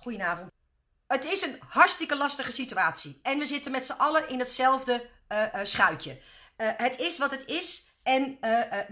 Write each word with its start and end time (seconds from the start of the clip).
Goedenavond. 0.00 0.50
Het 1.06 1.24
is 1.24 1.42
een 1.42 1.60
hartstikke 1.68 2.16
lastige 2.16 2.52
situatie. 2.52 3.20
En 3.22 3.38
we 3.38 3.46
zitten 3.46 3.72
met 3.72 3.86
z'n 3.86 3.92
allen 3.92 4.28
in 4.28 4.38
hetzelfde 4.38 5.10
uh, 5.28 5.44
schuitje. 5.62 6.20
Uh, 6.56 6.70
het 6.76 6.98
is 6.98 7.18
wat 7.18 7.30
het 7.30 7.44
is. 7.46 7.86
En 8.02 8.38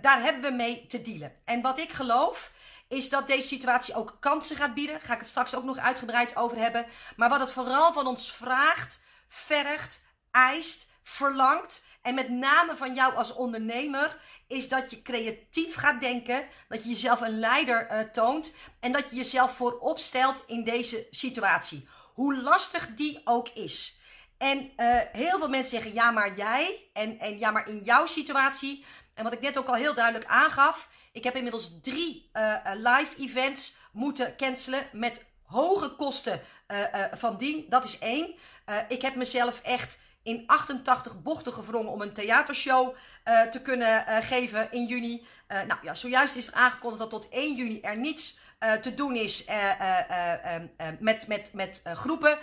daar 0.01 0.23
hebben 0.23 0.43
we 0.43 0.57
mee 0.57 0.87
te 0.87 1.03
dealen. 1.03 1.33
En 1.45 1.63
wat 1.63 1.79
ik 1.79 1.93
geloof, 1.93 2.53
is 2.89 3.09
dat 3.09 3.27
deze 3.27 3.49
situatie 3.49 3.95
ook 3.95 4.17
kansen 4.21 4.57
gaat 4.57 4.75
bieden. 4.75 5.01
Ga 5.01 5.13
ik 5.13 5.19
het 5.19 5.29
straks 5.29 5.55
ook 5.55 5.65
nog 5.65 5.79
uitgebreid 5.79 6.37
over 6.37 6.59
hebben. 6.59 6.87
Maar 7.17 7.29
wat 7.29 7.41
het 7.41 7.53
vooral 7.53 7.93
van 7.93 8.07
ons 8.07 8.33
vraagt, 8.33 9.01
vergt, 9.29 10.03
eist, 10.31 10.89
verlangt. 11.03 11.85
En 12.07 12.15
met 12.15 12.29
name 12.29 12.77
van 12.77 12.95
jou 12.95 13.15
als 13.15 13.35
ondernemer 13.35 14.17
is 14.47 14.69
dat 14.69 14.91
je 14.91 15.03
creatief 15.03 15.75
gaat 15.75 16.01
denken, 16.01 16.45
dat 16.69 16.83
je 16.83 16.89
jezelf 16.89 17.21
een 17.21 17.39
leider 17.39 17.91
uh, 17.91 17.99
toont 18.01 18.55
en 18.81 18.93
dat 18.93 19.11
je 19.11 19.17
jezelf 19.17 19.57
voorop 19.57 19.99
stelt 19.99 20.45
in 20.47 20.65
deze 20.65 21.07
situatie. 21.11 21.89
Hoe 22.15 22.43
lastig 22.43 22.89
die 22.95 23.21
ook 23.25 23.49
is. 23.49 23.99
En 24.39 24.59
uh, 24.77 24.99
heel 25.13 25.39
veel 25.39 25.49
mensen 25.49 25.71
zeggen 25.71 25.95
ja, 25.95 26.11
maar 26.11 26.37
jij 26.37 26.89
en, 26.93 27.19
en 27.19 27.39
ja, 27.39 27.51
maar 27.51 27.69
in 27.69 27.79
jouw 27.79 28.07
situatie. 28.07 28.85
En 29.15 29.25
wat 29.25 29.33
ik 29.33 29.41
net 29.41 29.59
ook 29.59 29.69
al 29.69 29.75
heel 29.75 29.95
duidelijk 29.95 30.27
aangaf, 30.27 30.89
ik 31.13 31.25
heb 31.25 31.35
inmiddels 31.35 31.81
drie 31.83 32.31
uh, 32.33 32.57
live 32.75 33.17
events 33.19 33.77
moeten 33.93 34.37
cancelen 34.37 34.87
met 34.93 35.25
hoge 35.43 35.91
kosten 35.91 36.41
van 37.13 37.37
dien. 37.37 37.67
Dat 37.69 37.85
is 37.85 37.99
één. 37.99 38.35
ik 38.89 39.03
heb 39.03 39.15
mezelf 39.15 39.61
echt 39.61 39.99
in 40.27 40.43
88 40.47 41.23
bochten 41.23 41.53
gevrongen 41.53 41.93
om 41.93 42.01
een 42.01 42.13
theatershow 42.13 42.95
uh, 43.25 43.43
te 43.43 43.63
kunnen 43.63 44.05
uh, 44.09 44.17
geven 44.21 44.73
in 44.73 44.87
juni. 44.87 45.27
Uh, 45.49 45.63
nou 45.63 45.81
ja, 45.83 45.95
zojuist 45.95 46.37
is 46.37 46.47
er 46.47 46.55
aangekondigd 46.55 47.01
dat 47.01 47.11
tot 47.11 47.29
1 47.29 47.57
juni 47.57 47.81
er 47.81 47.97
niets 47.97 48.39
te 48.83 48.95
doen 48.95 49.15
is 49.15 49.45
met, 50.99 51.27
met, 51.27 51.51
met 51.53 51.83
groepen. 51.85 52.39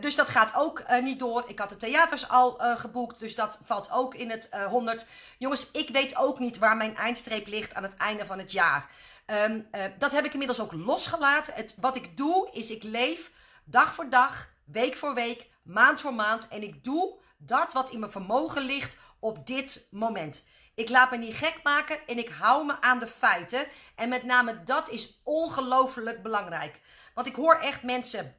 dus 0.00 0.14
dat 0.14 0.28
gaat 0.28 0.54
ook 0.54 0.84
niet 1.02 1.18
door. 1.18 1.44
Ik 1.46 1.58
had 1.58 1.68
de 1.68 1.76
theaters 1.76 2.28
al 2.28 2.58
geboekt, 2.76 3.20
dus 3.20 3.34
dat 3.34 3.58
valt 3.64 3.90
ook 3.92 4.14
in 4.14 4.30
het 4.30 4.48
100. 4.68 5.06
Jongens, 5.38 5.70
ik 5.70 5.88
weet 5.88 6.16
ook 6.16 6.38
niet 6.38 6.58
waar 6.58 6.76
mijn 6.76 6.96
eindstreep 6.96 7.46
ligt 7.46 7.74
aan 7.74 7.82
het 7.82 7.96
einde 7.96 8.26
van 8.26 8.38
het 8.38 8.52
jaar. 8.52 8.90
Um, 9.26 9.68
dat 9.98 10.12
heb 10.12 10.24
ik 10.24 10.32
inmiddels 10.32 10.60
ook 10.60 10.72
losgelaten. 10.72 11.54
Het, 11.54 11.74
wat 11.80 11.96
ik 11.96 12.16
doe, 12.16 12.48
is 12.52 12.70
ik 12.70 12.82
leef 12.82 13.30
dag 13.64 13.94
voor 13.94 14.10
dag, 14.10 14.48
week 14.64 14.96
voor 14.96 15.14
week, 15.14 15.48
maand 15.62 16.00
voor 16.00 16.14
maand. 16.14 16.48
En 16.48 16.62
ik 16.62 16.84
doe 16.84 17.18
dat 17.42 17.72
wat 17.72 17.90
in 17.90 17.98
mijn 17.98 18.12
vermogen 18.12 18.62
ligt 18.62 18.96
op 19.18 19.46
dit 19.46 19.86
moment. 19.90 20.44
Ik 20.74 20.88
laat 20.88 21.10
me 21.10 21.16
niet 21.16 21.36
gek 21.36 21.60
maken 21.62 22.06
en 22.06 22.18
ik 22.18 22.28
hou 22.28 22.66
me 22.66 22.80
aan 22.80 22.98
de 22.98 23.06
feiten. 23.06 23.66
En 23.94 24.08
met 24.08 24.22
name 24.22 24.64
dat 24.64 24.88
is 24.88 25.20
ongelooflijk 25.24 26.22
belangrijk. 26.22 26.80
Want 27.14 27.26
ik 27.26 27.34
hoor 27.34 27.54
echt 27.54 27.82
mensen 27.82 28.34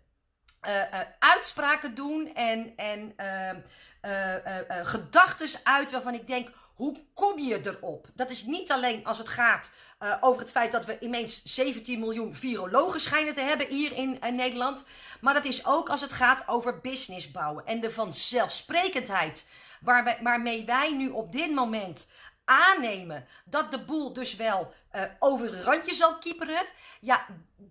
uh, 0.67 0.75
uh, 0.75 0.99
uitspraken 1.19 1.95
doen 1.95 2.33
en, 2.33 2.73
en 2.75 3.13
uh, 3.17 4.85
gedachten 4.85 5.59
uit 5.63 5.91
waarvan 5.91 6.13
ik 6.13 6.27
denk: 6.27 6.49
hoe 6.81 7.03
kom 7.13 7.39
je 7.39 7.61
erop? 7.63 8.07
Dat 8.13 8.29
is 8.29 8.43
niet 8.43 8.71
alleen 8.71 9.05
als 9.05 9.17
het 9.17 9.29
gaat 9.29 9.71
uh, 10.03 10.17
over 10.21 10.41
het 10.41 10.51
feit 10.51 10.71
dat 10.71 10.85
we 10.85 10.99
ineens 10.99 11.43
17 11.43 11.99
miljoen 11.99 12.35
virologen 12.35 13.01
schijnen 13.01 13.33
te 13.33 13.41
hebben 13.41 13.67
hier 13.67 13.97
in 13.97 14.19
Nederland. 14.35 14.85
Maar 15.19 15.33
dat 15.33 15.45
is 15.45 15.65
ook 15.65 15.89
als 15.89 16.01
het 16.01 16.13
gaat 16.13 16.47
over 16.47 16.79
business 16.79 17.31
bouwen 17.31 17.65
en 17.65 17.79
de 17.79 17.91
vanzelfsprekendheid 17.91 19.47
waar 19.81 20.19
waarmee 20.21 20.65
wij 20.65 20.93
nu 20.95 21.09
op 21.09 21.31
dit 21.31 21.51
moment 21.51 22.07
aannemen 22.45 23.27
dat 23.45 23.71
de 23.71 23.83
boel 23.85 24.13
dus 24.13 24.35
wel 24.35 24.73
uh, 24.95 25.01
over 25.19 25.45
het 25.45 25.63
randje 25.63 25.93
zal 25.93 26.17
kieperen. 26.17 26.65
Ja, 27.01 27.25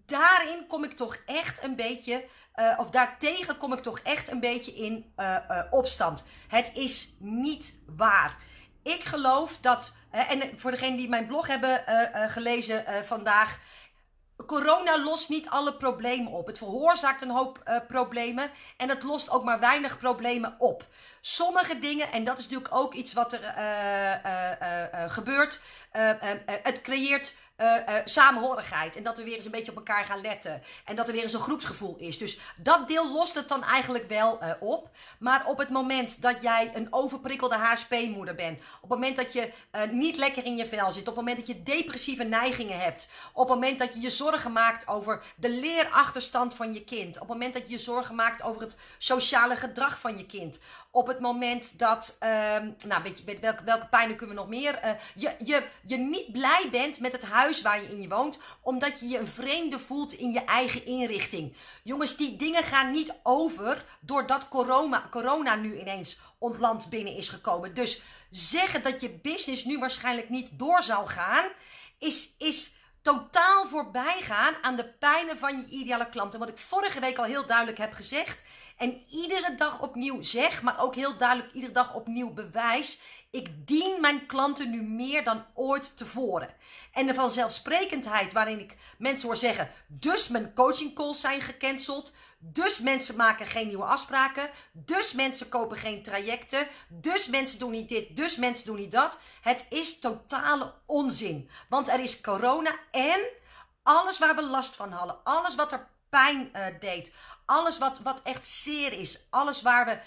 daarin 0.07 0.67
kom 0.67 0.85
ik 0.85 0.93
toch 0.93 1.23
echt 1.27 1.63
een 1.63 1.77
beetje, 1.77 2.25
uh, 2.57 2.79
of 2.79 2.91
daartegen 2.91 3.57
kom 3.57 3.73
ik 3.73 3.83
toch 3.83 3.99
echt 3.99 4.31
een 4.31 4.41
beetje 4.41 4.75
in 4.75 5.15
opstand. 5.71 6.25
Het 6.49 6.71
is 6.75 7.15
niet 7.19 7.75
waar. 7.87 8.49
Ik 8.83 9.05
geloof 9.05 9.59
dat, 9.61 9.95
en 10.11 10.59
voor 10.59 10.71
degenen 10.71 10.97
die 10.97 11.09
mijn 11.09 11.27
blog 11.27 11.47
hebben 11.47 11.85
gelezen 12.31 12.85
vandaag, 13.05 13.59
corona 14.47 15.03
lost 15.03 15.29
niet 15.29 15.49
alle 15.49 15.77
problemen 15.77 16.33
op. 16.33 16.47
Het 16.47 16.59
veroorzaakt 16.59 17.23
een 17.23 17.31
hoop 17.31 17.83
problemen 17.89 18.51
en 18.77 18.89
het 18.89 19.03
lost 19.03 19.31
ook 19.31 19.45
maar 19.45 19.61
weinig 19.61 19.99
problemen 19.99 20.57
op. 20.59 20.87
Sommige 21.21 21.79
dingen, 21.79 22.13
en 22.13 22.25
dat 22.25 22.39
is 22.39 22.45
natuurlijk 22.45 22.75
ook 22.75 22.95
iets 22.95 23.13
wat 23.13 23.33
er 23.33 23.41
gebeurt, 25.11 25.61
het 26.47 26.81
creëert 26.83 27.35
uh, 27.61 27.67
uh, 27.67 27.95
samenhorigheid. 28.05 28.97
En 28.97 29.03
dat 29.03 29.17
we 29.17 29.25
weer 29.25 29.37
eens 29.37 29.45
een 29.45 29.51
beetje 29.51 29.71
op 29.71 29.77
elkaar 29.77 30.05
gaan 30.05 30.21
letten. 30.21 30.63
En 30.85 30.97
dat 30.97 31.07
er 31.07 31.13
weer 31.13 31.23
eens 31.23 31.33
een 31.33 31.41
groepsgevoel 31.41 31.97
is. 31.99 32.19
Dus 32.19 32.39
dat 32.57 32.89
deel 32.89 33.13
lost 33.13 33.35
het 33.35 33.49
dan 33.49 33.65
eigenlijk 33.65 34.09
wel 34.09 34.43
uh, 34.43 34.51
op. 34.61 34.91
Maar 35.19 35.47
op 35.47 35.59
het 35.59 35.69
moment 35.69 36.23
dat 36.23 36.43
jij 36.43 36.71
een 36.75 36.87
overprikkelde 36.91 37.55
HSP-moeder 37.55 38.35
bent. 38.35 38.59
Op 38.81 38.91
het 38.91 38.99
moment 38.99 39.17
dat 39.17 39.33
je 39.33 39.53
niet 39.91 40.17
lekker 40.17 40.45
in 40.45 40.57
je 40.57 40.69
vel 40.69 40.93
zit. 40.93 41.01
Op 41.01 41.07
het 41.07 41.17
moment 41.17 41.37
dat 41.37 41.47
je 41.47 41.63
depressieve 41.63 42.25
neigingen 42.25 42.81
hebt. 42.81 43.09
Op 43.33 43.49
het 43.49 43.55
moment 43.55 43.79
dat 43.79 43.95
je 43.95 44.01
je 44.01 44.11
zorgen 44.11 44.53
maakt 44.53 44.89
over 44.89 45.23
de 45.37 45.51
leerachterstand 45.51 46.55
van 46.55 46.73
je 46.73 46.85
kind. 46.85 47.15
Op 47.15 47.21
het 47.21 47.29
moment 47.29 47.55
dat 47.55 47.63
je 47.63 47.71
je 47.71 47.79
zorgen 47.79 48.15
maakt 48.15 48.43
over 48.43 48.63
het 48.63 48.77
sociale 48.99 49.57
gedrag 49.57 49.99
van 49.99 50.19
je 50.19 50.27
kind 50.27 50.61
op 50.91 51.07
het 51.07 51.21
moment 51.21 51.79
dat, 51.79 52.17
um, 52.21 52.77
nou 52.87 53.03
weet 53.03 53.19
je, 53.19 53.39
welke, 53.41 53.65
welke 53.65 53.89
pijnen 53.89 54.17
kunnen 54.17 54.37
we 54.37 54.43
nog 54.43 54.51
meer, 54.51 54.85
uh, 54.85 54.91
je, 55.15 55.35
je, 55.45 55.63
je 55.83 55.97
niet 55.97 56.33
blij 56.33 56.69
bent 56.71 57.01
met 57.01 57.13
het 57.13 57.25
huis 57.25 57.63
waar 57.63 57.83
je 57.83 57.89
in 57.89 58.01
je 58.01 58.09
woont, 58.09 58.39
omdat 58.63 59.01
je 59.01 59.09
je 59.09 59.19
een 59.19 59.27
vreemde 59.27 59.79
voelt 59.79 60.13
in 60.13 60.31
je 60.31 60.45
eigen 60.45 60.87
inrichting. 60.87 61.57
Jongens, 61.83 62.17
die 62.17 62.37
dingen 62.37 62.65
gaan 62.65 62.91
niet 62.91 63.15
over 63.23 63.85
doordat 64.01 64.49
corona, 64.49 65.07
corona 65.11 65.55
nu 65.55 65.81
ineens 65.81 66.19
ons 66.39 66.59
land 66.59 66.89
binnen 66.89 67.17
is 67.17 67.29
gekomen. 67.29 67.75
Dus 67.75 68.03
zeggen 68.31 68.83
dat 68.83 69.01
je 69.01 69.19
business 69.23 69.65
nu 69.65 69.79
waarschijnlijk 69.79 70.29
niet 70.29 70.59
door 70.59 70.83
zal 70.83 71.07
gaan, 71.07 71.45
is, 71.99 72.31
is 72.39 72.73
totaal 73.03 73.67
voorbij 73.67 74.19
gaan 74.23 74.55
aan 74.63 74.77
de 74.77 74.89
pijnen 74.89 75.39
van 75.39 75.59
je 75.59 75.69
ideale 75.69 76.09
klanten. 76.09 76.39
Wat 76.39 76.49
ik 76.49 76.59
vorige 76.59 77.01
week 77.01 77.19
al 77.19 77.25
heel 77.25 77.47
duidelijk 77.47 77.79
heb 77.79 77.93
gezegd. 77.93 78.45
En 78.77 79.03
iedere 79.09 79.55
dag 79.55 79.83
opnieuw 79.83 80.23
zeg, 80.23 80.63
maar 80.63 80.81
ook 80.81 80.95
heel 80.95 81.19
duidelijk 81.19 81.53
iedere 81.53 81.73
dag 81.73 81.95
opnieuw 81.95 82.33
bewijs. 82.33 83.01
Ik 83.31 83.67
dien 83.67 84.01
mijn 84.01 84.27
klanten 84.27 84.71
nu 84.71 84.83
meer 84.83 85.25
dan 85.25 85.45
ooit 85.55 85.97
tevoren. 85.97 86.55
En 86.93 87.07
de 87.07 87.15
vanzelfsprekendheid 87.15 88.33
waarin 88.33 88.61
ik 88.61 88.77
mensen 88.99 89.29
hoor 89.29 89.37
zeggen, 89.37 89.71
dus 89.87 90.29
mijn 90.29 90.55
coaching 90.55 90.95
calls 90.95 91.21
zijn 91.21 91.41
gecanceld. 91.41 92.15
Dus 92.43 92.81
mensen 92.81 93.17
maken 93.17 93.47
geen 93.47 93.67
nieuwe 93.67 93.85
afspraken. 93.85 94.51
Dus 94.73 95.13
mensen 95.13 95.49
kopen 95.49 95.77
geen 95.77 96.03
trajecten. 96.03 96.69
Dus 96.89 97.27
mensen 97.27 97.59
doen 97.59 97.71
niet 97.71 97.89
dit. 97.89 98.17
Dus 98.17 98.37
mensen 98.37 98.67
doen 98.67 98.77
niet 98.77 98.91
dat. 98.91 99.19
Het 99.41 99.67
is 99.69 99.99
totale 99.99 100.75
onzin. 100.87 101.51
Want 101.69 101.89
er 101.89 102.01
is 102.01 102.21
corona 102.21 102.79
en 102.91 103.21
alles 103.83 104.19
waar 104.19 104.35
we 104.35 104.43
last 104.43 104.77
van 104.77 104.93
hadden. 104.93 105.25
Alles 105.25 105.55
wat 105.55 105.73
er 105.73 105.89
pijn 106.09 106.51
uh, 106.53 106.67
deed. 106.81 107.13
Alles 107.45 107.79
wat, 107.79 107.99
wat 107.99 108.21
echt 108.23 108.47
zeer 108.47 108.93
is. 108.93 109.27
Alles 109.31 109.63
waar 109.63 109.87
we 109.87 109.99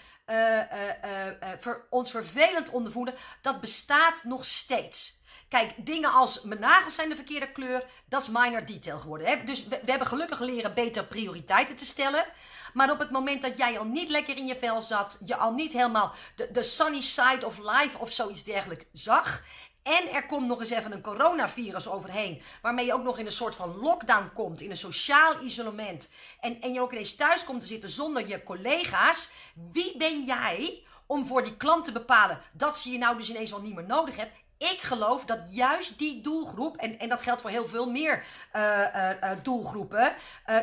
uh, 1.66 1.76
ons 1.90 2.12
vervelend 2.12 2.70
ondervoelen. 2.70 3.16
Dat 3.42 3.62
bestaat 3.62 4.24
nog 4.24 4.46
steeds. 4.46 5.22
Kijk, 5.50 5.72
dingen 5.78 6.12
als 6.12 6.42
mijn 6.42 6.60
nagels 6.60 6.96
zijn 6.96 7.10
de 7.10 7.16
verkeerde 7.16 7.52
kleur, 7.52 7.84
dat 8.06 8.22
is 8.22 8.30
minor 8.30 8.66
detail 8.66 9.00
geworden. 9.00 9.28
Hè? 9.28 9.44
Dus 9.44 9.68
we, 9.68 9.80
hebben 9.86 10.08
gelukkig 10.08 10.40
leren 10.40 10.74
beter 10.74 11.06
prioriteiten 11.06 11.76
te 11.76 11.86
stellen. 11.86 12.26
Maar 12.74 12.92
op 12.92 13.00
het 13.00 13.12
moment 13.12 13.42
dat 13.42 13.58
jij 13.58 13.80
al 13.80 13.86
niet 13.86 14.10
lekker 14.10 14.38
in 14.38 14.48
je 14.48 14.56
vel 14.56 14.82
zat, 14.82 15.18
je 15.26 15.36
al 15.36 15.54
niet 15.54 15.74
helemaal 15.74 16.14
de, 16.52 16.64
sunny 16.64 17.02
side 17.02 17.46
of 17.46 17.58
life 17.58 17.98
of 18.00 18.12
zoiets 18.12 18.44
dergelijks 18.44 18.86
zag. 18.92 19.44
En 19.84 20.12
er 20.12 20.26
komt 20.26 20.48
nog 20.48 20.60
eens 20.60 20.70
even 20.70 20.92
een 20.92 21.02
coronavirus 21.02 21.88
overheen. 21.88 22.42
Waarmee 22.62 22.86
je 22.86 22.94
ook 22.94 23.04
nog 23.04 23.18
in 23.18 23.26
een 23.26 23.32
soort 23.32 23.56
van 23.56 23.76
lockdown 23.76 24.32
komt. 24.34 24.62
In 24.62 24.70
een 24.70 24.78
sociaal 24.78 25.42
isolement. 25.42 26.10
En, 26.40 26.62
en 26.62 26.74
je 26.74 26.82
ook 26.82 26.92
ineens 26.92 27.16
thuis 27.16 27.44
komt 27.44 27.62
te 27.62 27.68
zitten 27.68 27.90
zonder 27.90 28.28
je 28.28 28.44
collega's. 28.44 29.30
Wie 29.72 29.98
ben 29.98 30.24
jij 30.24 30.84
om 31.06 31.26
voor 31.26 31.44
die 31.44 31.58
klant 31.58 31.86
te 31.86 31.92
bepalen 31.92 32.42
dat 32.52 32.78
ze 32.78 32.92
je 32.92 32.98
nou 32.98 33.18
dus 33.18 33.30
ineens 33.30 33.52
wel 33.52 33.62
niet 33.62 33.76
meer 33.76 33.86
nodig 33.86 34.16
hebt? 34.16 34.32
Ik 34.72 34.80
geloof 34.82 35.26
dat 35.26 35.48
juist 35.50 35.98
die 35.98 36.22
doelgroep, 36.22 36.78
en, 36.78 37.00
en 37.00 37.10
dat 37.10 37.22
geldt 37.22 37.42
voor 37.42 37.50
heel 37.50 37.68
veel 37.68 37.90
meer 37.92 38.26
uh, 38.56 38.62
uh, 38.62 39.10
uh, 39.24 39.32
doelgroepen, 39.44 40.16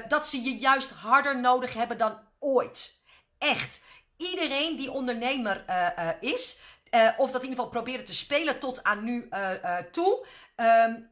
dat 0.09 0.27
ze 0.27 0.43
je 0.43 0.59
juist 0.59 0.91
harder 0.91 1.41
nodig 1.41 1.75
hebben 1.75 1.99
dan 1.99 2.19
ooit. 2.39 2.99
Echt. 3.39 3.81
Iedereen 4.17 4.77
die 4.77 4.91
ondernemer 4.91 5.65
is, 6.21 6.59
of 7.17 7.31
dat 7.31 7.43
in 7.43 7.49
ieder 7.49 7.65
geval 7.65 7.69
proberen 7.69 8.05
te 8.05 8.15
spelen 8.15 8.59
tot 8.59 8.85
aan 8.85 9.05
nu 9.05 9.29
toe. 9.93 10.27
Um, 10.57 11.09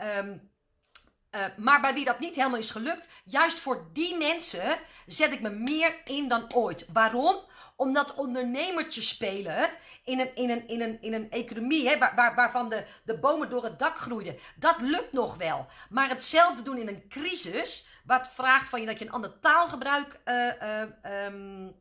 uh, 1.31 1.45
maar 1.57 1.81
bij 1.81 1.95
wie 1.95 2.05
dat 2.05 2.19
niet 2.19 2.35
helemaal 2.35 2.59
is 2.59 2.71
gelukt, 2.71 3.09
juist 3.25 3.61
voor 3.61 3.89
die 3.93 4.17
mensen 4.17 4.79
zet 5.07 5.33
ik 5.33 5.41
me 5.41 5.51
meer 5.51 5.95
in 6.05 6.29
dan 6.29 6.55
ooit. 6.55 6.87
Waarom? 6.93 7.37
Omdat 7.79 8.15
ondernemertjes 8.15 9.09
spelen 9.09 9.71
in 10.05 10.21
een, 10.21 10.35
in 10.35 10.51
een, 10.51 10.69
in 10.69 10.81
een, 10.81 10.99
in 11.01 11.15
een 11.15 11.31
economie 11.31 11.89
hè, 11.89 11.99
waar, 11.99 12.15
waar, 12.15 12.35
waarvan 12.35 12.69
de, 12.69 12.85
de 13.05 13.19
bomen 13.19 13.51
door 13.51 13.65
het 13.65 13.79
dak 13.79 13.99
groeiden. 13.99 14.39
Dat 14.57 14.81
lukt 14.81 15.13
nog 15.13 15.37
wel. 15.37 15.67
Maar 15.91 16.09
hetzelfde 16.09 16.63
doen 16.63 16.79
in 16.79 16.89
een 16.89 17.09
crisis 17.09 17.87
wat 18.05 18.31
vraagt 18.35 18.71
van 18.71 18.81
je 18.81 18.87
dat 18.87 18.99
je 18.99 19.05
een 19.05 19.13
ander 19.13 19.41
taalgebruik 19.41 20.21
uh, 20.25 21.25
um, 21.25 21.75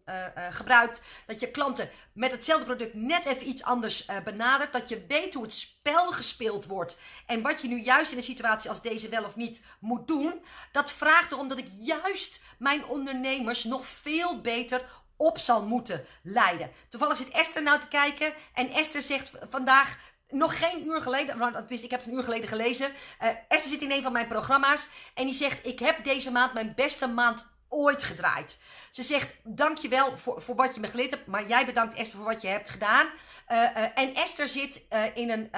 gebruikt. 0.49 1.01
Dat 1.25 1.39
je 1.39 1.51
klanten 1.51 1.89
met 2.13 2.31
hetzelfde 2.31 2.65
product 2.65 2.93
net 2.93 3.25
even 3.25 3.47
iets 3.47 3.63
anders 3.63 4.05
benadert. 4.23 4.73
Dat 4.73 4.89
je 4.89 5.05
weet 5.07 5.33
hoe 5.33 5.43
het 5.43 5.53
spel 5.53 6.11
gespeeld 6.11 6.65
wordt. 6.65 6.97
En 7.25 7.41
wat 7.41 7.61
je 7.61 7.67
nu 7.67 7.81
juist 7.81 8.11
in 8.11 8.17
een 8.17 8.23
situatie 8.23 8.69
als 8.69 8.81
deze 8.81 9.09
wel 9.09 9.23
of 9.23 9.35
niet 9.35 9.63
moet 9.79 10.07
doen. 10.07 10.43
Dat 10.71 10.91
vraagt 10.91 11.31
erom 11.31 11.47
dat 11.47 11.57
ik 11.57 11.67
juist 11.79 12.41
mijn 12.57 12.85
ondernemers 12.85 13.63
nog 13.63 13.87
veel 13.87 14.41
beter 14.41 14.81
op 15.17 15.37
zal 15.37 15.65
moeten 15.65 16.05
leiden. 16.23 16.71
Toevallig 16.89 17.17
zit 17.17 17.29
Esther 17.29 17.63
nou 17.63 17.79
te 17.79 17.87
kijken 17.87 18.33
en 18.53 18.69
Esther 18.69 19.01
zegt 19.01 19.31
vandaag 19.49 19.97
nog 20.29 20.59
geen 20.59 20.87
uur 20.87 21.01
geleden, 21.01 21.37
want 21.37 21.71
ik 21.71 21.91
heb 21.91 21.99
het 21.99 22.09
een 22.09 22.15
uur 22.15 22.23
geleden 22.23 22.47
gelezen. 22.47 22.91
Uh, 23.21 23.29
Esther 23.47 23.71
zit 23.71 23.81
in 23.81 23.91
een 23.91 24.03
van 24.03 24.11
mijn 24.11 24.27
programma's 24.27 24.87
en 25.13 25.25
die 25.25 25.33
zegt: 25.33 25.65
Ik 25.65 25.79
heb 25.79 26.03
deze 26.03 26.31
maand 26.31 26.53
mijn 26.53 26.73
beste 26.75 27.07
maand 27.07 27.45
ooit 27.69 28.03
gedraaid. 28.03 28.59
Ze 28.89 29.03
zegt: 29.03 29.33
Dankjewel 29.43 30.17
voor, 30.17 30.41
voor 30.41 30.55
wat 30.55 30.75
je 30.75 30.79
me 30.79 30.87
geleerd 30.87 31.09
hebt, 31.09 31.27
maar 31.27 31.47
jij 31.47 31.65
bedankt 31.65 31.97
Esther 31.97 32.17
voor 32.17 32.27
wat 32.27 32.41
je 32.41 32.47
hebt 32.47 32.69
gedaan. 32.69 33.07
Uh, 33.51 33.57
uh, 33.57 33.83
en 33.95 34.15
Esther 34.15 34.47
zit 34.47 34.81
in 35.13 35.29
een. 35.29 35.51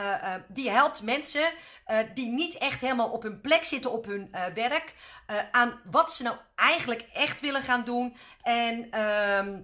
die 0.47 0.69
helpt 0.69 1.01
mensen 1.01 1.51
die 2.13 2.27
niet 2.27 2.57
echt 2.57 2.81
helemaal 2.81 3.09
op 3.09 3.23
hun 3.23 3.41
plek 3.41 3.63
zitten 3.63 3.91
op 3.91 4.05
hun 4.05 4.35
werk. 4.53 4.93
aan 5.51 5.79
wat 5.91 6.13
ze 6.13 6.23
nou 6.23 6.37
eigenlijk 6.55 7.05
echt 7.13 7.41
willen 7.41 7.63
gaan 7.63 7.83
doen. 7.83 8.15
En. 8.41 8.91
Ehm, 8.91 9.59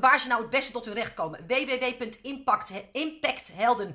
waar 0.00 0.20
ze 0.20 0.28
nou 0.28 0.40
het 0.40 0.50
beste 0.50 0.72
tot 0.72 0.84
hun 0.84 0.94
recht 0.94 1.14
komen. 1.14 1.46
www.impacthelden.nl 1.46 3.94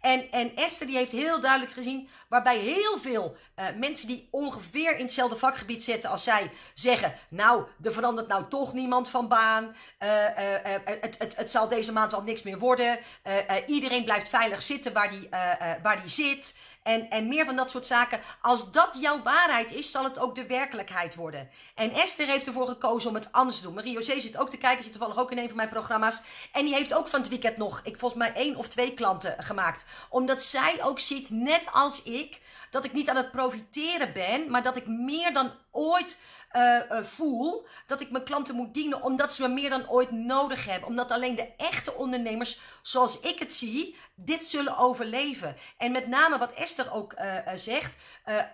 en, 0.00 0.30
en 0.30 0.56
Esther 0.56 0.86
die 0.86 0.96
heeft 0.96 1.12
heel 1.12 1.40
duidelijk 1.40 1.72
gezien 1.72 2.08
waarbij 2.28 2.58
heel 2.58 2.98
veel 2.98 3.36
uh, 3.56 3.64
mensen 3.76 4.08
die 4.08 4.28
ongeveer 4.30 4.96
in 4.96 5.04
hetzelfde 5.04 5.36
vakgebied 5.36 5.82
zitten 5.82 6.10
als 6.10 6.22
zij 6.24 6.50
zeggen: 6.74 7.14
Nou, 7.28 7.64
er 7.82 7.92
verandert 7.92 8.28
nou 8.28 8.44
toch 8.48 8.72
niemand 8.72 9.08
van 9.08 9.28
baan. 9.28 9.76
het, 9.98 11.18
het, 11.18 11.36
het 11.36 11.50
zal 11.50 11.68
deze 11.68 11.92
maand 11.92 12.10
wel 12.10 12.22
niks 12.22 12.42
meer 12.42 12.58
worden. 12.58 12.98
iedereen 13.66 14.04
blijft 14.04 14.28
veilig 14.28 14.62
zitten 14.62 14.92
waar 14.92 15.10
die, 15.10 15.28
waar 15.82 16.00
die 16.00 16.10
zit. 16.10 16.54
En, 16.88 17.10
en 17.10 17.28
meer 17.28 17.44
van 17.44 17.56
dat 17.56 17.70
soort 17.70 17.86
zaken. 17.86 18.20
Als 18.42 18.70
dat 18.70 18.96
jouw 19.00 19.22
waarheid 19.22 19.72
is, 19.72 19.90
zal 19.90 20.04
het 20.04 20.18
ook 20.18 20.34
de 20.34 20.46
werkelijkheid 20.46 21.14
worden. 21.14 21.50
En 21.74 21.92
Esther 21.92 22.26
heeft 22.26 22.46
ervoor 22.46 22.68
gekozen 22.68 23.08
om 23.08 23.14
het 23.14 23.32
anders 23.32 23.56
te 23.56 23.62
doen. 23.62 23.74
Marie-José 23.74 24.20
zit 24.20 24.36
ook 24.36 24.50
te 24.50 24.56
kijken, 24.56 24.82
zit 24.82 24.92
toevallig 24.92 25.18
ook 25.18 25.30
in 25.30 25.38
een 25.38 25.46
van 25.46 25.56
mijn 25.56 25.68
programma's. 25.68 26.20
En 26.52 26.64
die 26.64 26.74
heeft 26.74 26.94
ook 26.94 27.08
van 27.08 27.20
het 27.20 27.28
weekend 27.28 27.56
nog, 27.56 27.80
ik 27.84 27.98
volgens 27.98 28.20
mij 28.20 28.32
één 28.32 28.56
of 28.56 28.68
twee 28.68 28.94
klanten 28.94 29.34
gemaakt. 29.38 29.84
Omdat 30.08 30.42
zij 30.42 30.78
ook 30.82 30.98
ziet, 30.98 31.30
net 31.30 31.68
als 31.72 32.02
ik, 32.02 32.40
dat 32.70 32.84
ik 32.84 32.92
niet 32.92 33.08
aan 33.08 33.16
het 33.16 33.30
profiteren 33.30 34.12
ben, 34.12 34.50
maar 34.50 34.62
dat 34.62 34.76
ik 34.76 34.86
meer 34.86 35.32
dan 35.32 35.52
ooit 35.70 36.18
uh, 36.52 36.78
uh, 36.90 37.04
voel 37.04 37.66
dat 37.86 38.00
ik 38.00 38.10
mijn 38.10 38.24
klanten 38.24 38.54
moet 38.54 38.74
dienen 38.74 39.02
omdat 39.02 39.34
ze 39.34 39.42
me 39.42 39.48
meer 39.48 39.70
dan 39.70 39.88
ooit 39.88 40.10
nodig 40.10 40.64
hebben. 40.64 40.88
Omdat 40.88 41.10
alleen 41.10 41.34
de 41.34 41.52
echte 41.56 41.94
ondernemers, 41.94 42.60
zoals 42.82 43.20
ik 43.20 43.38
het 43.38 43.54
zie, 43.54 43.96
dit 44.14 44.46
zullen 44.46 44.76
overleven. 44.76 45.56
En 45.76 45.92
met 45.92 46.06
name 46.06 46.38
wat 46.38 46.52
Esther 46.52 46.92
ook 46.92 47.12
uh, 47.18 47.36
zegt, 47.54 47.96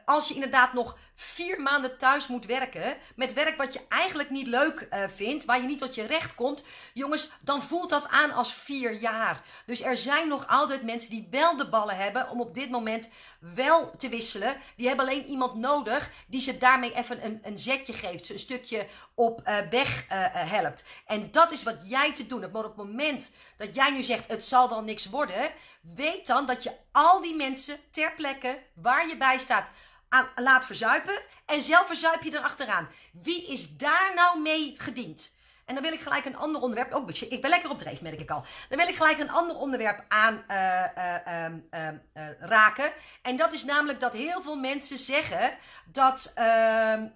als 0.05 0.29
je 0.29 0.35
inderdaad 0.35 0.73
nog 0.73 0.99
vier 1.15 1.61
maanden 1.61 1.99
thuis 1.99 2.27
moet 2.27 2.47
werken, 2.47 2.97
met 3.17 3.33
werk 3.33 3.57
wat 3.57 3.73
je 3.73 3.81
eigenlijk 3.89 4.31
niet 4.31 4.47
leuk 4.47 4.89
vindt, 5.09 5.45
waar 5.45 5.61
je 5.61 5.67
niet 5.67 5.79
tot 5.79 5.95
je 5.95 6.07
recht 6.07 6.35
komt, 6.35 6.65
jongens, 6.93 7.31
dan 7.41 7.63
voelt 7.63 7.91
dat 7.91 8.09
aan 8.09 8.33
als 8.33 8.55
vier 8.55 8.93
jaar. 8.93 9.43
Dus 9.67 9.83
er 9.83 9.97
zijn 9.97 10.29
nog 10.29 10.47
altijd 10.49 10.83
mensen 10.83 11.11
die 11.11 11.29
wel 11.31 11.57
de 11.57 11.69
ballen 11.69 11.97
hebben 11.97 12.31
om 12.31 12.41
op 12.41 12.55
dit 12.55 12.71
moment 12.71 13.11
wel 13.55 13.91
te 13.97 14.09
wisselen. 14.09 14.57
Die 14.77 14.87
hebben 14.87 15.07
alleen 15.07 15.27
iemand 15.27 15.55
nodig 15.55 16.11
die 16.27 16.41
ze 16.41 16.59
daarmee 16.59 16.95
even 16.95 17.25
een, 17.25 17.41
een 17.43 17.59
zetje 17.59 17.93
geeft. 17.93 18.29
Een 18.29 18.39
stukje 18.39 18.87
op 19.15 19.49
uh, 19.49 19.59
weg 19.71 20.05
uh, 20.05 20.11
helpt. 20.33 20.85
En 21.07 21.31
dat 21.31 21.53
is 21.53 21.63
wat 21.63 21.85
jij 21.89 22.15
te 22.15 22.27
doen 22.27 22.41
hebt. 22.41 22.53
Maar 22.53 22.65
op 22.65 22.77
het 22.77 22.87
moment 22.87 23.31
dat 23.57 23.75
jij 23.75 23.91
nu 23.91 24.03
zegt 24.03 24.29
het 24.29 24.45
zal 24.45 24.69
dan 24.69 24.85
niks 24.85 25.07
worden. 25.07 25.53
Weet 25.95 26.27
dan 26.27 26.47
dat 26.47 26.63
je 26.63 26.73
al 26.93 27.21
die 27.21 27.37
mensen 27.37 27.77
ter 27.91 28.15
plekke 28.15 28.63
waar 28.75 29.09
je 29.09 29.17
bij 29.17 29.39
staat 29.39 29.71
laat 30.35 30.67
verzuipen. 30.67 31.23
En 31.47 31.61
zelf 31.63 31.87
verzuip 31.87 32.23
je 32.23 32.33
erachteraan. 32.37 32.89
Wie 33.13 33.47
is 33.47 33.77
daar 33.77 34.13
nou 34.15 34.41
mee 34.41 34.75
gediend? 34.79 35.33
En 35.65 35.75
dan 35.75 35.83
wil 35.83 35.93
ik 35.93 36.01
gelijk 36.01 36.25
een 36.25 36.37
ander 36.37 36.61
onderwerp. 36.61 36.95
Oh, 36.95 37.09
ik 37.29 37.41
ben 37.41 37.51
lekker 37.51 37.71
op 37.71 37.79
dreef, 37.79 38.01
merk 38.01 38.21
ik 38.21 38.31
al. 38.31 38.45
Dan 38.69 38.79
wil 38.79 38.89
ik 38.89 38.97
gelijk 38.97 39.19
een 39.19 39.31
ander 39.31 39.57
onderwerp 39.57 40.05
aan 40.09 40.45
uh, 40.51 40.85
uh, 40.99 41.89
uh, 42.15 42.29
raken. 42.41 42.93
En 43.23 43.37
dat 43.37 43.53
is 43.53 43.65
namelijk 43.65 44.01
dat 44.01 44.13
heel 44.13 44.43
veel 44.43 44.57
mensen 44.57 44.99
zeggen 44.99 45.57
dat. 45.85 46.33
Ehm, 46.35 47.07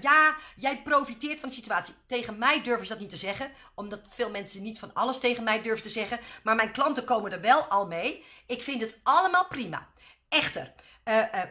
ja, 0.00 0.34
jij 0.56 0.82
profiteert 0.82 1.40
van 1.40 1.48
de 1.48 1.54
situatie. 1.54 1.94
Tegen 2.06 2.38
mij 2.38 2.62
durven 2.62 2.86
ze 2.86 2.92
dat 2.92 3.00
niet 3.00 3.10
te 3.10 3.16
zeggen. 3.16 3.50
Omdat 3.74 4.00
veel 4.08 4.30
mensen 4.30 4.62
niet 4.62 4.78
van 4.78 4.94
alles 4.94 5.18
tegen 5.18 5.44
mij 5.44 5.62
durven 5.62 5.82
te 5.82 5.88
zeggen. 5.88 6.20
Maar 6.42 6.54
mijn 6.54 6.72
klanten 6.72 7.04
komen 7.04 7.32
er 7.32 7.40
wel 7.40 7.62
al 7.62 7.86
mee. 7.86 8.24
Ik 8.46 8.62
vind 8.62 8.80
het 8.80 8.98
allemaal 9.02 9.46
prima. 9.46 9.86
Echter, 10.28 10.72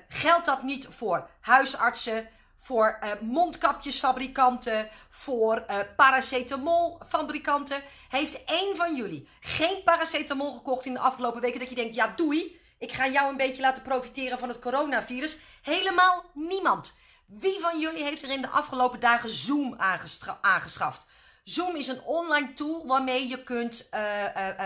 geldt 0.08 0.46
dat 0.46 0.64
niet 0.64 0.88
voor 0.90 1.30
huisartsen 1.42 2.30
voor 2.68 3.00
uh, 3.04 3.10
mondkapjesfabrikanten, 3.22 4.90
voor 5.10 5.66
uh, 5.70 5.76
paracetamolfabrikanten. 5.96 7.82
Heeft 8.10 8.44
één 8.44 8.76
van 8.76 8.96
jullie 8.96 9.28
geen 9.40 9.84
paracetamol 9.84 10.54
gekocht 10.54 10.86
in 10.86 10.94
de 10.94 11.00
afgelopen 11.00 11.42
weken 11.42 11.60
dat 11.60 11.70
je 11.70 11.76
denkt, 11.76 11.96
ja 11.96 12.14
doei, 12.16 12.60
ik 12.78 12.92
ga 12.92 13.08
jou 13.08 13.30
een 13.30 13.38
beetje 13.38 13.62
laten 13.62 13.84
profiteren 13.84 14.40
van 14.40 14.50
het 14.50 14.60
coronavirus? 14.60 15.38
Helemaal 15.62 16.26
niemand. 16.34 16.96
Wie 17.26 17.60
van 17.60 17.80
jullie 17.80 18.04
heeft 18.04 18.24
er 18.24 18.30
in 18.30 18.42
de 18.42 18.50
afgelopen 18.50 19.00
dagen 19.00 19.30
Zoom 19.30 19.76
aangeschaft? 20.42 21.06
Zoom 21.44 21.76
is 21.76 21.88
een 21.88 22.02
online 22.02 22.54
tool 22.54 22.88
waarmee 22.88 23.28
je 23.28 23.44
kunt 23.44 23.88
uh, 23.94 24.00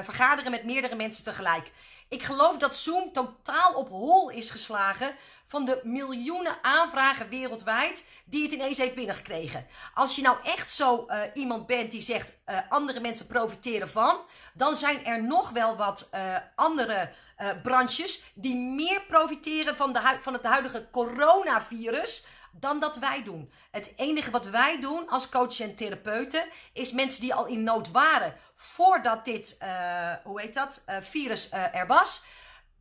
vergaderen 0.03 0.51
met 0.51 0.63
meerdere 0.63 0.95
mensen 0.95 1.23
tegelijk. 1.23 1.71
Ik 2.09 2.23
geloof 2.23 2.57
dat 2.57 2.77
Zoom 2.77 3.13
totaal 3.13 3.73
op 3.73 3.89
hol 3.89 4.29
is 4.29 4.49
geslagen 4.49 5.15
van 5.51 5.65
de 5.65 5.79
miljoenen 5.83 6.57
aanvragen 6.61 7.29
wereldwijd 7.29 8.05
die 8.25 8.43
het 8.43 8.51
ineens 8.51 8.77
heeft 8.77 8.95
binnengekregen. 8.95 9.67
Als 9.93 10.15
je 10.15 10.21
nou 10.21 10.37
echt 10.43 10.73
zo 10.73 11.05
uh, 11.07 11.19
iemand 11.33 11.65
bent 11.65 11.91
die 11.91 12.01
zegt 12.01 12.37
uh, 12.45 12.57
andere 12.69 12.99
mensen 12.99 13.27
profiteren 13.27 13.89
van, 13.89 14.19
dan 14.53 14.75
zijn 14.75 15.05
er 15.05 15.23
nog 15.23 15.49
wel 15.49 15.75
wat 15.75 16.09
uh, 16.13 16.35
andere 16.55 17.11
branches 17.63 18.23
die 18.33 18.55
meer 18.55 19.01
profiteren 19.01 19.75
van, 19.75 19.93
de 19.93 20.17
van 20.21 20.33
het 20.33 20.43
huidige 20.43 20.87
coronavirus 20.91 22.25
dan 22.51 22.79
dat 22.79 22.97
wij 22.97 23.23
doen. 23.23 23.51
Het 23.71 23.93
enige 23.95 24.31
wat 24.31 24.45
wij 24.45 24.79
doen 24.79 25.09
als 25.09 25.29
coaches 25.29 25.59
en 25.59 25.75
therapeuten 25.75 26.43
is 26.73 26.91
mensen 26.91 27.21
die 27.21 27.33
al 27.33 27.45
in 27.45 27.63
nood 27.63 27.91
waren 27.91 28.33
voordat 28.55 29.25
dit, 29.25 29.57
hoe 30.23 30.41
heet 30.41 30.53
dat, 30.53 30.83
virus 31.01 31.51
er 31.51 31.87
was 31.87 32.23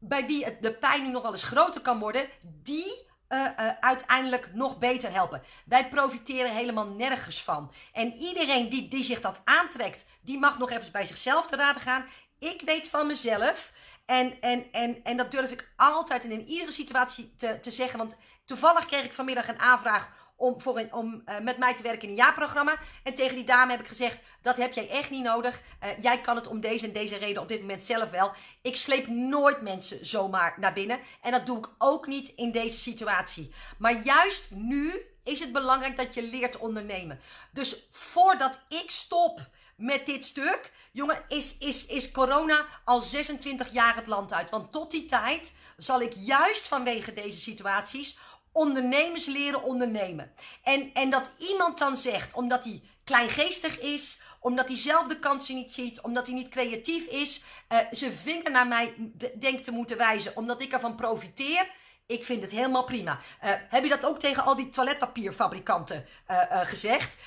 bij 0.00 0.26
wie 0.26 0.58
de 0.60 0.72
pijn 0.72 1.02
nu 1.02 1.10
nog 1.10 1.22
wel 1.22 1.32
eens 1.32 1.42
groter 1.42 1.80
kan 1.80 1.98
worden, 1.98 2.28
die 2.62 3.08
uh, 3.28 3.40
uh, 3.40 3.70
uiteindelijk 3.80 4.54
nog 4.54 4.78
beter 4.78 5.12
helpen. 5.12 5.42
Wij 5.64 5.88
profiteren 5.88 6.54
helemaal 6.54 6.86
nergens 6.86 7.42
van. 7.42 7.72
En 7.92 8.12
iedereen 8.12 8.68
die, 8.68 8.88
die 8.88 9.04
zich 9.04 9.20
dat 9.20 9.40
aantrekt, 9.44 10.04
die 10.20 10.38
mag 10.38 10.58
nog 10.58 10.70
even 10.70 10.92
bij 10.92 11.04
zichzelf 11.04 11.46
te 11.46 11.56
raden 11.56 11.82
gaan. 11.82 12.04
Ik 12.38 12.62
weet 12.64 12.88
van 12.88 13.06
mezelf. 13.06 13.72
En, 14.06 14.40
en, 14.40 14.72
en, 14.72 15.04
en 15.04 15.16
dat 15.16 15.30
durf 15.30 15.50
ik 15.50 15.72
altijd 15.76 16.24
en 16.24 16.30
in 16.30 16.48
iedere 16.48 16.72
situatie 16.72 17.34
te, 17.36 17.60
te 17.60 17.70
zeggen. 17.70 17.98
Want 17.98 18.16
toevallig 18.44 18.86
kreeg 18.86 19.04
ik 19.04 19.12
vanmiddag 19.12 19.48
een 19.48 19.58
aanvraag 19.58 20.19
om, 20.40 20.56
om 20.90 21.22
uh, 21.26 21.38
met 21.38 21.58
mij 21.58 21.74
te 21.74 21.82
werken 21.82 22.02
in 22.02 22.08
een 22.08 22.14
jaarprogramma. 22.14 22.76
En 23.02 23.14
tegen 23.14 23.36
die 23.36 23.44
dame 23.44 23.70
heb 23.70 23.80
ik 23.80 23.86
gezegd: 23.86 24.22
dat 24.42 24.56
heb 24.56 24.72
jij 24.72 24.88
echt 24.88 25.10
niet 25.10 25.22
nodig. 25.22 25.60
Uh, 25.82 25.88
jij 26.00 26.20
kan 26.20 26.36
het 26.36 26.46
om 26.46 26.60
deze 26.60 26.86
en 26.86 26.92
deze 26.92 27.16
reden 27.16 27.42
op 27.42 27.48
dit 27.48 27.60
moment 27.60 27.82
zelf 27.82 28.10
wel. 28.10 28.32
Ik 28.62 28.76
sleep 28.76 29.06
nooit 29.06 29.62
mensen 29.62 30.06
zomaar 30.06 30.54
naar 30.56 30.72
binnen. 30.72 31.00
En 31.20 31.30
dat 31.30 31.46
doe 31.46 31.58
ik 31.58 31.68
ook 31.78 32.06
niet 32.06 32.28
in 32.28 32.50
deze 32.52 32.78
situatie. 32.78 33.54
Maar 33.78 34.02
juist 34.02 34.50
nu 34.50 35.00
is 35.24 35.40
het 35.40 35.52
belangrijk 35.52 35.96
dat 35.96 36.14
je 36.14 36.22
leert 36.22 36.56
ondernemen. 36.56 37.20
Dus 37.50 37.86
voordat 37.90 38.60
ik 38.68 38.90
stop 38.90 39.48
met 39.76 40.06
dit 40.06 40.24
stuk, 40.24 40.72
jongen, 40.92 41.22
is, 41.28 41.56
is, 41.58 41.86
is 41.86 42.10
corona 42.10 42.66
al 42.84 43.00
26 43.00 43.72
jaar 43.72 43.96
het 43.96 44.06
land 44.06 44.32
uit. 44.32 44.50
Want 44.50 44.72
tot 44.72 44.90
die 44.90 45.04
tijd 45.04 45.52
zal 45.76 46.00
ik 46.00 46.12
juist 46.16 46.68
vanwege 46.68 47.12
deze 47.12 47.40
situaties 47.40 48.18
ondernemers 48.52 49.26
leren 49.26 49.62
ondernemen. 49.62 50.32
En, 50.62 50.90
en 50.92 51.10
dat 51.10 51.30
iemand 51.38 51.78
dan 51.78 51.96
zegt, 51.96 52.34
omdat 52.34 52.64
hij 52.64 52.82
kleingeestig 53.04 53.80
is, 53.80 54.20
omdat 54.40 54.68
hij 54.68 54.76
zelf 54.76 55.06
de 55.06 55.18
kansen 55.18 55.54
niet 55.54 55.72
ziet, 55.72 56.00
omdat 56.00 56.26
hij 56.26 56.34
niet 56.34 56.48
creatief 56.48 57.06
is, 57.06 57.42
uh, 57.68 57.78
zijn 57.90 58.12
vinger 58.12 58.50
naar 58.50 58.66
mij 58.66 58.94
denkt 59.38 59.64
te 59.64 59.70
moeten 59.70 59.96
wijzen, 59.96 60.36
omdat 60.36 60.62
ik 60.62 60.72
ervan 60.72 60.94
profiteer. 60.94 61.78
Ik 62.06 62.24
vind 62.24 62.42
het 62.42 62.50
helemaal 62.50 62.84
prima. 62.84 63.12
Uh, 63.12 63.50
heb 63.68 63.82
je 63.82 63.88
dat 63.88 64.04
ook 64.04 64.18
tegen 64.18 64.44
al 64.44 64.56
die 64.56 64.70
toiletpapierfabrikanten 64.70 66.06
uh, 66.28 66.60
gezegd? 66.60 67.18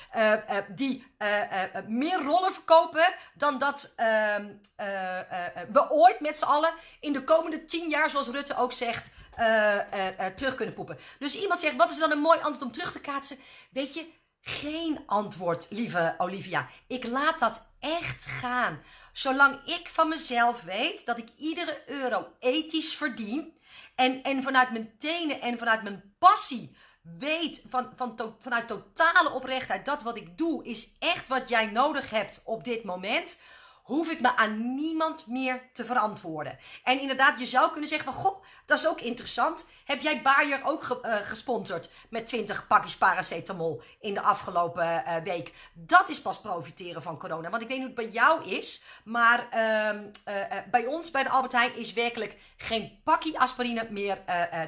die 0.68 1.06
meer 1.86 2.22
rollen 2.22 2.52
verkopen 2.52 3.14
dan 3.34 3.58
dat 3.58 3.92
ehm, 3.96 4.46
we 5.72 5.86
ooit 5.90 6.20
met 6.20 6.38
z'n 6.38 6.44
allen 6.44 6.72
in 7.00 7.12
de 7.12 7.24
komende 7.24 7.64
tien 7.64 7.88
jaar, 7.88 8.10
zoals 8.10 8.28
Rutte 8.28 8.56
ook 8.56 8.72
zegt, 8.72 9.10
terug 10.36 10.54
kunnen 10.54 10.74
poepen. 10.74 10.98
Dus 11.18 11.36
iemand 11.36 11.60
zegt, 11.60 11.76
wat 11.76 11.90
is 11.90 11.98
dan 11.98 12.10
een 12.10 12.18
mooi 12.18 12.38
antwoord 12.38 12.62
om 12.62 12.72
terug 12.72 12.92
te 12.92 13.00
kaatsen? 13.00 13.38
Weet 13.70 13.94
je, 13.94 14.06
geen 14.40 15.02
antwoord, 15.06 15.66
lieve 15.70 16.14
Olivia. 16.18 16.68
Ik 16.86 17.06
laat 17.06 17.38
dat 17.38 17.66
echt 17.80 18.26
gaan. 18.26 18.82
Zolang 19.12 19.60
ik 19.64 19.88
van 19.88 20.08
mezelf 20.08 20.62
weet 20.62 21.06
dat 21.06 21.18
ik 21.18 21.28
iedere 21.36 21.82
euro 21.86 22.28
ethisch 22.38 22.94
verdien. 22.94 23.58
En, 23.94 24.22
en 24.22 24.42
vanuit 24.42 24.70
mijn 24.70 24.98
tenen 24.98 25.40
en 25.40 25.58
vanuit 25.58 25.82
mijn 25.82 26.14
passie 26.18 26.76
weet 27.18 27.62
van, 27.68 27.92
van 27.96 28.36
vanuit 28.38 28.68
totale 28.68 29.30
oprechtheid 29.30 29.84
dat 29.84 30.02
wat 30.02 30.16
ik 30.16 30.38
doe 30.38 30.64
is 30.64 30.88
echt 30.98 31.28
wat 31.28 31.48
jij 31.48 31.66
nodig 31.66 32.10
hebt 32.10 32.40
op 32.44 32.64
dit 32.64 32.84
moment 32.84 33.38
hoef 33.84 34.10
ik 34.10 34.20
me 34.20 34.36
aan 34.36 34.74
niemand 34.74 35.26
meer 35.26 35.62
te 35.72 35.84
verantwoorden. 35.84 36.58
En 36.84 37.00
inderdaad, 37.00 37.40
je 37.40 37.46
zou 37.46 37.70
kunnen 37.70 37.88
zeggen 37.88 38.12
van, 38.12 38.22
goh, 38.22 38.44
dat 38.66 38.78
is 38.78 38.88
ook 38.88 39.00
interessant. 39.00 39.66
Heb 39.84 40.00
jij 40.00 40.22
Bayer 40.22 40.60
ook 40.64 40.82
ge 40.82 40.98
uh, 41.02 41.16
gesponsord 41.16 41.90
met 42.08 42.26
20 42.26 42.66
pakjes 42.66 42.96
paracetamol 42.96 43.82
in 44.00 44.14
de 44.14 44.20
afgelopen 44.20 45.04
uh, 45.06 45.16
week? 45.16 45.52
Dat 45.72 46.08
is 46.08 46.22
pas 46.22 46.40
profiteren 46.40 47.02
van 47.02 47.18
corona. 47.18 47.50
Want 47.50 47.62
ik 47.62 47.68
weet 47.68 47.78
niet 47.78 47.86
hoe 47.86 47.96
het 47.96 48.12
bij 48.12 48.14
jou 48.14 48.44
is, 48.44 48.82
maar 49.04 49.44
uh, 49.44 50.62
bij 50.70 50.86
ons, 50.86 51.10
bij 51.10 51.22
de 51.22 51.28
Albert 51.28 51.52
Heijn, 51.52 51.76
is 51.76 51.92
werkelijk 51.92 52.36
geen 52.56 53.00
pakje 53.04 53.38
aspirine 53.38 53.86
meer 53.90 54.16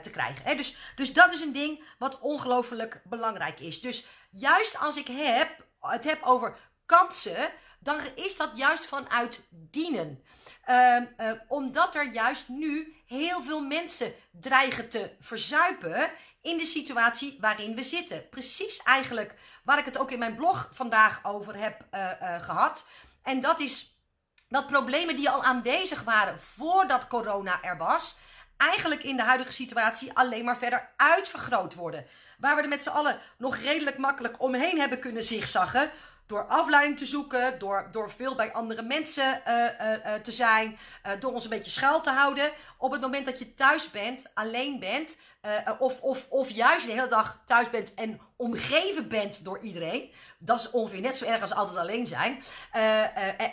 te 0.02 0.11
krijgen. 0.11 0.44
Hè? 0.44 0.54
Dus, 0.54 0.76
dus 0.96 1.12
dat 1.12 1.32
is 1.32 1.40
een 1.40 1.52
ding 1.52 1.85
wat 1.99 2.20
ongelooflijk 2.20 3.00
belangrijk 3.04 3.61
is. 3.61 3.80
Dus 3.80 4.06
juist 4.30 4.78
als 4.78 4.96
ik 4.96 5.06
heb, 5.06 5.64
het 5.80 6.04
heb 6.04 6.23
over 6.23 6.56
kansen 6.87 7.50
dan 7.87 8.00
is 8.14 8.37
dat 8.37 8.50
juist 8.55 8.87
vanuit 8.87 9.47
dienen. 9.50 10.25
Uh, 10.69 10.97
uh, 11.19 11.31
omdat 11.49 11.95
er 11.95 12.12
juist 12.12 12.49
nu 12.49 12.97
heel 13.07 13.43
veel 13.43 13.61
mensen 13.61 14.14
dreigen 14.31 14.88
te 14.88 15.11
verzuipen 15.21 16.11
in 16.43 16.59
de 16.59 16.64
situatie 16.64 17.37
waarin 17.40 17.75
we 17.75 17.83
zitten. 17.83 18.28
Precies 18.28 18.83
eigenlijk 18.83 19.35
waar 19.64 19.78
ik 19.78 19.85
het 19.85 19.99
ook 19.99 20.11
in 20.11 20.19
mijn 20.19 20.35
blog 20.35 20.71
vandaag 20.73 21.25
over 21.25 21.57
heb 21.57 21.87
uh, 21.95 22.43
gehad. 22.43 22.87
En 23.23 23.40
dat 23.40 23.61
is 23.61 24.00
dat 24.49 24.66
problemen 24.66 25.16
die 25.16 25.31
al 25.31 25.45
aanwezig 25.45 26.02
waren 26.02 26.40
voordat 26.40 27.07
corona 27.07 27.62
er 27.62 27.76
was, 27.76 28.16
eigenlijk 28.57 29.02
in 29.02 29.16
de 29.16 29.23
huidige 29.23 29.52
situatie 29.52 30.12
alleen 30.12 30.45
maar 30.45 30.59
verder 30.59 30.93
uitvergroot 30.97 31.75
worden. 31.75 32.07
Waar 32.38 32.57
we 32.57 32.62
er 32.62 32.69
met 32.69 32.83
z'n 32.83 32.88
allen 32.88 33.21
nog 33.38 33.57
redelijk 33.57 33.99
makkelijk 33.99 34.43
omheen 34.43 34.78
hebben 34.78 35.00
kunnen 35.00 35.23
zigzaggen 35.23 35.90
door 36.26 36.45
afleiding 36.45 36.99
te 36.99 37.06
zoeken, 37.06 37.59
door, 37.59 37.88
door 37.92 38.11
veel 38.11 38.35
bij 38.35 38.52
andere 38.52 38.83
mensen 38.83 39.42
uh, 39.49 39.54
uh, 39.54 40.14
te 40.14 40.33
zijn, 40.33 40.78
door 41.21 41.33
ons 41.33 41.45
een 41.45 41.50
beetje 41.50 41.71
schuil 41.71 42.00
te 42.00 42.11
houden. 42.11 42.50
Op 42.78 42.92
het 42.92 43.00
moment 43.00 43.26
dat 43.26 43.38
je 43.38 43.54
thuis 43.54 43.90
bent, 43.90 44.30
alleen 44.35 44.78
bent, 44.78 45.16
of, 45.78 46.00
of, 46.00 46.26
of 46.28 46.50
juist 46.50 46.87
de 46.87 46.92
hele 46.92 47.09
dag 47.09 47.42
thuis 47.47 47.71
bent 47.71 47.95
en 47.95 48.21
omgeven 48.37 49.09
bent 49.09 49.45
door 49.45 49.59
iedereen. 49.59 50.12
Dat 50.38 50.61
is 50.61 50.71
ongeveer 50.71 51.00
net 51.00 51.16
zo 51.16 51.25
erg 51.25 51.40
als 51.40 51.54
altijd 51.54 51.78
alleen 51.78 52.06
zijn. 52.06 52.42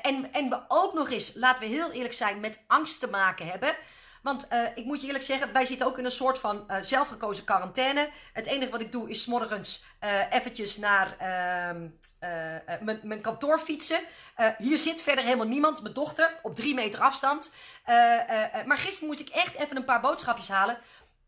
en, 0.02 0.34
en 0.34 0.50
we 0.50 0.62
ook 0.68 0.94
nog 0.94 1.12
eens, 1.12 1.32
laten 1.36 1.64
we 1.64 1.76
heel 1.76 1.92
eerlijk 1.92 2.14
zijn, 2.14 2.40
met 2.40 2.64
angst 2.68 3.00
te 3.00 3.08
maken 3.08 3.48
hebben. 3.48 3.76
Want 4.22 4.48
ik 4.76 4.86
moet 4.86 5.02
je 5.02 5.08
eerlijk 5.08 5.24
zeggen, 5.24 5.54
wij 5.54 5.66
zitten 5.66 5.88
ook 5.88 5.98
in 5.98 6.06
een 6.06 6.12
soort 6.12 6.40
van 6.40 6.66
zelfgekozen 6.82 7.44
quarantaine. 7.46 8.10
Het 8.34 8.46
enige 8.46 8.72
wat 8.72 8.82
ik 8.82 8.92
doe 8.92 9.10
is 9.10 9.26
morgens 9.26 9.84
uh, 10.04 10.32
eventjes 10.32 10.78
naar 10.78 11.16
ehm, 12.24 12.98
mijn 13.02 13.22
kantoor 13.22 13.60
fietsen. 13.60 14.00
hier 14.58 14.78
zit 14.78 15.02
verder 15.02 15.24
helemaal 15.24 15.48
niemand. 15.48 15.82
Mijn 15.82 15.94
dochter 15.94 16.40
op 16.42 16.56
drie 16.56 16.74
meter 16.74 17.00
afstand. 17.00 17.54
maar 18.66 18.78
gisteren 18.78 19.08
moest 19.08 19.20
ik 19.20 19.30
echt 19.30 19.56
even 19.56 19.76
een 19.76 19.86
paar 19.86 20.02
boodschapjes 20.02 20.48
halen. 20.48 20.78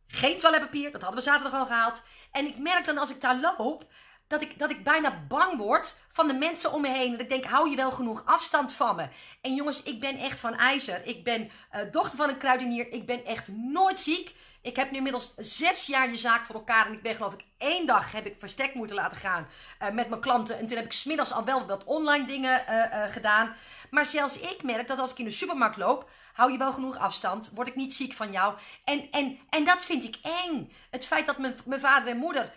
Geen 0.08 0.40
toiletpapier, 0.40 0.92
dat 0.92 1.02
hadden 1.02 1.20
we 1.20 1.30
zaterdag 1.30 1.60
al 1.60 1.66
gehaald. 1.66 2.02
En 2.32 2.46
ik 2.46 2.58
merk 2.58 2.86
dan 2.86 2.98
als 2.98 3.10
ik 3.10 3.22
daar 3.22 3.40
loop, 3.40 3.86
dat 4.28 4.42
ik, 4.42 4.60
dat 4.60 4.70
ik 4.70 4.84
bijna 4.84 5.25
bang 5.28 5.58
word 5.58 5.96
van 6.12 6.28
de 6.28 6.34
mensen 6.34 6.74
om 6.74 6.82
me 6.82 6.88
heen. 6.88 7.12
Dat 7.12 7.22
ik 7.22 7.30
denk, 7.30 7.46
hou 7.46 7.70
je 7.70 7.75
wel 7.75 7.92
genoeg 7.92 8.25
afstand 8.25 8.74
van 8.74 8.96
me? 8.96 9.08
En 9.42 9.56
jongens, 9.56 9.84
ik 9.84 10.00
ben 10.00 10.18
echt 10.18 10.40
van 10.40 10.56
ijzer. 10.58 11.06
Ik 11.06 11.24
ben 11.24 11.52
dochter 11.92 12.18
van 12.18 12.30
een 12.30 12.38
kruidenier. 12.38 12.92
Ik 12.92 13.06
ben 13.06 13.25
echt 13.25 13.48
nooit 13.48 14.00
ziek. 14.00 14.36
Ik 14.65 14.75
heb 14.75 14.91
nu 14.91 14.98
inmiddels 14.98 15.34
zes 15.38 15.86
jaar 15.86 16.10
je 16.10 16.17
zaak 16.17 16.45
voor 16.45 16.55
elkaar. 16.55 16.86
En 16.86 16.93
ik 16.93 17.01
ben 17.01 17.15
geloof 17.15 17.34
ik 17.34 17.45
één 17.57 17.86
dag 17.86 18.12
heb 18.12 18.25
ik 18.25 18.36
verstek 18.39 18.74
moeten 18.74 18.95
laten 18.95 19.17
gaan 19.17 19.48
uh, 19.81 19.89
met 19.89 20.10
mijn 20.10 20.22
klanten. 20.22 20.57
En 20.57 20.67
toen 20.67 20.77
heb 20.77 20.86
ik 20.86 20.91
smiddags 20.91 21.31
al 21.31 21.45
wel 21.45 21.65
wat 21.65 21.84
online 21.84 22.25
dingen 22.25 22.63
uh, 22.69 23.03
gedaan. 23.13 23.55
Maar 23.89 24.05
zelfs 24.05 24.39
ik 24.39 24.63
merk 24.63 24.88
dat 24.88 25.00
als 25.00 25.12
ik 25.12 25.19
in 25.19 25.25
de 25.25 25.31
supermarkt 25.31 25.77
loop, 25.77 26.10
hou 26.34 26.51
je 26.51 26.57
wel 26.57 26.72
genoeg 26.74 26.98
afstand. 26.98 27.51
Word 27.55 27.67
ik 27.67 27.75
niet 27.75 27.93
ziek 27.93 28.13
van 28.13 28.31
jou. 28.31 28.55
En, 28.84 29.12
en, 29.12 29.39
en 29.50 29.63
dat 29.63 29.86
vind 29.86 30.03
ik 30.03 30.17
eng. 30.22 30.72
Het 30.91 31.05
feit 31.05 31.25
dat 31.25 31.38
mijn, 31.38 31.55
mijn 31.65 31.81
vader 31.81 32.07
en 32.07 32.17
moeder 32.17 32.51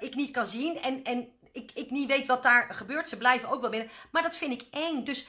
ik 0.00 0.14
niet 0.14 0.30
kan 0.30 0.46
zien. 0.46 0.80
En, 0.80 1.04
en 1.04 1.28
ik, 1.52 1.70
ik 1.74 1.90
niet 1.90 2.08
weet 2.08 2.26
wat 2.26 2.42
daar 2.42 2.74
gebeurt. 2.74 3.08
Ze 3.08 3.16
blijven 3.16 3.48
ook 3.50 3.60
wel 3.60 3.70
binnen. 3.70 3.90
Maar 4.10 4.22
dat 4.22 4.36
vind 4.36 4.62
ik 4.62 4.68
eng. 4.70 5.04
Dus 5.04 5.26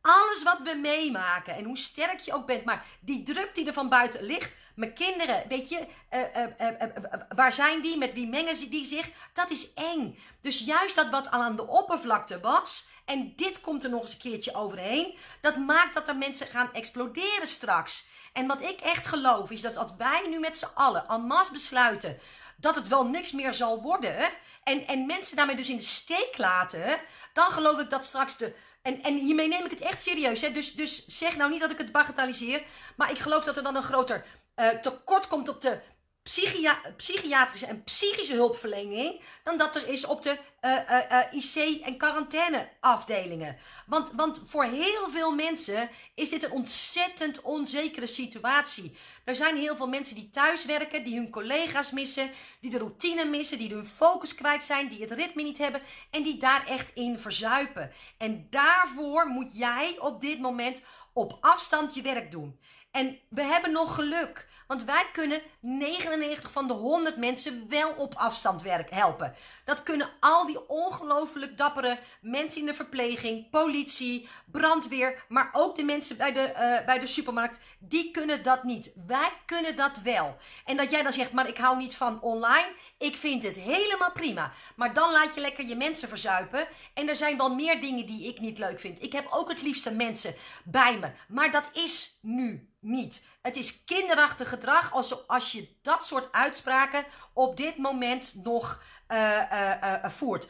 alles 0.00 0.42
wat 0.42 0.60
we 0.62 0.74
meemaken 0.74 1.54
en 1.54 1.64
hoe 1.64 1.78
sterk 1.78 2.20
je 2.20 2.32
ook 2.32 2.46
bent, 2.46 2.64
maar 2.64 2.84
die 3.00 3.22
druk 3.22 3.54
die 3.54 3.66
er 3.66 3.72
van 3.72 3.88
buiten 3.88 4.22
ligt. 4.22 4.54
Mijn 4.76 4.94
kinderen, 4.94 5.44
weet 5.48 5.68
je, 5.68 5.86
uh, 6.10 6.20
uh, 6.60 7.02
waar 7.28 7.52
zijn 7.52 7.82
die? 7.82 7.98
Met 7.98 8.12
wie 8.12 8.28
mengen 8.28 8.56
ze 8.56 8.68
die 8.68 8.84
zich? 8.84 9.10
Dat 9.32 9.50
is 9.50 9.74
eng. 9.74 10.18
Dus 10.40 10.58
juist 10.58 10.96
dat 10.96 11.10
wat 11.10 11.30
al 11.30 11.42
aan 11.42 11.56
de 11.56 11.66
oppervlakte 11.66 12.40
was, 12.40 12.88
en 13.04 13.32
dit 13.36 13.60
komt 13.60 13.84
er 13.84 13.90
nog 13.90 14.02
eens 14.02 14.12
een 14.12 14.18
keertje 14.18 14.54
overheen, 14.54 15.18
dat 15.40 15.56
maakt 15.56 15.94
dat 15.94 16.08
er 16.08 16.16
mensen 16.16 16.46
gaan 16.46 16.72
exploderen 16.72 17.48
straks. 17.48 18.08
En 18.32 18.46
wat 18.46 18.60
ik 18.60 18.80
echt 18.80 19.06
geloof 19.06 19.50
is 19.50 19.60
dat 19.60 19.76
als 19.76 19.92
wij 19.98 20.26
nu 20.28 20.38
met 20.38 20.58
z'n 20.58 20.74
allen 20.74 21.08
en 21.08 21.20
masse 21.20 21.52
besluiten 21.52 22.18
dat 22.56 22.74
het 22.74 22.88
wel 22.88 23.06
niks 23.06 23.32
meer 23.32 23.54
zal 23.54 23.82
worden. 23.82 24.30
En, 24.62 24.86
en 24.86 25.06
mensen 25.06 25.36
daarmee 25.36 25.56
dus 25.56 25.68
in 25.68 25.76
de 25.76 25.82
steek 25.82 26.38
laten. 26.38 27.00
Dan 27.32 27.50
geloof 27.50 27.80
ik 27.80 27.90
dat 27.90 28.04
straks 28.04 28.36
de. 28.36 28.54
En, 28.86 29.02
en 29.02 29.14
hiermee 29.18 29.48
neem 29.48 29.64
ik 29.64 29.70
het 29.70 29.80
echt 29.80 30.02
serieus. 30.02 30.40
Hè? 30.40 30.52
Dus, 30.52 30.74
dus 30.74 31.06
zeg 31.06 31.36
nou 31.36 31.50
niet 31.50 31.60
dat 31.60 31.70
ik 31.70 31.78
het 31.78 31.92
bagatelliseer. 31.92 32.62
Maar 32.96 33.10
ik 33.10 33.18
geloof 33.18 33.44
dat 33.44 33.56
er 33.56 33.62
dan 33.62 33.76
een 33.76 33.82
groter 33.82 34.24
uh, 34.56 34.68
tekort 34.68 35.28
komt 35.28 35.48
op 35.48 35.60
de 35.60 35.80
psychia 36.26 36.80
psychiatrische 36.96 37.66
en 37.66 37.84
psychische 37.84 38.34
hulpverlening 38.34 39.20
dan 39.42 39.58
dat 39.58 39.76
er 39.76 39.88
is 39.88 40.04
op 40.04 40.22
de 40.22 40.38
uh, 40.62 40.72
uh, 40.90 40.98
uh, 41.10 41.42
IC- 41.42 41.84
en 41.84 41.96
quarantaineafdelingen. 41.96 43.56
Want, 43.86 44.10
want 44.12 44.42
voor 44.46 44.64
heel 44.64 45.08
veel 45.10 45.34
mensen 45.34 45.90
is 46.14 46.28
dit 46.28 46.44
een 46.44 46.50
ontzettend 46.50 47.40
onzekere 47.42 48.06
situatie. 48.06 48.96
Er 49.24 49.34
zijn 49.34 49.56
heel 49.56 49.76
veel 49.76 49.88
mensen 49.88 50.14
die 50.14 50.30
thuis 50.30 50.64
werken, 50.64 51.04
die 51.04 51.16
hun 51.16 51.30
collega's 51.30 51.90
missen, 51.90 52.30
die 52.60 52.70
de 52.70 52.78
routine 52.78 53.24
missen, 53.24 53.58
die 53.58 53.74
hun 53.74 53.86
focus 53.86 54.34
kwijt 54.34 54.64
zijn, 54.64 54.88
die 54.88 55.00
het 55.00 55.12
ritme 55.12 55.42
niet 55.42 55.58
hebben 55.58 55.82
en 56.10 56.22
die 56.22 56.38
daar 56.38 56.66
echt 56.66 56.90
in 56.94 57.18
verzuipen. 57.18 57.92
En 58.18 58.46
daarvoor 58.50 59.26
moet 59.26 59.56
jij 59.56 59.98
op 59.98 60.20
dit 60.20 60.40
moment 60.40 60.82
op 61.12 61.38
afstand 61.40 61.94
je 61.94 62.02
werk 62.02 62.30
doen. 62.30 62.60
En 62.90 63.18
we 63.28 63.42
hebben 63.42 63.72
nog 63.72 63.94
geluk. 63.94 64.48
Want 64.66 64.84
wij 64.84 65.06
kunnen 65.12 65.40
99 65.60 66.52
van 66.52 66.68
de 66.68 66.74
100 66.74 67.16
mensen 67.16 67.68
wel 67.68 67.92
op 67.92 68.14
afstand 68.14 68.62
werk 68.62 68.90
helpen. 68.90 69.34
Dat 69.64 69.82
kunnen 69.82 70.10
al 70.20 70.46
die 70.46 70.68
ongelooflijk 70.68 71.58
dappere 71.58 71.98
mensen 72.20 72.60
in 72.60 72.66
de 72.66 72.74
verpleging, 72.74 73.50
politie, 73.50 74.28
brandweer, 74.50 75.24
maar 75.28 75.50
ook 75.52 75.76
de 75.76 75.84
mensen 75.84 76.16
bij 76.16 76.32
de, 76.32 76.52
uh, 76.52 76.86
bij 76.86 76.98
de 76.98 77.06
supermarkt. 77.06 77.60
Die 77.78 78.10
kunnen 78.10 78.42
dat 78.42 78.64
niet. 78.64 78.92
Wij 79.06 79.32
kunnen 79.46 79.76
dat 79.76 80.00
wel. 80.00 80.36
En 80.64 80.76
dat 80.76 80.90
jij 80.90 81.02
dan 81.02 81.12
zegt, 81.12 81.32
maar 81.32 81.48
ik 81.48 81.58
hou 81.58 81.76
niet 81.76 81.96
van 81.96 82.20
online. 82.20 82.68
Ik 82.98 83.16
vind 83.16 83.42
het 83.42 83.56
helemaal 83.56 84.12
prima. 84.12 84.52
Maar 84.76 84.94
dan 84.94 85.12
laat 85.12 85.34
je 85.34 85.40
lekker 85.40 85.64
je 85.64 85.76
mensen 85.76 86.08
verzuipen. 86.08 86.68
En 86.94 87.08
er 87.08 87.16
zijn 87.16 87.36
wel 87.36 87.54
meer 87.54 87.80
dingen 87.80 88.06
die 88.06 88.28
ik 88.28 88.40
niet 88.40 88.58
leuk 88.58 88.80
vind. 88.80 89.02
Ik 89.02 89.12
heb 89.12 89.26
ook 89.30 89.48
het 89.48 89.62
liefste 89.62 89.92
mensen 89.92 90.34
bij 90.64 90.98
me. 90.98 91.10
Maar 91.28 91.50
dat 91.50 91.70
is 91.72 92.18
nu 92.20 92.70
niet. 92.80 93.24
Het 93.42 93.56
is 93.56 93.84
kinderachtig 93.84 94.48
gedrag 94.48 94.92
als, 94.92 95.26
als 95.26 95.52
je 95.52 95.68
dat 95.82 96.06
soort 96.06 96.32
uitspraken 96.32 97.04
op 97.32 97.56
dit 97.56 97.76
moment 97.76 98.34
nog 98.34 98.82
uh, 99.08 99.42
uh, 99.52 100.04
voert. 100.04 100.48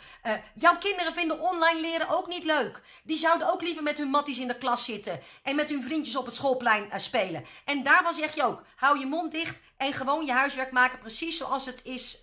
jouw 0.54 0.78
kinderen 0.78 1.12
vinden 1.12 1.40
online 1.40 1.80
leren 1.80 2.08
ook 2.08 2.26
niet 2.26 2.44
leuk. 2.44 2.80
Die 3.04 3.16
zouden 3.16 3.52
ook 3.52 3.62
liever 3.62 3.82
met 3.82 3.96
hun 3.96 4.08
matties 4.08 4.38
in 4.38 4.48
de 4.48 4.58
klas 4.58 4.84
zitten 4.84 5.20
en 5.42 5.56
met 5.56 5.68
hun 5.68 5.82
vriendjes 5.82 6.16
op 6.16 6.26
het 6.26 6.34
schoolplein 6.34 6.88
spelen. 6.96 7.44
En 7.64 7.82
daarvan 7.82 8.14
zeg 8.14 8.34
je 8.34 8.42
ook: 8.42 8.62
hou 8.76 8.98
je 8.98 9.06
mond 9.06 9.32
dicht 9.32 9.58
en 9.76 9.92
gewoon 9.92 10.26
je 10.26 10.32
huiswerk 10.32 10.70
maken 10.70 10.98
precies 10.98 11.36
zoals 11.36 11.66
het 11.66 11.80
is 11.84 12.20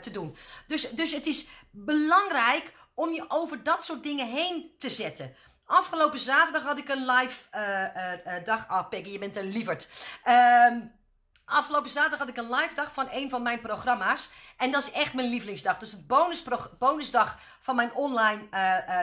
te 0.00 0.10
doen. 0.12 0.36
Dus, 0.66 0.90
dus 0.90 1.12
het 1.12 1.26
is 1.26 1.48
belangrijk 1.70 2.72
om 2.94 3.12
je 3.12 3.24
over 3.28 3.62
dat 3.62 3.84
soort 3.84 4.02
dingen 4.02 4.26
heen 4.26 4.74
te 4.78 4.90
zetten. 4.90 5.34
Afgelopen 5.64 6.18
zaterdag 6.18 6.62
had 6.62 6.78
ik 6.78 6.88
een 6.88 7.06
live 7.06 7.48
dag. 8.44 8.68
Ah, 8.68 8.88
Peggy, 8.88 9.10
je 9.10 9.18
bent 9.18 9.36
een 9.36 9.52
lieverd. 9.52 9.88
Ehm, 10.22 10.80
afgelopen 11.44 11.90
zaterdag 11.90 12.18
had 12.18 12.28
ik 12.28 12.36
een 12.36 12.54
live 12.54 12.74
dag 12.74 12.92
van 12.92 13.08
een 13.10 13.30
van 13.30 13.42
mijn 13.42 13.60
programma's. 13.60 14.28
En 14.56 14.70
dat 14.70 14.82
is 14.82 14.90
echt 14.90 15.14
mijn 15.14 15.28
lievelingsdag. 15.28 15.78
Dus 15.78 15.92
het 15.92 16.06
bonus 16.06 16.44
bonusdag 16.78 17.38
van 17.60 17.76
mijn 17.76 17.94
online 17.94 18.48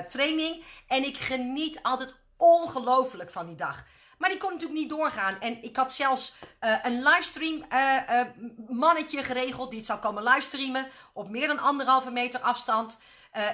training. 0.08 0.63
En 0.88 1.04
ik 1.04 1.18
geniet 1.18 1.84
altijd 1.84 2.20
ongelooflijk 2.38 3.32
van 3.32 3.46
die 3.46 3.56
dag. 3.56 3.84
Maar 4.18 4.30
die 4.30 4.40
kon 4.40 4.52
natuurlijk 4.52 4.80
niet 4.80 4.90
doorgaan. 4.90 5.40
En 5.40 5.64
ik 5.64 5.76
had 5.76 5.94
zelfs 5.94 6.36
uh, 6.62 6.78
een 6.84 7.04
livestream 7.04 7.66
uh, 7.74 8.22
mannetje 8.68 9.24
geregeld 9.24 9.70
die 9.70 9.78
het 9.78 9.88
zou 9.88 10.00
komen 10.00 10.24
livestreamen 10.24 10.88
op 11.14 11.30
meer 11.30 11.48
dan 11.48 11.60
anderhalve 11.60 12.12
meter 12.12 12.40
afstand. 12.40 13.00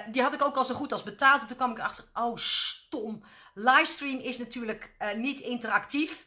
die 0.06 0.22
had 0.22 0.32
ik 0.32 0.42
ook 0.42 0.56
al 0.56 0.64
zo 0.64 0.74
goed 0.74 0.92
als 0.92 1.02
betaald. 1.02 1.40
En 1.40 1.46
toen 1.46 1.56
kwam 1.56 1.70
ik 1.70 1.78
erachter, 1.78 2.04
oh 2.14 2.36
stom. 2.36 3.24
Livestream 3.54 4.18
is 4.18 4.38
natuurlijk 4.38 4.90
niet 5.16 5.40
interactief. 5.40 6.26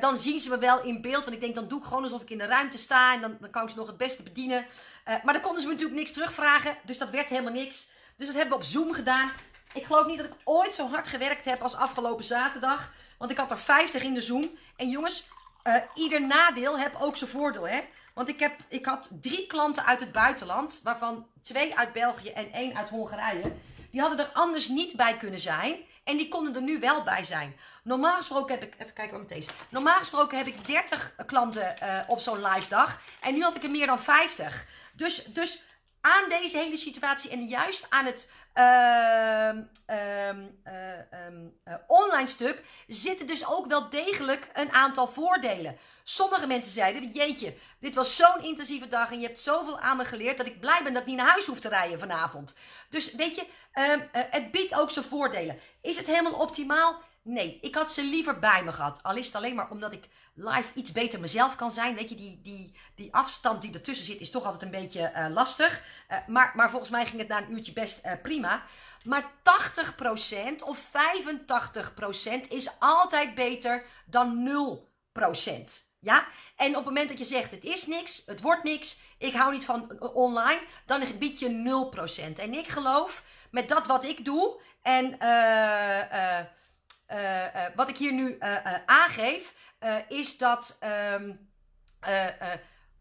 dan 0.00 0.18
zien 0.18 0.40
ze 0.40 0.48
me 0.48 0.58
wel 0.58 0.82
in 0.82 1.00
beeld. 1.00 1.24
Want 1.24 1.34
ik 1.34 1.40
denk, 1.40 1.54
dan 1.54 1.68
doe 1.68 1.78
ik 1.78 1.84
gewoon 1.84 2.02
alsof 2.02 2.22
ik 2.22 2.30
in 2.30 2.38
de 2.38 2.46
ruimte 2.46 2.78
sta. 2.78 3.14
En 3.14 3.20
dan, 3.20 3.36
dan 3.40 3.50
kan 3.50 3.62
ik 3.62 3.70
ze 3.70 3.76
nog 3.76 3.86
het 3.86 3.96
beste 3.96 4.22
bedienen. 4.22 4.66
maar 5.04 5.32
dan 5.32 5.40
konden 5.40 5.60
ze 5.60 5.66
me 5.66 5.72
natuurlijk 5.72 5.98
niks 5.98 6.12
terugvragen. 6.12 6.76
Dus 6.84 6.98
dat 6.98 7.10
werd 7.10 7.28
helemaal 7.28 7.52
niks. 7.52 7.88
Dus 8.16 8.26
dat 8.26 8.36
hebben 8.36 8.58
we 8.58 8.64
op 8.64 8.70
Zoom 8.70 8.92
gedaan. 8.92 9.30
Ik 9.72 9.84
geloof 9.84 10.06
niet 10.06 10.18
dat 10.18 10.26
ik 10.26 10.36
ooit 10.44 10.74
zo 10.74 10.88
hard 10.88 11.08
gewerkt 11.08 11.44
heb 11.44 11.62
als 11.62 11.74
afgelopen 11.74 12.24
zaterdag. 12.24 12.92
Want 13.20 13.32
ik 13.32 13.38
had 13.38 13.50
er 13.50 13.58
50 13.58 14.02
in 14.02 14.14
de 14.14 14.20
Zoom. 14.20 14.50
En 14.76 14.88
jongens, 14.88 15.26
uh, 15.64 15.74
ieder 15.94 16.26
nadeel 16.26 16.78
heb 16.78 16.96
ook 17.00 17.16
zijn 17.16 17.30
voordeel, 17.30 17.68
hè. 17.68 17.80
Want 18.14 18.28
ik, 18.28 18.40
heb, 18.40 18.56
ik 18.68 18.86
had 18.86 19.10
drie 19.20 19.46
klanten 19.46 19.84
uit 19.84 20.00
het 20.00 20.12
buitenland. 20.12 20.80
Waarvan 20.82 21.26
twee 21.42 21.76
uit 21.76 21.92
België 21.92 22.28
en 22.28 22.52
één 22.52 22.76
uit 22.76 22.88
Hongarije. 22.88 23.52
Die 23.90 24.00
hadden 24.00 24.18
er 24.18 24.32
anders 24.32 24.68
niet 24.68 24.96
bij 24.96 25.16
kunnen 25.16 25.40
zijn. 25.40 25.76
En 26.04 26.16
die 26.16 26.28
konden 26.28 26.54
er 26.54 26.62
nu 26.62 26.78
wel 26.78 27.02
bij 27.02 27.24
zijn. 27.24 27.56
Normaal 27.82 28.16
gesproken 28.16 28.54
heb 28.58 28.62
ik. 28.62 28.74
Even 28.78 28.94
kijken 28.94 29.12
wat 29.12 29.20
met 29.20 29.38
deze. 29.38 29.50
Normaal 29.68 29.98
gesproken 29.98 30.38
heb 30.38 30.46
ik 30.46 30.66
30 30.66 31.14
klanten 31.26 31.74
uh, 31.82 31.98
op 32.06 32.20
zo'n 32.20 32.46
live 32.46 32.68
dag. 32.68 33.00
En 33.20 33.34
nu 33.34 33.42
had 33.42 33.56
ik 33.56 33.62
er 33.62 33.70
meer 33.70 33.86
dan 33.86 34.00
50. 34.00 34.66
Dus, 34.92 35.24
dus 35.24 35.62
aan 36.00 36.28
deze 36.28 36.58
hele 36.58 36.76
situatie 36.76 37.30
en 37.30 37.44
juist 37.44 37.86
aan 37.88 38.04
het 38.04 38.30
uh, 38.54 39.50
uh, 41.68 41.74
online 41.86 42.28
stuk 42.28 42.62
zitten 42.86 43.26
dus 43.26 43.46
ook 43.46 43.66
wel 43.66 43.90
degelijk 43.90 44.50
een 44.52 44.72
aantal 44.72 45.08
voordelen. 45.08 45.78
Sommige 46.02 46.46
mensen 46.46 46.72
zeiden: 46.72 47.10
Jeetje, 47.10 47.54
dit 47.80 47.94
was 47.94 48.16
zo'n 48.16 48.42
intensieve 48.42 48.88
dag 48.88 49.12
en 49.12 49.20
je 49.20 49.26
hebt 49.26 49.40
zoveel 49.40 49.78
aan 49.78 49.96
me 49.96 50.04
geleerd 50.04 50.36
dat 50.36 50.46
ik 50.46 50.60
blij 50.60 50.80
ben 50.82 50.92
dat 50.92 51.02
ik 51.02 51.08
niet 51.08 51.16
naar 51.16 51.30
huis 51.30 51.46
hoef 51.46 51.60
te 51.60 51.68
rijden 51.68 51.98
vanavond. 51.98 52.54
Dus 52.88 53.12
weet 53.12 53.34
je, 53.34 53.46
uh, 53.74 53.96
het 54.12 54.50
biedt 54.50 54.74
ook 54.74 54.90
zijn 54.90 55.04
voordelen. 55.04 55.58
Is 55.82 55.96
het 55.96 56.06
helemaal 56.06 56.40
optimaal? 56.40 57.02
Nee, 57.22 57.58
ik 57.60 57.74
had 57.74 57.92
ze 57.92 58.02
liever 58.02 58.38
bij 58.38 58.64
me 58.64 58.72
gehad. 58.72 59.02
Al 59.02 59.16
is 59.16 59.26
het 59.26 59.34
alleen 59.34 59.54
maar 59.54 59.70
omdat 59.70 59.92
ik 59.92 60.04
live 60.40 60.74
iets 60.74 60.92
beter 60.92 61.20
mezelf 61.20 61.56
kan 61.56 61.70
zijn. 61.70 61.94
Weet 61.94 62.08
je, 62.08 62.14
die, 62.14 62.40
die, 62.42 62.74
die 62.94 63.14
afstand 63.14 63.62
die 63.62 63.74
ertussen 63.74 64.06
zit 64.06 64.20
is 64.20 64.30
toch 64.30 64.44
altijd 64.44 64.62
een 64.62 64.80
beetje 64.80 65.12
uh, 65.16 65.26
lastig. 65.28 65.82
Uh, 66.10 66.18
maar, 66.26 66.52
maar 66.54 66.70
volgens 66.70 66.90
mij 66.90 67.06
ging 67.06 67.18
het 67.18 67.28
na 67.28 67.38
een 67.38 67.52
uurtje 67.52 67.72
best 67.72 68.00
uh, 68.06 68.12
prima. 68.22 68.62
Maar 69.04 69.22
80% 69.22 70.64
of 70.64 70.90
85% 72.46 72.48
is 72.48 72.70
altijd 72.78 73.34
beter 73.34 73.84
dan 74.06 74.48
0%. 75.18 75.52
Ja? 75.98 76.26
En 76.56 76.68
op 76.68 76.74
het 76.74 76.84
moment 76.84 77.08
dat 77.08 77.18
je 77.18 77.24
zegt 77.24 77.50
het 77.50 77.64
is 77.64 77.86
niks, 77.86 78.22
het 78.26 78.40
wordt 78.40 78.62
niks, 78.62 78.98
ik 79.18 79.34
hou 79.34 79.52
niet 79.52 79.64
van 79.64 80.00
online, 80.00 80.60
dan 80.86 81.02
bied 81.18 81.38
je 81.38 81.90
0%. 82.36 82.40
En 82.40 82.54
ik 82.54 82.68
geloof 82.68 83.22
met 83.50 83.68
dat 83.68 83.86
wat 83.86 84.04
ik 84.04 84.24
doe 84.24 84.60
en 84.82 85.18
wat 87.74 87.88
ik 87.88 87.96
hier 87.96 88.12
nu 88.12 88.36
aangeef, 88.86 89.54
uh, 89.80 89.96
is 90.08 90.38
dat. 90.38 90.78
Um, 91.14 91.48
uh, 92.08 92.26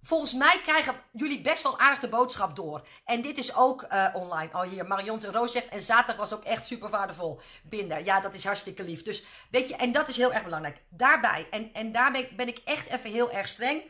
volgens 0.01 0.33
mij 0.33 0.59
krijgen 0.63 0.95
jullie 1.11 1.41
best 1.41 1.63
wel 1.63 1.79
aardig 1.79 1.99
de 1.99 2.07
boodschap 2.07 2.55
door. 2.55 2.87
En 3.05 3.21
dit 3.21 3.37
is 3.37 3.55
ook 3.55 3.87
online. 4.13 4.49
Oh, 4.53 4.61
hier, 4.61 4.85
Marion 4.85 5.23
en 5.23 5.31
Roos 5.31 5.51
zegt. 5.51 5.67
En 5.67 5.81
zaterdag 5.81 6.15
was 6.15 6.33
ook 6.33 6.43
echt 6.43 6.67
super 6.67 6.89
waardevol. 6.89 7.41
Binder. 7.63 8.03
Ja, 8.03 8.19
dat 8.19 8.33
is 8.33 8.45
hartstikke 8.45 8.83
lief. 8.83 9.03
Dus 9.03 9.23
weet 9.51 9.69
je, 9.69 9.75
en 9.75 9.91
dat 9.91 10.07
is 10.07 10.17
heel 10.17 10.33
erg 10.33 10.43
belangrijk. 10.43 10.81
Daarbij, 10.89 11.47
en, 11.51 11.73
en 11.73 11.91
daarbij 11.91 12.31
ben 12.35 12.47
ik 12.47 12.61
echt 12.65 12.87
even 12.87 13.11
heel 13.11 13.31
erg 13.31 13.47
streng. 13.47 13.83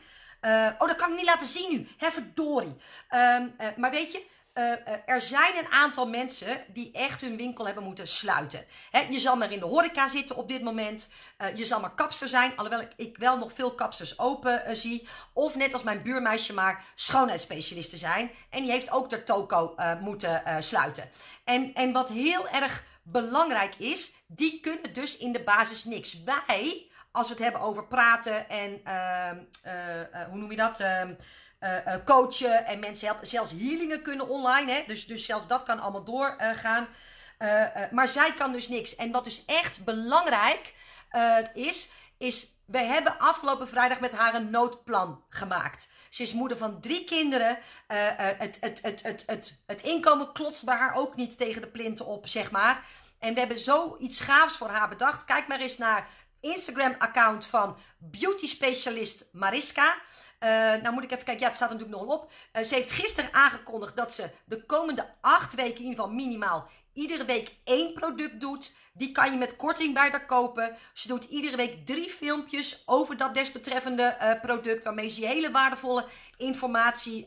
oh, 0.78 0.86
dat 0.86 0.96
kan 0.96 1.10
ik 1.10 1.16
niet 1.16 1.24
laten 1.24 1.46
zien 1.46 1.70
nu. 1.70 1.88
Hè, 1.96 2.10
verdorie. 2.10 2.76
Um, 3.10 3.54
maar 3.76 3.90
weet 3.90 4.12
je. 4.12 4.26
Uh, 4.60 4.76
er 5.06 5.20
zijn 5.20 5.56
een 5.58 5.70
aantal 5.70 6.08
mensen 6.08 6.64
die 6.68 6.92
echt 6.92 7.20
hun 7.20 7.36
winkel 7.36 7.66
hebben 7.66 7.84
moeten 7.84 8.08
sluiten. 8.08 8.64
je 9.10 9.20
zal 9.20 9.36
maar 9.36 9.52
in 9.52 9.58
de 9.58 9.66
horeca 9.66 10.08
zitten 10.08 10.36
op 10.36 10.48
dit 10.48 10.62
moment. 10.62 11.08
Uh, 11.38 11.56
je 11.56 11.64
zal 11.64 11.80
maar 11.80 11.94
kapster 11.94 12.28
zijn, 12.28 12.56
alhoewel 12.56 12.80
ik, 12.80 12.92
ik 12.96 13.18
wel 13.18 13.38
nog 13.38 13.52
veel 13.52 13.74
kapsters 13.74 14.18
open 14.18 14.76
zie. 14.76 15.08
Of 15.32 15.56
net 15.56 15.72
als 15.72 15.82
mijn 15.82 16.02
buurmeisje 16.02 16.52
maar 16.52 16.84
schoonheidsspecialisten 16.94 17.98
zijn. 17.98 18.30
En 18.50 18.62
die 18.62 18.70
heeft 18.70 18.90
ook 18.90 19.10
de 19.10 19.24
toko 19.24 19.74
moeten 20.00 20.42
sluiten. 20.62 21.10
En, 21.44 21.74
en 21.74 21.92
wat 21.92 22.08
heel 22.08 22.48
erg 22.48 22.84
belangrijk 23.02 23.74
is, 23.74 24.12
die 24.26 24.60
kunnen 24.60 24.92
dus 24.92 25.16
in 25.16 25.32
de 25.32 25.42
basis 25.42 25.84
niks. 25.84 26.22
Wij, 26.22 26.90
als 27.10 27.28
we 27.28 27.34
het 27.34 27.42
hebben 27.42 27.60
over 27.60 27.86
praten 27.86 28.48
en 28.48 28.80
ehm, 28.84 29.36
hoe 30.30 30.38
noem 30.38 30.50
je 30.50 30.56
dat? 30.56 30.80
Uh, 31.60 31.94
coachen 32.04 32.66
en 32.66 32.78
mensen 32.78 33.06
helpen. 33.06 33.26
Zelfs 33.26 33.50
healingen 33.50 34.02
kunnen 34.02 34.28
online. 34.28 34.72
Hè? 34.72 34.82
Dus, 34.86 35.06
dus 35.06 35.24
zelfs 35.24 35.46
dat 35.46 35.62
kan 35.62 35.80
allemaal 35.80 36.04
doorgaan. 36.04 36.88
Uh, 37.38 37.64
maar 37.90 38.08
zij 38.08 38.32
kan 38.34 38.52
dus 38.52 38.68
niks. 38.68 38.96
En 38.96 39.10
wat 39.10 39.24
dus 39.24 39.44
echt 39.46 39.84
belangrijk 39.84 40.74
is, 41.54 41.90
is 42.18 42.48
we 42.66 42.78
hebben 42.78 43.18
afgelopen 43.18 43.68
vrijdag 43.68 44.00
met 44.00 44.12
haar 44.12 44.34
een 44.34 44.50
noodplan 44.50 45.24
gemaakt. 45.28 45.88
Ze 46.08 46.22
is 46.22 46.32
moeder 46.32 46.56
van 46.56 46.80
drie 46.80 47.04
kinderen. 47.04 47.58
het, 47.86 48.58
het, 48.60 48.80
het, 48.82 49.02
het, 49.02 49.22
het, 49.26 49.62
het 49.66 49.82
inkomen 49.82 50.32
klotst 50.32 50.64
bij 50.64 50.76
haar 50.76 50.94
ook 50.94 51.16
niet 51.16 51.38
tegen 51.38 51.62
de 51.62 51.68
plinten 51.68 52.06
op, 52.06 52.28
zeg 52.28 52.50
maar. 52.50 52.84
En 53.18 53.34
we 53.34 53.38
hebben 53.38 53.58
zoiets 53.58 54.20
gaafs 54.20 54.56
voor 54.56 54.68
haar 54.68 54.88
bedacht. 54.88 55.24
Kijk 55.24 55.48
maar 55.48 55.60
eens 55.60 55.78
naar 55.78 56.08
Instagram-account 56.40 57.46
van 57.46 57.76
beauty 57.98 58.46
specialist 58.46 59.24
Mariska. 59.32 59.96
Uh, 60.44 60.48
nou 60.82 60.92
moet 60.92 61.04
ik 61.04 61.10
even 61.10 61.24
kijken. 61.24 61.42
Ja, 61.42 61.46
het 61.46 61.56
staat 61.56 61.70
natuurlijk 61.70 61.98
nog 61.98 62.08
op. 62.14 62.30
Uh, 62.52 62.62
ze 62.62 62.74
heeft 62.74 62.90
gisteren 62.90 63.34
aangekondigd 63.34 63.96
dat 63.96 64.14
ze 64.14 64.30
de 64.44 64.64
komende 64.66 65.06
acht 65.20 65.54
weken 65.54 65.76
in 65.76 65.82
ieder 65.82 65.94
geval 65.94 66.12
minimaal 66.12 66.68
iedere 66.92 67.24
week 67.24 67.54
één 67.64 67.92
product 67.92 68.40
doet. 68.40 68.72
Die 68.92 69.12
kan 69.12 69.30
je 69.30 69.38
met 69.38 69.56
korting 69.56 69.94
bij 69.94 70.10
haar 70.10 70.26
kopen. 70.26 70.76
Ze 70.92 71.08
doet 71.08 71.24
iedere 71.24 71.56
week 71.56 71.86
drie 71.86 72.10
filmpjes 72.10 72.82
over 72.86 73.16
dat 73.16 73.34
desbetreffende 73.34 74.16
uh, 74.22 74.40
product. 74.40 74.84
Waarmee 74.84 75.08
ze 75.08 75.26
hele 75.26 75.50
waardevolle 75.50 76.04
informatie 76.36 77.26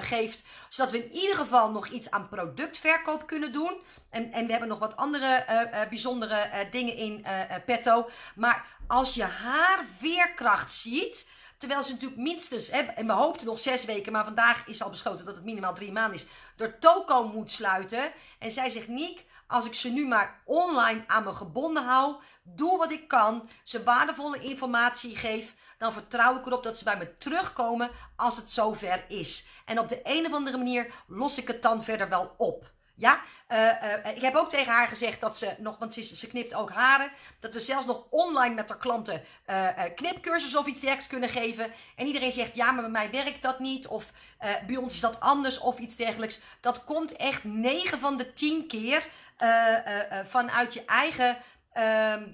geeft. 0.00 0.44
Zodat 0.68 0.92
we 0.92 1.04
in 1.04 1.12
ieder 1.12 1.36
geval 1.36 1.70
nog 1.70 1.88
iets 1.88 2.10
aan 2.10 2.28
productverkoop 2.28 3.26
kunnen 3.26 3.52
doen. 3.52 3.76
En, 4.10 4.32
en 4.32 4.44
we 4.44 4.50
hebben 4.50 4.68
nog 4.68 4.78
wat 4.78 4.96
andere 4.96 5.44
bijzondere 5.88 6.68
dingen 6.70 6.96
in 6.96 7.26
petto. 7.66 8.10
Maar 8.34 8.66
als 8.86 9.14
je 9.14 9.24
haar 9.24 9.84
veerkracht 9.98 10.72
ziet 10.72 11.28
Terwijl 11.58 11.82
ze 11.82 11.92
natuurlijk 11.92 12.20
minstens, 12.20 12.70
hè, 12.70 12.78
en 12.78 13.06
we 13.06 13.12
hoopten 13.12 13.46
nog 13.46 13.58
zes 13.58 13.84
weken, 13.84 14.12
maar 14.12 14.24
vandaag 14.24 14.66
is 14.66 14.82
al 14.82 14.90
besloten 14.90 15.24
dat 15.24 15.34
het 15.34 15.44
minimaal 15.44 15.74
drie 15.74 15.92
maanden 15.92 16.20
is, 16.20 16.26
door 16.56 16.78
toko 16.78 17.28
moet 17.28 17.50
sluiten. 17.50 18.12
En 18.38 18.50
zij 18.50 18.70
zegt, 18.70 18.88
Niek, 18.88 19.24
als 19.46 19.66
ik 19.66 19.74
ze 19.74 19.88
nu 19.88 20.06
maar 20.06 20.40
online 20.44 21.04
aan 21.06 21.24
me 21.24 21.32
gebonden 21.32 21.84
hou, 21.84 22.14
doe 22.42 22.78
wat 22.78 22.90
ik 22.90 23.08
kan, 23.08 23.48
ze 23.62 23.82
waardevolle 23.82 24.38
informatie 24.38 25.16
geef, 25.16 25.54
dan 25.78 25.92
vertrouw 25.92 26.38
ik 26.38 26.46
erop 26.46 26.62
dat 26.62 26.78
ze 26.78 26.84
bij 26.84 26.96
me 26.96 27.16
terugkomen 27.16 27.90
als 28.16 28.36
het 28.36 28.50
zover 28.50 29.04
is. 29.08 29.46
En 29.64 29.78
op 29.78 29.88
de 29.88 30.00
een 30.02 30.26
of 30.26 30.32
andere 30.32 30.56
manier 30.56 30.94
los 31.06 31.38
ik 31.38 31.48
het 31.48 31.62
dan 31.62 31.82
verder 31.82 32.08
wel 32.08 32.34
op. 32.36 32.72
Ja, 32.96 33.20
uh, 33.48 33.58
uh, 33.58 34.16
ik 34.16 34.22
heb 34.22 34.34
ook 34.34 34.50
tegen 34.50 34.72
haar 34.72 34.88
gezegd 34.88 35.20
dat 35.20 35.38
ze 35.38 35.54
nog, 35.58 35.78
want 35.78 35.94
ze, 35.94 36.02
ze 36.02 36.26
knipt 36.26 36.54
ook 36.54 36.70
haren, 36.70 37.10
dat 37.40 37.52
we 37.52 37.60
zelfs 37.60 37.86
nog 37.86 38.06
online 38.10 38.54
met 38.54 38.68
haar 38.68 38.78
klanten 38.78 39.22
uh, 39.50 39.68
knipcursus 39.94 40.56
of 40.56 40.66
iets 40.66 40.80
dergelijks 40.80 41.06
kunnen 41.06 41.28
geven. 41.28 41.72
En 41.96 42.06
iedereen 42.06 42.32
zegt, 42.32 42.56
ja, 42.56 42.72
maar 42.72 42.82
bij 42.82 42.90
mij 42.90 43.10
werkt 43.10 43.42
dat 43.42 43.58
niet, 43.58 43.86
of 43.86 44.12
bij 44.66 44.76
ons 44.76 44.94
is 44.94 45.00
dat 45.00 45.20
anders 45.20 45.58
of 45.58 45.78
iets 45.78 45.96
dergelijks. 45.96 46.40
Dat 46.60 46.84
komt 46.84 47.16
echt 47.16 47.44
9 47.44 47.98
van 47.98 48.16
de 48.16 48.32
10 48.32 48.66
keer 48.66 49.06
vanuit 50.24 50.74
je 50.74 50.84
eigen, 50.84 51.38
ehm, 51.72 52.26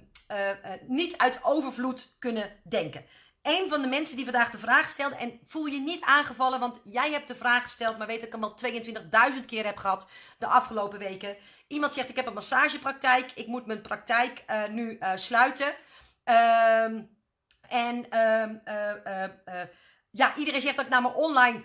niet 0.86 1.18
uit 1.18 1.38
overvloed 1.42 2.08
kunnen 2.18 2.52
denken 2.62 3.04
een 3.42 3.68
van 3.68 3.82
de 3.82 3.88
mensen 3.88 4.16
die 4.16 4.24
vandaag 4.24 4.50
de 4.50 4.58
vraag 4.58 4.88
stelde. 4.88 5.16
En 5.16 5.40
voel 5.46 5.66
je 5.66 5.80
niet 5.80 6.04
aangevallen, 6.04 6.60
want 6.60 6.80
jij 6.84 7.10
hebt 7.10 7.28
de 7.28 7.34
vraag 7.34 7.62
gesteld, 7.62 7.98
maar 7.98 8.06
weet 8.06 8.22
ik 8.22 8.32
hem 8.32 8.44
al 8.44 8.58
22.000 9.34 9.44
keer 9.46 9.64
heb 9.64 9.76
gehad 9.76 10.06
de 10.38 10.46
afgelopen 10.46 10.98
weken. 10.98 11.36
Iemand 11.66 11.94
zegt: 11.94 12.08
Ik 12.08 12.16
heb 12.16 12.26
een 12.26 12.34
massagepraktijk, 12.34 13.32
ik 13.34 13.46
moet 13.46 13.66
mijn 13.66 13.82
praktijk 13.82 14.44
uh, 14.50 14.66
nu 14.68 14.96
uh, 15.00 15.12
sluiten. 15.14 15.74
Um, 16.24 17.18
en 17.68 18.18
um, 18.18 18.60
uh, 18.64 19.62
ja, 20.10 20.36
iedereen 20.36 20.60
zegt 20.60 20.76
dat 20.76 20.84
ik 20.84 20.90
naar 20.90 21.02
mijn 21.02 21.14
online 21.14 21.62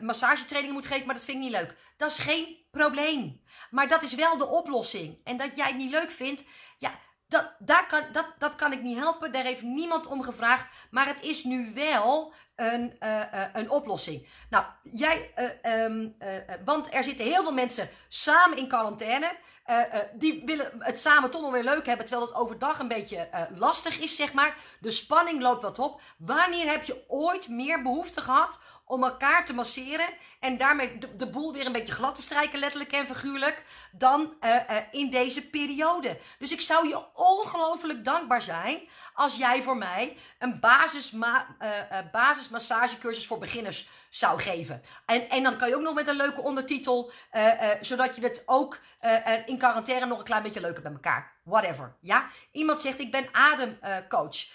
massagetrainingen 0.00 0.74
moet 0.74 0.86
geven, 0.86 1.06
maar 1.06 1.14
dat 1.14 1.24
vind 1.24 1.36
ik 1.36 1.42
niet 1.42 1.52
leuk. 1.52 1.76
Dat 1.96 2.10
is 2.10 2.18
geen 2.18 2.66
probleem. 2.70 3.42
Maar 3.70 3.88
dat 3.88 4.02
is 4.02 4.14
wel 4.14 4.38
de 4.38 4.46
oplossing. 4.46 5.20
En 5.24 5.36
dat 5.36 5.56
jij 5.56 5.66
het 5.66 5.76
niet 5.76 5.90
leuk 5.90 6.10
vindt, 6.10 6.44
ja, 6.78 6.98
dat, 7.34 7.52
daar 7.58 7.86
kan, 7.86 8.02
dat, 8.12 8.26
dat 8.38 8.54
kan 8.54 8.72
ik 8.72 8.82
niet 8.82 8.98
helpen. 8.98 9.32
Daar 9.32 9.44
heeft 9.44 9.62
niemand 9.62 10.06
om 10.06 10.22
gevraagd. 10.22 10.70
Maar 10.90 11.06
het 11.06 11.22
is 11.22 11.44
nu 11.44 11.72
wel 11.74 12.32
een, 12.56 12.96
uh, 13.00 13.20
uh, 13.34 13.44
een 13.52 13.70
oplossing. 13.70 14.28
Nou, 14.50 14.64
jij, 14.82 15.30
uh, 15.64 15.82
um, 15.82 16.16
want 16.64 16.94
er 16.94 17.04
zitten 17.04 17.24
heel 17.24 17.42
veel 17.42 17.52
mensen 17.52 17.88
samen 18.08 18.58
in 18.58 18.68
quarantaine. 18.68 19.36
Die 20.14 20.42
willen 20.44 20.72
het 20.78 21.00
samen 21.00 21.30
toch 21.30 21.42
nog 21.42 21.52
weer 21.52 21.64
leuk 21.64 21.86
hebben, 21.86 22.06
terwijl 22.06 22.28
het 22.28 22.36
overdag 22.36 22.78
een 22.78 22.88
beetje 22.88 23.28
lastig 23.54 23.98
is, 23.98 24.16
zeg 24.16 24.32
maar. 24.32 24.56
De 24.80 24.90
spanning 24.90 25.40
loopt 25.40 25.62
wat 25.62 25.78
op. 25.78 26.00
Wanneer 26.18 26.70
heb 26.70 26.84
je 26.84 27.04
ooit 27.08 27.48
meer 27.48 27.82
behoefte 27.82 28.20
gehad 28.20 28.60
om 28.84 29.04
elkaar 29.04 29.44
te 29.44 29.54
masseren 29.54 30.06
en 30.40 30.58
daarmee 30.58 30.98
de, 31.16 31.26
boel 31.26 31.52
weer 31.52 31.66
een 31.66 31.72
beetje 31.72 31.92
glad 31.92 32.14
te 32.14 32.22
strijken, 32.22 32.58
letterlijk 32.58 32.92
en 32.92 33.06
figuurlijk, 33.06 33.64
dan 33.92 34.34
uh, 34.40 34.54
uh, 34.54 34.76
in 34.90 35.10
deze 35.10 35.48
periode. 35.48 36.18
Dus 36.38 36.52
ik 36.52 36.60
zou 36.60 36.88
je 36.88 37.04
ongelooflijk 37.14 38.04
dankbaar 38.04 38.42
zijn 38.42 38.88
als 39.14 39.36
jij 39.36 39.62
voor 39.62 39.76
mij 39.76 40.16
een 40.38 40.60
basisma 40.60 41.56
uh, 41.62 41.98
basismassagecursus 42.12 43.26
voor 43.26 43.38
beginners 43.38 43.88
zou 44.10 44.40
geven. 44.40 44.82
En, 45.06 45.30
en 45.30 45.42
dan 45.42 45.56
kan 45.56 45.68
je 45.68 45.76
ook 45.76 45.82
nog 45.82 45.94
met 45.94 46.08
een 46.08 46.16
leuke 46.16 46.40
ondertitel, 46.40 47.12
zodat 47.80 48.16
je 48.16 48.22
het 48.22 48.42
ook 48.46 48.78
in 49.46 49.58
quarantaine 49.58 50.06
nog 50.06 50.18
een 50.18 50.24
klein 50.24 50.42
beetje 50.42 50.60
leuker 50.60 50.82
bij 50.82 50.92
elkaar. 50.92 51.32
Whatever. 51.42 51.96
Ja? 52.00 52.26
Iemand 52.52 52.80
zegt, 52.80 53.00
ik 53.00 53.10
ben 53.10 53.28
ademcoach. 53.32 54.48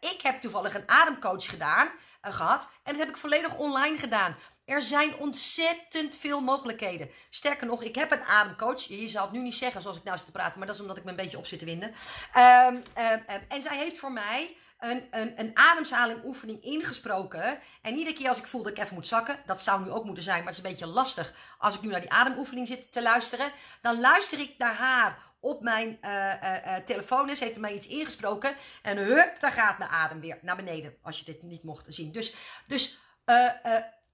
ik 0.00 0.20
heb 0.22 0.40
toevallig 0.40 0.74
een 0.74 0.88
ademcoach 0.88 1.50
gedaan. 1.50 1.88
Uh, 2.26 2.34
gehad. 2.34 2.70
En 2.82 2.92
dat 2.92 3.02
heb 3.02 3.08
ik 3.08 3.16
volledig 3.16 3.56
online 3.56 3.98
gedaan. 3.98 4.36
Er 4.64 4.82
zijn 4.82 5.16
ontzettend 5.16 6.16
veel 6.16 6.40
mogelijkheden. 6.40 7.10
Sterker 7.30 7.66
nog, 7.66 7.82
ik 7.82 7.94
heb 7.94 8.10
een 8.10 8.24
ademcoach. 8.24 8.82
Je 8.82 9.08
zou 9.08 9.24
het 9.24 9.34
nu 9.34 9.42
niet 9.42 9.54
zeggen 9.54 9.82
zoals 9.82 9.96
ik 9.96 10.04
nou 10.04 10.16
zit 10.16 10.26
te 10.26 10.32
praten, 10.32 10.58
maar 10.58 10.66
dat 10.66 10.76
is 10.76 10.82
omdat 10.82 10.96
ik 10.96 11.04
me 11.04 11.10
een 11.10 11.16
beetje 11.16 11.38
op 11.38 11.46
zit 11.46 11.58
te 11.58 11.64
winden. 11.64 11.94
Um, 12.36 12.74
um, 12.74 12.82
um, 12.96 13.44
en 13.48 13.62
zij 13.62 13.76
heeft 13.76 13.98
voor 13.98 14.12
mij 14.12 14.56
een, 14.78 15.06
een, 15.10 15.40
een 15.40 15.50
ademhaling 15.54 16.24
oefening 16.24 16.62
ingesproken. 16.62 17.58
En 17.82 17.96
iedere 17.96 18.16
keer 18.16 18.28
als 18.28 18.38
ik 18.38 18.46
voel 18.46 18.62
dat 18.62 18.72
ik 18.72 18.78
even 18.78 18.94
moet 18.94 19.06
zakken, 19.06 19.38
dat 19.46 19.62
zou 19.62 19.84
nu 19.84 19.90
ook 19.90 20.04
moeten 20.04 20.22
zijn, 20.22 20.38
maar 20.38 20.52
het 20.52 20.58
is 20.58 20.64
een 20.64 20.70
beetje 20.70 20.86
lastig 20.86 21.32
als 21.58 21.74
ik 21.74 21.80
nu 21.80 21.88
naar 21.88 22.00
die 22.00 22.12
ademoefening 22.12 22.66
zit 22.66 22.92
te 22.92 23.02
luisteren. 23.02 23.52
Dan 23.80 24.00
luister 24.00 24.38
ik 24.38 24.54
naar 24.58 24.74
haar 24.74 25.18
op 25.40 25.62
mijn 25.62 25.98
uh, 26.02 26.32
uh, 26.42 26.74
telefoon 26.76 27.30
is, 27.30 27.40
heeft 27.40 27.54
er 27.54 27.60
mij 27.60 27.74
iets 27.74 27.86
ingesproken. 27.86 28.56
En 28.82 28.96
hup, 28.96 29.40
daar 29.40 29.52
gaat 29.52 29.78
mijn 29.78 29.90
adem 29.90 30.20
weer 30.20 30.38
naar 30.42 30.56
beneden. 30.56 30.96
Als 31.02 31.18
je 31.18 31.24
dit 31.24 31.42
niet 31.42 31.62
mocht 31.62 31.86
zien. 31.88 32.12
Dus, 32.12 32.34
dus 32.66 32.98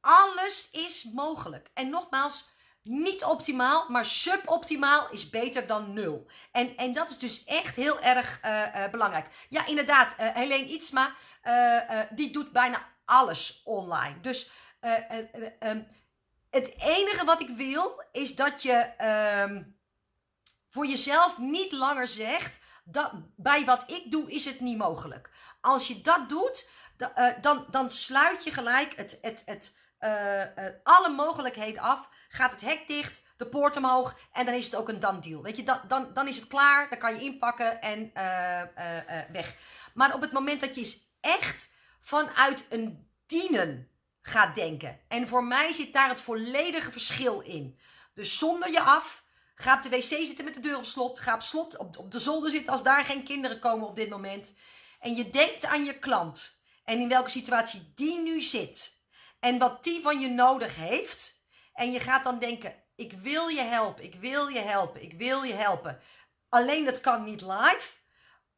alles 0.01 0.69
is 0.73 1.05
mogelijk. 1.15 1.71
En 1.75 1.89
nogmaals, 1.89 2.49
niet 2.83 3.25
optimaal, 3.25 3.91
maar 3.91 4.05
suboptimaal 4.05 5.11
is 5.11 5.31
beter 5.31 5.67
dan 5.67 5.93
nul. 5.93 6.27
En, 6.53 6.77
en 6.77 6.93
dat 6.93 7.09
is 7.09 7.19
dus 7.19 7.45
echt 7.45 7.77
heel 7.77 8.01
erg 8.01 8.41
belangrijk. 8.91 9.47
Ja, 9.49 9.67
inderdaad, 9.67 10.15
Helene 10.17 10.67
Ietsma, 10.67 11.15
die 12.11 12.33
doet 12.33 12.53
bijna 12.53 12.89
alles 13.05 13.62
online. 13.65 14.21
Dus 14.21 14.51
um, 15.61 15.87
het 16.51 16.75
enige 16.79 17.25
wat 17.25 17.41
ik 17.41 17.49
wil, 17.49 18.05
is 18.12 18.35
dat 18.35 18.62
je... 18.62 18.91
Uh, 19.01 19.75
voor 20.77 20.87
jezelf 20.87 21.39
niet 21.39 21.73
langer 21.73 22.09
zegt, 22.09 22.61
dat, 22.85 23.12
bij 23.37 23.65
wat 23.65 23.91
ik 23.91 24.11
doe 24.11 24.31
is 24.31 24.45
het 24.45 24.61
niet 24.61 24.79
mogelijk. 24.79 25.31
Als 25.61 25.87
je 25.87 26.01
dat 26.01 26.29
doet, 26.29 26.69
uh, 26.99 27.29
dan, 27.41 27.67
dan 27.71 27.91
sluit 27.91 28.45
je 28.45 28.51
gelijk 28.51 28.97
het, 28.97 29.19
het, 29.23 29.43
het, 29.45 29.77
uh, 30.01 30.41
uh, 30.41 30.47
alle 30.83 31.09
mogelijkheden 31.09 31.83
af. 31.83 32.09
Gaat 32.29 32.51
het 32.51 32.61
hek 32.61 32.89
dicht, 32.89 33.23
de 33.37 33.47
poort 33.47 33.77
omhoog 33.77 34.19
en 34.33 34.47
dan 34.47 34.55
is 34.55 34.65
het 34.65 34.77
ook 34.77 34.89
een 34.89 35.01
dan 35.01 35.21
deal. 35.21 35.43
Weet 35.43 35.57
je, 35.57 35.62
dan, 35.62 35.81
dan, 35.89 36.12
dan 36.12 36.29
is 36.29 36.37
het 36.37 36.47
klaar, 36.47 36.89
dan 36.89 36.99
kan 36.99 37.15
je 37.15 37.21
inpakken 37.21 37.81
en 37.81 38.11
weg. 39.33 39.57
Maar 39.95 40.15
op 40.15 40.21
het 40.21 40.33
moment 40.33 40.61
dat 40.61 40.75
je 40.75 41.01
echt 41.21 41.71
vanuit 42.01 42.67
een 42.69 43.11
dienen 43.27 43.91
gaat 44.23 44.55
denken. 44.55 45.01
En 45.09 45.29
voor 45.29 45.45
mij 45.45 45.73
zit 45.73 45.93
daar 45.93 46.09
het 46.09 46.21
volledige 46.21 46.93
verschil 46.93 47.41
in. 47.41 47.79
Dus 48.15 48.39
zonder 48.39 48.71
je 48.71 48.81
af, 48.81 49.25
Ga 49.59 49.77
op 49.77 49.83
de 49.83 49.88
wc 49.88 50.03
zitten 50.03 50.45
met 50.45 50.55
de 50.55 50.61
deur 50.61 50.77
op 50.77 50.85
slot. 50.85 51.21
Ga 51.21 51.35
op 51.35 51.42
slot 51.42 51.77
op, 51.77 51.99
op 51.99 52.11
de 52.11 52.19
zolder 52.19 52.51
zitten 52.51 52.73
als 52.73 52.83
daar 52.83 53.05
geen 53.05 53.25
kinderen 53.25 53.59
komen 53.59 53.88
op 53.88 53.97
dit 53.97 54.09
moment. 54.09 54.53
En 55.01 55.14
je 55.14 55.31
denkt 55.31 55.64
aan 55.64 55.85
je 55.85 55.99
klant. 55.99 56.61
En 56.85 57.01
in 57.01 57.09
welke 57.09 57.31
situatie 57.31 57.92
die 57.95 58.19
nu 58.19 58.40
zit. 58.40 58.95
En 59.40 59.59
wat 59.59 59.85
die 59.85 60.03
van 60.03 60.21
je 60.21 60.29
nodig 60.29 60.77
heeft. 60.77 61.40
En 61.73 61.92
je 61.92 62.01
gaat 62.01 62.25
dan 62.25 62.38
denken: 62.38 62.75
ik 62.97 63.12
wil 63.12 63.49
je 63.49 63.61
helpen, 63.61 64.05
ik 64.05 64.14
wil 64.14 64.47
je 64.49 64.61
helpen, 64.61 65.03
ik 65.03 65.12
wil 65.12 65.42
je 65.42 65.55
helpen. 65.55 66.01
Alleen 66.49 66.85
dat 66.85 67.01
kan 67.01 67.25
niet 67.25 67.40
live. 67.40 67.88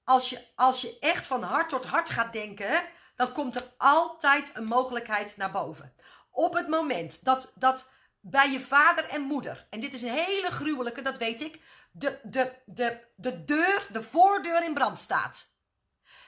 Als 0.05 0.31
je, 0.31 0.47
als 0.55 0.81
je 0.81 0.99
echt 0.99 1.27
van 1.27 1.43
hart 1.43 1.69
tot 1.69 1.85
hart 1.87 2.11
gaat 2.11 2.33
denken, 2.33 2.83
dan 3.17 3.33
komt 3.33 3.57
er 3.57 3.73
altijd 3.77 4.51
een 4.55 4.65
mogelijkheid 4.65 5.37
naar 5.37 5.51
boven. 5.51 5.95
Op 6.31 6.55
het 6.55 6.69
moment 6.69 7.25
dat, 7.25 7.53
dat 7.55 7.89
bij 8.21 8.51
je 8.51 8.61
vader 8.61 9.05
en 9.05 9.23
moeder, 9.23 9.67
en 9.71 9.81
dit 9.81 9.93
is 9.93 10.03
een 10.03 10.13
hele 10.13 10.51
gruwelijke, 10.51 11.03
dat 11.03 11.19
weet 11.19 11.41
ik, 11.41 11.61
de, 11.93 12.19
de, 12.23 12.53
de, 12.65 13.01
de 13.17 13.45
deur, 13.45 13.87
de 13.93 14.03
voordeur 14.03 14.65
in 14.65 14.75
brand 14.75 14.99
staat. 14.99 15.51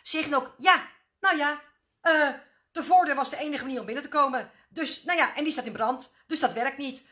Zeggen 0.03 0.35
ook, 0.35 0.55
ja, 0.59 0.83
nou 1.21 1.37
ja, 1.37 1.61
uh, 2.03 2.35
de 2.73 2.85
voordeur 2.85 3.15
was 3.15 3.31
de 3.31 3.37
enige 3.37 3.65
manier 3.65 3.81
om 3.81 3.87
binnen 3.87 4.05
te 4.05 4.11
komen. 4.11 4.51
Dus, 4.69 5.03
nou 5.03 5.19
ja, 5.19 5.35
en 5.35 5.43
die 5.45 5.53
staat 5.53 5.67
in 5.67 5.73
brand, 5.73 6.15
dus 6.27 6.41
dat 6.41 6.55
werkt 6.55 6.79
niet. 6.79 7.07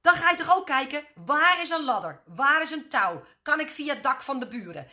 Dan 0.00 0.14
ga 0.14 0.30
je 0.30 0.36
toch 0.36 0.56
ook 0.56 0.66
kijken, 0.66 1.04
waar 1.14 1.60
is 1.60 1.70
een 1.70 1.84
ladder? 1.84 2.22
Waar 2.26 2.62
is 2.62 2.70
een 2.70 2.88
touw? 2.88 3.24
Kan 3.42 3.60
ik 3.60 3.70
via 3.70 3.94
het 3.94 4.02
dak 4.02 4.22
van 4.22 4.40
de 4.40 4.46
buren? 4.46 4.88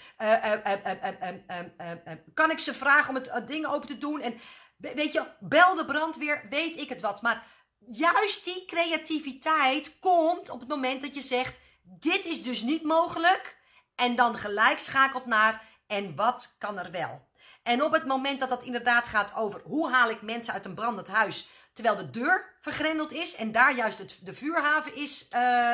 Kan 2.33 2.51
ik 2.51 2.59
ze 2.59 2.73
vragen 2.73 3.09
om 3.09 3.15
het 3.15 3.47
ding 3.47 3.65
open 3.65 3.87
te 3.87 3.97
doen? 3.97 4.21
En 4.21 4.39
weet 4.77 5.11
je, 5.11 5.27
bel 5.39 5.75
de 5.75 5.85
brandweer, 5.85 6.45
weet 6.49 6.77
ik 6.77 6.89
het 6.89 7.01
wat. 7.01 7.21
Maar 7.21 7.45
juist 7.85 8.43
die 8.43 8.65
creativiteit 8.65 9.99
komt 9.99 10.49
op 10.49 10.59
het 10.59 10.69
moment 10.69 11.01
dat 11.01 11.15
je 11.15 11.21
zegt: 11.21 11.55
dit 11.83 12.25
is 12.25 12.43
dus 12.43 12.61
niet 12.61 12.83
mogelijk. 12.83 13.59
En 13.95 14.15
dan 14.15 14.37
gelijk 14.37 14.79
schakelt 14.79 15.25
naar: 15.25 15.63
en 15.87 16.15
wat 16.15 16.55
kan 16.57 16.79
er 16.79 16.91
wel? 16.91 17.29
En 17.63 17.83
op 17.83 17.91
het 17.91 18.05
moment 18.05 18.39
dat 18.39 18.49
dat 18.49 18.63
inderdaad 18.63 19.07
gaat 19.07 19.35
over 19.35 19.61
hoe 19.63 19.89
haal 19.89 20.09
ik 20.09 20.21
mensen 20.21 20.53
uit 20.53 20.65
een 20.65 20.73
brandend 20.73 21.07
huis 21.07 21.47
terwijl 21.73 21.95
de 21.95 22.09
deur 22.09 22.55
vergrendeld 22.59 23.11
is 23.11 23.35
en 23.35 23.51
daar 23.51 23.75
juist 23.75 23.97
het, 23.97 24.19
de 24.21 24.33
vuurhaven 24.33 24.95
is 24.95 25.27
uh, 25.35 25.71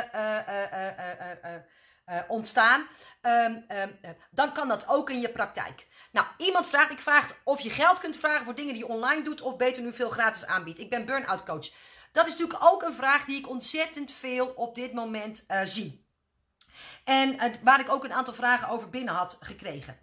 uh, 2.10 2.20
ontstaan, 2.28 2.88
um, 3.22 3.66
um, 3.70 4.00
dan 4.32 4.54
kan 4.54 4.68
dat 4.68 4.88
ook 4.88 5.10
in 5.10 5.20
je 5.20 5.30
praktijk. 5.30 5.88
Nou, 6.12 6.28
iemand 6.38 6.70
vraagt, 6.70 6.92
ik 6.92 7.00
vraag 7.00 7.34
of 7.44 7.60
je 7.60 7.70
geld 7.70 8.00
kunt 8.00 8.18
vragen 8.18 8.46
voor 8.46 8.56
dingen 8.56 8.74
die 8.74 8.84
je 8.84 8.90
online 8.90 9.24
doet 9.24 9.42
of 9.42 9.58
beter 9.58 9.84
nu 9.84 9.94
veel 9.94 10.10
gratis 10.10 10.46
aanbiedt. 10.46 10.80
Ik 10.80 10.90
ben 10.90 11.06
burn-out 11.06 11.44
coach. 11.44 11.70
Dat 12.18 12.28
is 12.28 12.32
natuurlijk 12.32 12.72
ook 12.72 12.84
een 12.84 12.94
vraag 12.94 13.26
die 13.26 13.38
ik 13.38 13.50
ontzettend 13.50 14.12
veel 14.12 14.48
op 14.48 14.76
dit 14.76 14.94
moment 14.94 15.46
uh, 15.48 15.62
zie. 15.64 16.06
En 17.04 17.34
uh, 17.34 17.44
waar 17.62 17.80
ik 17.80 17.90
ook 17.90 18.04
een 18.04 18.14
aantal 18.14 18.34
vragen 18.34 18.70
over 18.70 18.90
binnen 18.90 19.14
had 19.14 19.38
gekregen. 19.40 20.00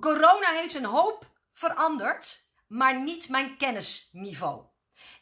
Corona 0.00 0.50
heeft 0.52 0.74
een 0.74 0.84
hoop 0.84 1.30
veranderd, 1.52 2.40
maar 2.66 3.00
niet 3.00 3.28
mijn 3.28 3.56
kennisniveau. 3.56 4.64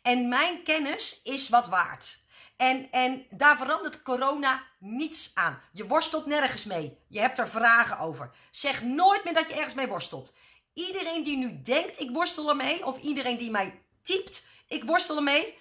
En 0.02 0.28
mijn 0.28 0.62
kennis 0.62 1.20
is 1.22 1.48
wat 1.48 1.68
waard. 1.68 2.18
En, 2.56 2.90
en 2.90 3.26
daar 3.30 3.56
verandert 3.56 4.02
corona 4.02 4.62
niets 4.78 5.30
aan. 5.34 5.60
Je 5.72 5.86
worstelt 5.86 6.26
nergens 6.26 6.64
mee. 6.64 6.98
Je 7.08 7.20
hebt 7.20 7.38
er 7.38 7.48
vragen 7.48 7.98
over. 7.98 8.30
Zeg 8.50 8.82
nooit 8.82 9.24
meer 9.24 9.34
dat 9.34 9.48
je 9.48 9.54
ergens 9.54 9.74
mee 9.74 9.88
worstelt. 9.88 10.34
Iedereen 10.74 11.22
die 11.22 11.36
nu 11.36 11.62
denkt, 11.62 12.00
ik 12.00 12.10
worstel 12.10 12.48
ermee, 12.48 12.86
of 12.86 12.98
iedereen 12.98 13.38
die 13.38 13.50
mij 13.50 13.82
typt, 14.02 14.46
ik 14.66 14.84
worstel 14.84 15.16
ermee, 15.16 15.58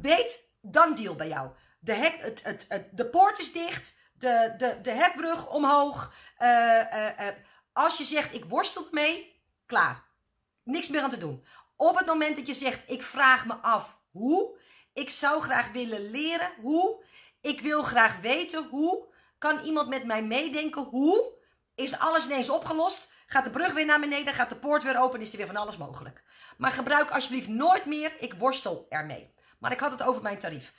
weet, 0.00 0.44
dan 0.60 0.94
deal 0.94 1.14
bij 1.14 1.28
jou. 1.28 1.50
De, 1.78 1.92
hek, 1.92 2.16
het, 2.20 2.42
het, 2.68 2.88
de 2.92 3.06
poort 3.06 3.38
is 3.38 3.52
dicht, 3.52 3.94
de, 4.12 4.54
de, 4.58 4.78
de 4.82 4.90
hefbrug 4.90 5.48
omhoog. 5.48 6.14
Uh, 6.38 6.48
uh, 6.48 7.06
uh, 7.20 7.28
als 7.72 7.98
je 7.98 8.04
zegt, 8.04 8.34
ik 8.34 8.44
worstel 8.44 8.86
mee, 8.90 9.42
klaar. 9.66 10.04
Niks 10.62 10.88
meer 10.88 11.02
aan 11.02 11.10
te 11.10 11.18
doen. 11.18 11.44
Op 11.76 11.96
het 11.96 12.06
moment 12.06 12.36
dat 12.36 12.46
je 12.46 12.54
zegt, 12.54 12.90
ik 12.90 13.02
vraag 13.02 13.46
me 13.46 13.54
af 13.54 13.98
hoe, 14.10 14.58
ik 14.92 15.10
zou 15.10 15.42
graag 15.42 15.72
willen 15.72 16.10
leren 16.10 16.50
hoe, 16.60 17.04
ik 17.40 17.60
wil 17.60 17.82
graag 17.82 18.20
weten 18.20 18.68
hoe, 18.68 19.06
kan 19.38 19.64
iemand 19.64 19.88
met 19.88 20.04
mij 20.04 20.24
meedenken 20.24 20.82
hoe, 20.82 21.32
is 21.74 21.98
alles 21.98 22.24
ineens 22.24 22.50
opgelost, 22.50 23.10
gaat 23.26 23.44
de 23.44 23.50
brug 23.50 23.72
weer 23.72 23.86
naar 23.86 24.00
beneden, 24.00 24.34
gaat 24.34 24.48
de 24.48 24.56
poort 24.56 24.82
weer 24.82 25.00
open, 25.00 25.20
is 25.20 25.30
er 25.30 25.36
weer 25.36 25.46
van 25.46 25.56
alles 25.56 25.76
mogelijk. 25.76 26.22
Maar 26.56 26.70
gebruik 26.70 27.10
alsjeblieft 27.10 27.48
nooit 27.48 27.84
meer, 27.84 28.12
ik 28.18 28.34
worstel 28.34 28.86
ermee. 28.88 29.34
Maar 29.62 29.72
ik 29.72 29.80
had 29.80 29.90
het 29.90 30.02
over 30.02 30.22
mijn 30.22 30.38
tarief. 30.38 30.72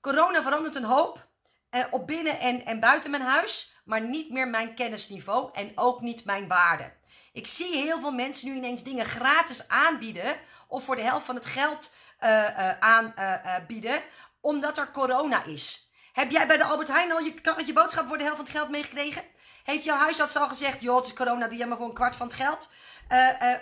Corona 0.00 0.42
verandert 0.42 0.74
een 0.74 0.84
hoop 0.84 1.28
eh, 1.70 1.84
op 1.90 2.06
binnen- 2.06 2.40
en, 2.40 2.64
en 2.64 2.80
buiten 2.80 3.10
mijn 3.10 3.22
huis, 3.22 3.74
maar 3.84 4.00
niet 4.00 4.30
meer 4.30 4.48
mijn 4.48 4.74
kennisniveau 4.74 5.50
en 5.52 5.72
ook 5.74 6.00
niet 6.00 6.24
mijn 6.24 6.48
waarde. 6.48 6.92
Ik 7.32 7.46
zie 7.46 7.76
heel 7.76 8.00
veel 8.00 8.12
mensen 8.12 8.48
nu 8.48 8.54
ineens 8.54 8.82
dingen 8.82 9.06
gratis 9.06 9.68
aanbieden 9.68 10.36
of 10.68 10.84
voor 10.84 10.96
de 10.96 11.02
helft 11.02 11.26
van 11.26 11.34
het 11.34 11.46
geld 11.46 11.92
uh, 12.20 12.30
uh, 12.30 12.78
aanbieden, 12.78 14.02
omdat 14.40 14.78
er 14.78 14.90
corona 14.90 15.44
is. 15.44 15.90
Heb 16.12 16.30
jij 16.30 16.46
bij 16.46 16.56
de 16.56 16.64
Albert 16.64 16.88
Heijn 16.88 17.12
al 17.12 17.18
je, 17.18 17.62
je 17.66 17.72
boodschap 17.72 18.06
voor 18.06 18.18
de 18.18 18.24
helft 18.24 18.38
van 18.38 18.46
het 18.46 18.56
geld 18.56 18.70
meegekregen? 18.70 19.22
Heeft 19.64 19.84
jouw 19.84 19.96
huisarts 19.96 20.36
al 20.36 20.48
gezegd, 20.48 20.82
joh, 20.82 20.96
het 20.96 21.06
is 21.06 21.12
corona, 21.12 21.48
doe 21.48 21.56
jij 21.56 21.66
maar 21.66 21.76
voor 21.76 21.88
een 21.88 21.94
kwart 21.94 22.16
van 22.16 22.26
het 22.26 22.36
geld? 22.36 22.72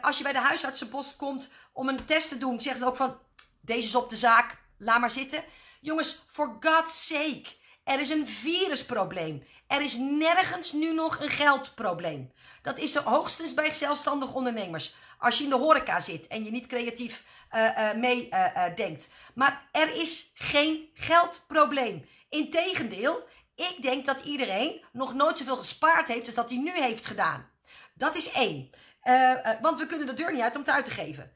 als 0.00 0.16
je 0.16 0.22
bij 0.22 0.32
de 0.32 0.38
huisartsenpost 0.38 1.16
komt 1.16 1.50
om 1.72 1.88
een 1.88 2.04
test 2.04 2.28
te 2.28 2.38
doen, 2.38 2.60
zeggen 2.60 2.82
ze 2.82 2.88
ook 2.88 2.96
van, 2.96 3.18
deze 3.60 3.88
is 3.88 3.94
op 3.94 4.08
de 4.10 4.16
zaak, 4.16 4.56
laat 4.78 5.00
maar 5.00 5.10
zitten. 5.10 5.44
Jongens, 5.80 6.22
for 6.30 6.56
God's 6.60 7.06
sake. 7.06 7.46
Er 7.84 8.00
is 8.00 8.10
een 8.10 8.26
virusprobleem. 8.26 9.46
Er 9.66 9.80
is 9.80 9.96
nergens 9.96 10.72
nu 10.72 10.94
nog 10.94 11.20
een 11.20 11.28
geldprobleem. 11.28 12.32
Dat 12.62 12.78
is 12.78 12.94
er 12.94 13.02
hoogstens 13.02 13.54
bij 13.54 13.74
zelfstandig 13.74 14.34
ondernemers. 14.34 14.94
Als 15.18 15.38
je 15.38 15.44
in 15.44 15.50
de 15.50 15.56
horeca 15.56 16.00
zit 16.00 16.26
en 16.26 16.44
je 16.44 16.50
niet 16.50 16.66
creatief 16.66 17.24
uh, 17.54 17.64
uh, 17.64 17.94
mee 17.94 18.28
uh, 18.30 18.64
denkt. 18.76 19.08
Maar 19.34 19.68
er 19.72 19.94
is 19.94 20.30
geen 20.34 20.90
geldprobleem. 20.94 22.08
Integendeel, 22.28 23.28
ik 23.54 23.76
denk 23.80 24.06
dat 24.06 24.24
iedereen 24.24 24.84
nog 24.92 25.14
nooit 25.14 25.38
zoveel 25.38 25.56
gespaard 25.56 26.08
heeft 26.08 26.26
als 26.26 26.34
dat 26.34 26.48
hij 26.48 26.58
nu 26.58 26.72
heeft 26.72 27.06
gedaan. 27.06 27.50
Dat 27.94 28.16
is 28.16 28.30
één. 28.30 28.70
Uh, 29.08 29.14
uh, 29.14 29.50
want 29.60 29.78
we 29.78 29.86
kunnen 29.86 30.06
de 30.06 30.14
deur 30.14 30.32
niet 30.32 30.42
uit 30.42 30.54
om 30.54 30.60
het 30.60 30.70
uit 30.70 30.84
te 30.84 30.90
geven. 30.90 31.32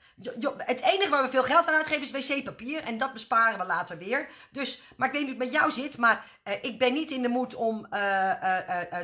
Het 0.57 0.81
enige 0.81 1.09
waar 1.09 1.23
we 1.23 1.31
veel 1.31 1.43
geld 1.43 1.69
aan 1.69 1.75
uitgeven 1.75 2.19
is 2.19 2.29
wc-papier. 2.29 2.85
En 2.85 2.99
dat 2.99 3.13
besparen 3.13 3.59
we 3.59 3.65
later 3.65 3.99
weer. 3.99 4.29
Dus, 4.51 4.83
maar 4.97 5.09
ik 5.09 5.15
weet 5.15 5.23
niet 5.23 5.33
hoe 5.33 5.43
het 5.43 5.53
met 5.53 5.61
jou 5.61 5.73
zit. 5.73 5.97
Maar 5.97 6.25
uh, 6.45 6.55
ik 6.61 6.79
ben 6.79 6.93
niet 6.93 7.11
in 7.11 7.23
de 7.23 7.29
moed 7.29 7.55
om 7.55 7.89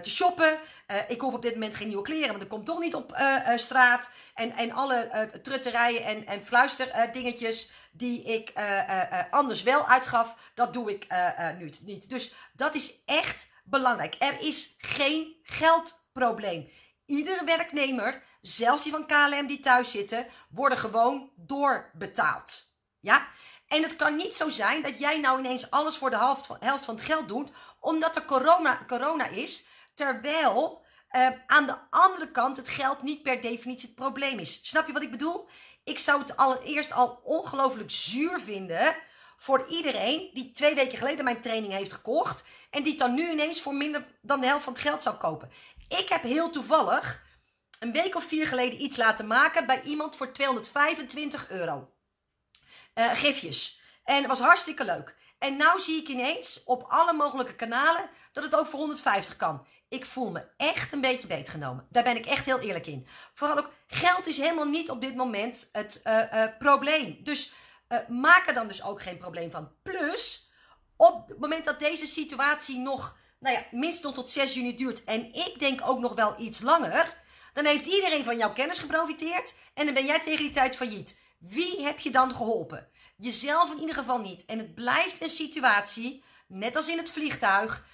te 0.03 0.11
shoppen. 0.11 0.59
ik 1.09 1.21
hoef 1.21 1.35
op 1.35 1.43
dit 1.43 1.55
moment 1.55 1.75
geen 1.75 1.87
nieuwe 1.87 2.03
kleren. 2.03 2.29
Want 2.29 2.43
ik 2.43 2.49
kom 2.49 2.65
toch 2.65 2.79
niet 2.79 2.95
op 2.95 3.17
straat. 3.57 4.11
En, 4.35 4.53
en 4.53 4.73
alle 4.73 5.31
trutterijen 5.43 6.05
en, 6.05 6.27
en 6.27 6.45
fluisterdingetjes 6.45 7.71
die 7.93 8.23
ik 8.23 8.53
anders 9.31 9.63
wel 9.63 9.89
uitgaf. 9.89 10.37
Dat 10.55 10.73
doe 10.73 10.91
ik 10.91 11.07
nu 11.59 11.73
niet. 11.81 12.11
Dus 12.11 12.35
dat 12.53 12.75
is 12.75 12.95
echt 13.07 13.51
belangrijk. 13.65 14.17
Er 14.19 14.41
is 14.41 14.75
geen 14.79 15.37
geldprobleem. 15.43 16.69
Iedere 17.07 17.45
werknemer 17.45 18.23
zelfs 18.41 18.83
die 18.83 18.93
van 18.93 19.07
KLM 19.07 19.47
die 19.47 19.61
thuis 19.61 19.91
zitten, 19.91 20.27
worden 20.51 20.79
gewoon 20.79 21.31
doorbetaald. 21.37 22.67
Ja? 23.01 23.27
En 23.69 23.83
het 23.83 23.97
kan 23.97 24.17
niet 24.17 24.35
zo 24.35 24.49
zijn 24.49 24.83
dat 24.83 24.99
jij 24.99 25.21
nou 25.21 25.39
ineens 25.39 25.71
alles 25.71 25.97
voor 25.97 26.11
de 26.11 26.17
helft 26.17 26.47
van, 26.47 26.57
helft 26.61 26.85
van 26.85 26.95
het 26.95 27.05
geld 27.05 27.29
doet, 27.29 27.51
omdat 27.81 28.17
er 28.17 28.25
corona, 28.25 28.85
corona 28.87 29.27
is, 29.27 29.67
terwijl 29.95 30.85
uh, 31.11 31.29
aan 31.47 31.67
de 31.67 31.77
andere 31.91 32.31
kant 32.31 32.57
het 32.57 32.69
geld 32.69 33.03
niet 33.03 33.23
per 33.23 33.41
definitie 33.41 33.87
het 33.87 33.97
probleem 33.97 34.39
is. 34.39 34.61
Snap 34.63 34.87
je 34.87 34.93
wat 34.93 35.03
ik 35.03 35.11
bedoel? 35.11 35.49
Ik 35.85 35.99
zou 35.99 36.21
het 36.21 36.37
allereerst 36.37 36.93
al 36.93 37.21
ongelooflijk 37.25 37.91
zuur 37.91 38.41
vinden 38.41 38.97
voor 39.37 39.67
iedereen 39.69 40.31
die 40.35 40.51
twee 40.51 40.75
weken 40.75 40.99
geleden 40.99 41.25
mijn 41.25 41.41
training 41.41 41.73
heeft 41.73 41.93
gekocht 41.93 42.45
en 42.71 42.83
die 42.83 42.91
het 42.91 43.01
dan 43.01 43.15
nu 43.15 43.31
ineens 43.31 43.63
voor 43.63 43.75
minder 43.75 44.05
dan 44.23 44.41
de 44.41 44.47
helft 44.47 44.65
van 44.65 44.73
het 44.73 44.83
geld 44.83 45.03
zou 45.03 45.17
kopen. 45.17 45.51
Ik 45.89 46.09
heb 46.09 46.23
heel 46.23 46.51
toevallig 46.51 47.23
een 47.79 47.93
week 47.93 48.15
of 48.15 48.25
vier 48.25 48.47
geleden 48.47 48.83
iets 48.83 48.97
laten 48.97 49.27
maken 49.27 49.67
bij 49.67 49.83
iemand 49.83 50.17
voor 50.17 50.33
225 50.33 51.51
euro. 51.51 51.93
Uh, 52.95 53.11
gifjes. 53.15 53.81
En 54.05 54.17
het 54.17 54.27
was 54.27 54.41
hartstikke 54.41 54.85
leuk. 54.85 55.17
En 55.39 55.57
nou 55.57 55.81
zie 55.81 56.01
ik 56.01 56.09
ineens 56.09 56.65
op 56.65 56.85
alle 56.89 57.13
mogelijke 57.13 57.55
kanalen 57.55 58.11
dat 58.33 58.45
het 58.45 58.55
ook 58.55 58.67
voor 58.67 58.79
150 58.79 59.37
kan. 59.37 59.67
Ik 59.89 60.07
voel 60.07 60.31
me 60.31 60.45
echt 60.57 60.93
een 60.93 61.01
beetje 61.01 61.27
beetgenomen. 61.27 61.87
Daar 61.91 62.03
ben 62.03 62.17
ik 62.17 62.27
echt 62.27 62.47
heel 62.47 62.59
eerlijk 62.59 62.87
in. 62.87 63.07
Vooral 63.35 63.59
ook, 63.59 63.71
geld 63.87 64.27
is 64.27 64.39
helemaal 64.39 64.65
niet 64.65 64.91
op 64.91 65.01
dit 65.01 65.15
moment 65.15 65.69
het 65.73 66.01
uh, 66.05 66.33
uh, 66.33 66.45
probleem. 66.59 67.21
Dus 67.25 67.53
maak 68.09 68.47
er 68.47 68.55
dan 68.55 68.69
dus 68.69 68.83
ook 68.83 69.03
geen 69.03 69.19
probleem 69.19 69.51
van. 69.51 69.73
Plus, 69.83 70.51
op 70.97 71.29
het 71.29 71.39
moment 71.39 71.65
dat 71.65 71.81
deze 71.81 72.07
situatie 72.07 72.79
nog, 72.79 73.17
nou 73.39 73.57
ja, 73.57 73.65
minstens 73.71 74.15
tot 74.15 74.31
6 74.31 74.55
juni 74.55 74.77
duurt. 74.77 75.05
En 75.05 75.35
ik 75.35 75.57
denk 75.59 75.81
ook 75.85 75.99
nog 75.99 76.15
wel 76.15 76.35
iets 76.39 76.61
langer 76.61 77.17
dan 77.59 77.67
heeft 77.67 77.87
iedereen 77.87 78.25
van 78.25 78.37
jouw 78.37 78.53
kennis 78.53 78.79
geprofiteerd 78.79 79.55
en 79.75 79.85
dan 79.85 79.95
ben 79.95 80.07
jij 80.07 80.21
tegen 80.21 80.45
die 80.45 80.51
tijd 80.51 80.77
failliet. 80.77 81.19
Wie 81.39 81.83
heb 81.83 81.99
je 81.99 82.11
dan 82.11 82.35
geholpen? 82.35 82.91
Jezelf 83.17 83.73
in 83.73 83.81
ieder 83.81 83.95
geval 83.95 84.19
niet. 84.19 84.45
En 84.45 84.59
het 84.59 84.75
blijft 84.75 85.23
een 85.23 85.29
situatie, 85.29 86.25
net 86.47 86.77
als 86.77 86.89
in 86.89 86.99
het 86.99 87.11
vliegtuig. 87.11 87.87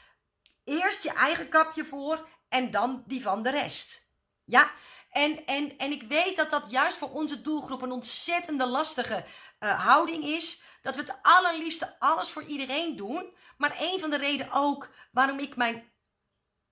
Eerst 0.65 1.03
je 1.03 1.13
eigen 1.13 1.49
kapje 1.49 1.85
voor 1.85 2.29
en 2.49 2.71
dan 2.71 3.03
die 3.07 3.23
van 3.23 3.43
de 3.43 3.51
rest. 3.51 4.09
Ja? 4.45 4.71
En, 5.11 5.47
en, 5.47 5.79
en 5.79 5.93
ik 5.93 6.03
weet 6.03 6.37
dat 6.37 6.51
dat 6.51 6.71
juist 6.71 6.99
voor 6.99 7.11
onze 7.11 7.41
doelgroep 7.41 7.83
een 7.83 7.93
ontzettende 7.93 8.67
lastige 8.67 9.25
uh, 9.61 9.85
houding 9.85 10.25
is. 10.25 10.63
Dat 10.83 10.97
we 10.97 11.01
het 11.01 11.19
allerliefste 11.23 11.99
alles 11.99 12.29
voor 12.29 12.45
iedereen 12.45 12.97
doen. 12.97 13.37
Maar 13.57 13.77
een 13.79 14.01
van 14.01 14.11
de 14.11 14.17
redenen 14.17 14.53
ook 14.53 14.91
waarom 15.13 15.39
ik 15.39 15.57
mijn 15.57 15.93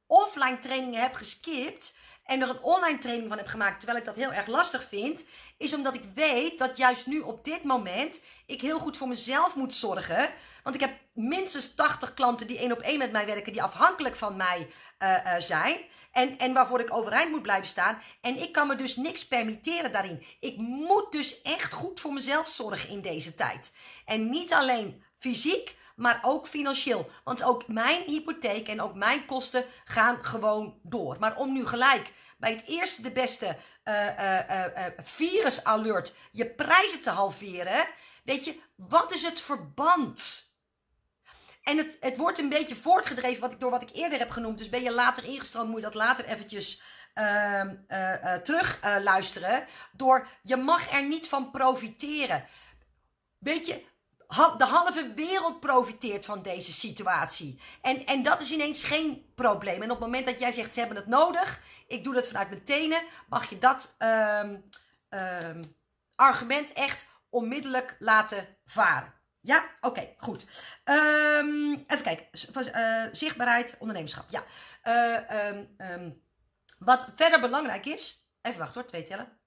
offline 0.07 0.59
trainingen 0.59 1.00
heb 1.00 1.14
geskipt 1.14 1.94
en 2.24 2.42
er 2.42 2.48
een 2.48 2.62
online 2.62 2.98
training 2.98 3.28
van 3.28 3.38
heb 3.38 3.46
gemaakt, 3.46 3.76
terwijl 3.76 3.98
ik 3.98 4.04
dat 4.04 4.16
heel 4.16 4.32
erg 4.32 4.46
lastig 4.46 4.88
vind, 4.88 5.24
is 5.56 5.74
omdat 5.74 5.94
ik 5.94 6.04
weet 6.14 6.58
dat 6.58 6.76
juist 6.76 7.06
nu 7.06 7.20
op 7.20 7.44
dit 7.44 7.62
moment 7.62 8.20
ik 8.46 8.61
heel 8.61 8.78
goed 8.78 8.96
voor 8.96 9.08
mezelf 9.08 9.54
moet 9.54 9.74
zorgen. 9.74 10.30
Want 10.62 10.74
ik 10.74 10.80
heb 10.80 10.92
minstens 11.12 11.74
80 11.74 12.14
klanten 12.14 12.46
die 12.46 12.58
één 12.58 12.72
op 12.72 12.80
één 12.80 12.98
met 12.98 13.12
mij 13.12 13.26
werken, 13.26 13.52
die 13.52 13.62
afhankelijk 13.62 14.16
van 14.16 14.37
mij 14.37 14.70
uh, 14.98 15.08
uh, 15.24 15.35
zijn. 15.38 15.76
En, 16.12 16.38
en 16.38 16.52
waarvoor 16.52 16.80
ik 16.80 16.94
overeind 16.94 17.30
moet 17.30 17.42
blijven 17.42 17.66
staan. 17.66 18.02
En 18.20 18.37
ik 18.37 18.52
kan 18.52 18.66
me 18.66 18.76
dus 18.76 18.96
niks 18.96 19.26
permitteren 19.26 19.92
daarin. 19.92 20.24
Ik 20.40 20.56
moet 20.56 21.12
dus 21.12 21.42
echt 21.42 21.72
goed 21.72 22.00
voor 22.00 22.12
mezelf 22.12 22.48
zorgen 22.48 22.88
in 22.88 23.00
deze 23.00 23.35
tijd. 23.35 23.72
En 24.04 24.30
niet 24.30 24.52
alleen 24.52 25.04
fysiek, 25.18 25.76
maar 26.02 26.18
ook 26.22 26.46
financieel. 26.46 27.10
Want 27.24 27.42
ook 27.42 27.68
mijn 27.68 28.02
hypotheek 28.06 28.68
en 28.68 28.80
ook 28.80 28.94
mijn 28.94 29.26
kosten 29.26 29.64
gaan 29.84 30.24
gewoon 30.24 30.78
door. 30.82 31.16
Maar 31.18 31.36
om 31.36 31.52
nu 31.52 31.66
gelijk 31.66 32.12
bij 32.38 32.50
het 32.50 32.64
eerste 32.66 33.02
de 33.02 33.12
beste 33.12 33.56
uh, 33.84 34.06
uh, 34.18 34.48
uh, 34.50 34.84
virus 35.02 35.64
alert 35.64 36.14
je 36.32 36.46
prijzen 36.46 37.02
te 37.02 37.10
halveren, 37.10 37.86
weet 38.24 38.44
je, 38.44 38.60
wat 38.76 39.12
is 39.12 39.22
het 39.22 39.40
verband? 39.40 40.50
En 41.62 41.76
het, 41.76 41.96
het 42.00 42.16
wordt 42.16 42.38
een 42.38 42.48
beetje 42.48 42.76
voortgedreven 42.76 43.40
wat 43.40 43.52
ik, 43.52 43.60
door 43.60 43.70
wat 43.70 43.82
ik 43.82 43.90
eerder 43.92 44.18
heb 44.18 44.30
genoemd. 44.30 44.58
Dus 44.58 44.68
ben 44.68 44.82
je 44.82 44.92
later 44.92 45.24
ingestroomd, 45.24 45.68
moet 45.68 45.76
je 45.76 45.82
dat 45.82 45.94
later 45.94 46.24
eventjes 46.24 46.82
uh, 47.14 47.70
terug 48.42 48.80
luisteren. 49.02 49.66
Door 49.92 50.28
je 50.42 50.56
mag 50.56 50.92
er 50.92 51.02
niet 51.02 51.28
van 51.28 51.50
profiteren. 51.50 52.46
Weet 53.38 53.66
je, 53.66 53.84
de 54.59 54.64
halve 54.64 55.12
wereld 55.14 55.61
profiteert 55.61 56.25
van 56.25 56.42
deze 56.42 56.73
situatie. 56.73 57.61
En, 57.83 58.07
en 58.07 58.23
dat 58.23 58.40
is 58.40 58.53
ineens 58.53 58.85
geen 58.85 59.33
probleem. 59.35 59.83
En 59.83 59.90
op 59.90 59.97
het 59.97 60.07
moment 60.07 60.27
dat 60.27 60.38
jij 60.38 60.53
zegt, 60.53 60.73
ze 60.73 60.79
hebben 60.79 60.97
het 60.97 61.07
nodig, 61.07 61.62
ik 61.87 62.05
doe 62.05 62.14
dat 62.14 62.27
vanuit 62.27 62.49
mijn 62.49 62.64
tenen, 62.64 63.03
mag 63.29 63.51
je 63.51 63.59
dat 63.59 63.97
um, 63.99 64.64
um, 65.11 65.61
argument 66.14 66.73
echt 66.73 67.07
onmiddellijk 67.31 67.97
laten 67.99 68.47
varen. 68.64 69.12
Ja, 69.40 69.71
oké, 69.81 70.14
goed. 70.16 70.47
Um, 70.85 71.85
even 71.87 72.03
kijken. 72.03 72.27
Uh, 72.57 73.05
zichtbaarheid, 73.12 73.77
ondernemerschap. 73.79 74.27
Ja. 74.29 74.45
Uh, 74.85 75.59
wat 76.79 77.09
verder 77.16 77.40
belangrijk 77.40 77.87
is. 77.87 78.27
Even 78.42 78.59
wachten 78.59 78.81
hoor, 78.81 78.88
twee 78.88 79.03
tellen. 79.03 79.40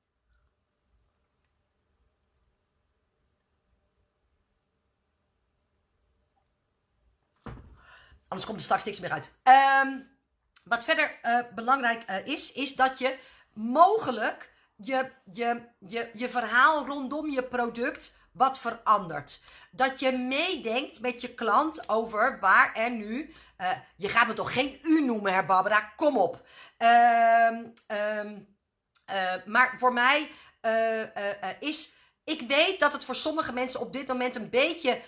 Anders 8.28 8.48
komt 8.48 8.60
er 8.60 8.66
straks 8.66 8.84
niks 8.84 9.00
meer 9.00 9.12
uit. 9.12 9.32
Um, 9.84 10.14
wat 10.64 10.84
verder 10.84 11.20
uh, 11.24 11.40
belangrijk 11.56 12.10
uh, 12.10 12.28
is, 12.28 12.52
is 12.52 12.76
dat 12.76 13.00
je 13.00 13.18
mogelijk 13.54 14.54
je, 14.76 15.12
je, 15.32 15.62
je, 15.80 16.10
je 16.14 16.30
verhaal 16.30 16.86
rondom 16.86 17.30
je 17.30 17.44
product 17.44 18.16
wat 18.32 18.60
verandert. 18.60 19.40
Dat 19.72 20.00
je 20.00 20.12
meedenkt 20.12 21.02
met 21.02 21.22
je 21.22 21.34
klant 21.34 21.90
over 21.90 22.40
waar 22.40 22.74
er 22.76 22.92
nu. 22.92 23.34
Uh, 23.58 23.72
je 23.96 24.10
gaat 24.10 24.28
me 24.28 24.34
toch 24.34 24.54
geen 24.54 24.80
u 24.84 25.06
noemen, 25.06 25.34
hè, 25.34 25.46
Barbara? 25.46 25.80
Kom 25.96 26.18
op. 26.18 26.48
Um, 26.78 27.74
um, 27.88 28.48
maar 29.46 29.76
voor 29.78 29.94
mij 29.94 30.32
is. 31.60 31.94
Ik 32.24 32.42
weet 32.48 32.80
dat 32.80 32.94
het 32.94 33.06
voor 33.06 33.16
sommige 33.16 33.54
mensen 33.54 33.80
op 33.80 33.94
dit 33.94 34.08
moment 34.08 34.36
een 34.36 34.50
beetje 34.50 35.02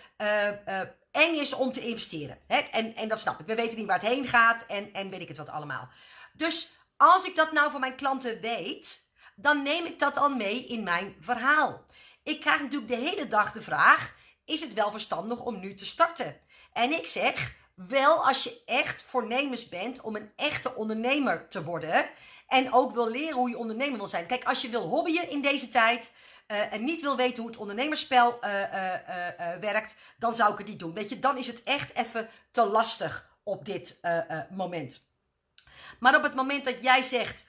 eng 1.17 1.35
is 1.35 1.53
om 1.53 1.71
te 1.71 1.87
investeren. 1.87 2.39
Hè? 2.47 2.57
En, 2.57 2.95
en 2.95 3.07
dat 3.07 3.19
snap 3.19 3.39
ik. 3.39 3.45
We 3.45 3.55
weten 3.55 3.77
niet 3.77 3.87
waar 3.87 3.99
het 3.99 4.09
heen 4.09 4.27
gaat 4.27 4.65
en, 4.67 4.93
en 4.93 5.09
weet 5.09 5.21
ik 5.21 5.27
het 5.27 5.37
wat 5.37 5.49
allemaal. 5.49 5.89
Dus 6.33 6.71
als 6.97 7.25
ik 7.25 7.35
dat 7.35 7.51
nou 7.51 7.71
voor 7.71 7.79
mijn 7.79 7.95
klanten 7.95 8.41
weet, 8.41 9.05
dan 9.35 9.63
neem 9.63 9.85
ik 9.85 9.99
dat 9.99 10.17
al 10.17 10.29
mee 10.29 10.65
in 10.65 10.83
mijn 10.83 11.15
verhaal. 11.19 11.85
Ik 12.23 12.39
krijg 12.39 12.61
natuurlijk 12.61 12.91
de 12.91 13.09
hele 13.09 13.27
dag 13.27 13.51
de 13.51 13.61
vraag: 13.61 14.15
is 14.45 14.61
het 14.61 14.73
wel 14.73 14.91
verstandig 14.91 15.39
om 15.39 15.59
nu 15.59 15.73
te 15.73 15.85
starten? 15.85 16.39
En 16.73 16.91
ik 16.91 17.07
zeg: 17.07 17.55
wel 17.75 18.25
als 18.25 18.43
je 18.43 18.61
echt 18.65 19.03
voornemens 19.03 19.69
bent 19.69 20.01
om 20.01 20.15
een 20.15 20.31
echte 20.35 20.75
ondernemer 20.75 21.49
te 21.49 21.63
worden. 21.63 22.09
En 22.47 22.73
ook 22.73 22.93
wil 22.93 23.09
leren 23.09 23.37
hoe 23.37 23.49
je 23.49 23.57
ondernemer 23.57 23.97
wil 23.97 24.07
zijn. 24.07 24.25
Kijk, 24.25 24.43
als 24.43 24.61
je 24.61 24.69
wil 24.69 24.87
hobbyen 24.87 25.29
in 25.29 25.41
deze 25.41 25.69
tijd, 25.69 26.11
uh, 26.47 26.73
en 26.73 26.83
niet 26.83 27.01
wil 27.01 27.15
weten 27.15 27.41
hoe 27.41 27.51
het 27.51 27.59
ondernemerspel 27.59 28.39
uh, 28.43 28.61
uh, 28.61 29.55
werkt, 29.59 29.95
dan 30.17 30.33
zou 30.33 30.51
ik 30.51 30.57
het 30.57 30.67
niet 30.67 30.79
doen. 30.79 30.93
Weet 30.93 31.09
je, 31.09 31.19
dan 31.19 31.37
is 31.37 31.47
het 31.47 31.63
echt 31.63 31.95
even 31.95 32.29
te 32.51 32.65
lastig 32.65 33.29
op 33.43 33.65
dit 33.65 33.99
moment. 34.49 35.05
Maar 35.99 36.15
op 36.15 36.23
het 36.23 36.35
moment 36.35 36.65
dat 36.65 36.81
jij 36.81 37.01
zegt, 37.01 37.45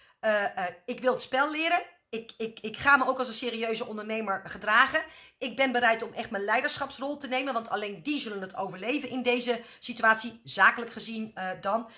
ik 0.85 1.01
wil 1.01 1.13
het 1.13 1.23
spel 1.23 1.51
leren, 1.51 1.83
ik, 2.11 2.33
ik, 2.37 2.59
ik 2.61 2.77
ga 2.77 2.97
me 2.97 3.07
ook 3.07 3.19
als 3.19 3.29
een 3.29 3.35
serieuze 3.35 3.87
ondernemer 3.87 4.43
gedragen. 4.45 5.03
Ik 5.39 5.57
ben 5.57 5.73
bereid 5.73 6.03
om 6.03 6.13
echt 6.13 6.31
mijn 6.31 6.45
leiderschapsrol 6.45 7.17
te 7.17 7.29
nemen, 7.29 7.53
want 7.53 7.69
alleen 7.69 8.03
die 8.03 8.21
zullen 8.21 8.41
het 8.41 8.57
overleven 8.57 9.09
in 9.09 9.23
deze 9.23 9.63
situatie, 9.79 10.41
zakelijk 10.45 10.93
gezien 10.93 11.35
dan. 11.61 11.91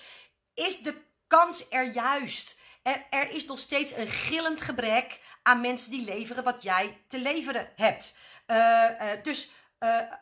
Is 0.53 0.79
de 0.79 0.95
kans 1.27 1.65
er 1.69 1.91
juist? 1.91 2.59
Er, 2.83 3.05
er 3.09 3.29
is 3.29 3.45
nog 3.45 3.59
steeds 3.59 3.95
een 3.95 4.07
gillend 4.07 4.61
gebrek 4.61 5.19
aan 5.43 5.61
mensen 5.61 5.91
die 5.91 6.05
leveren 6.05 6.43
wat 6.43 6.63
jij 6.63 6.97
te 7.07 7.19
leveren 7.19 7.67
hebt. 7.75 8.15
Uh, 8.47 8.57
uh, 8.57 9.23
dus 9.23 9.51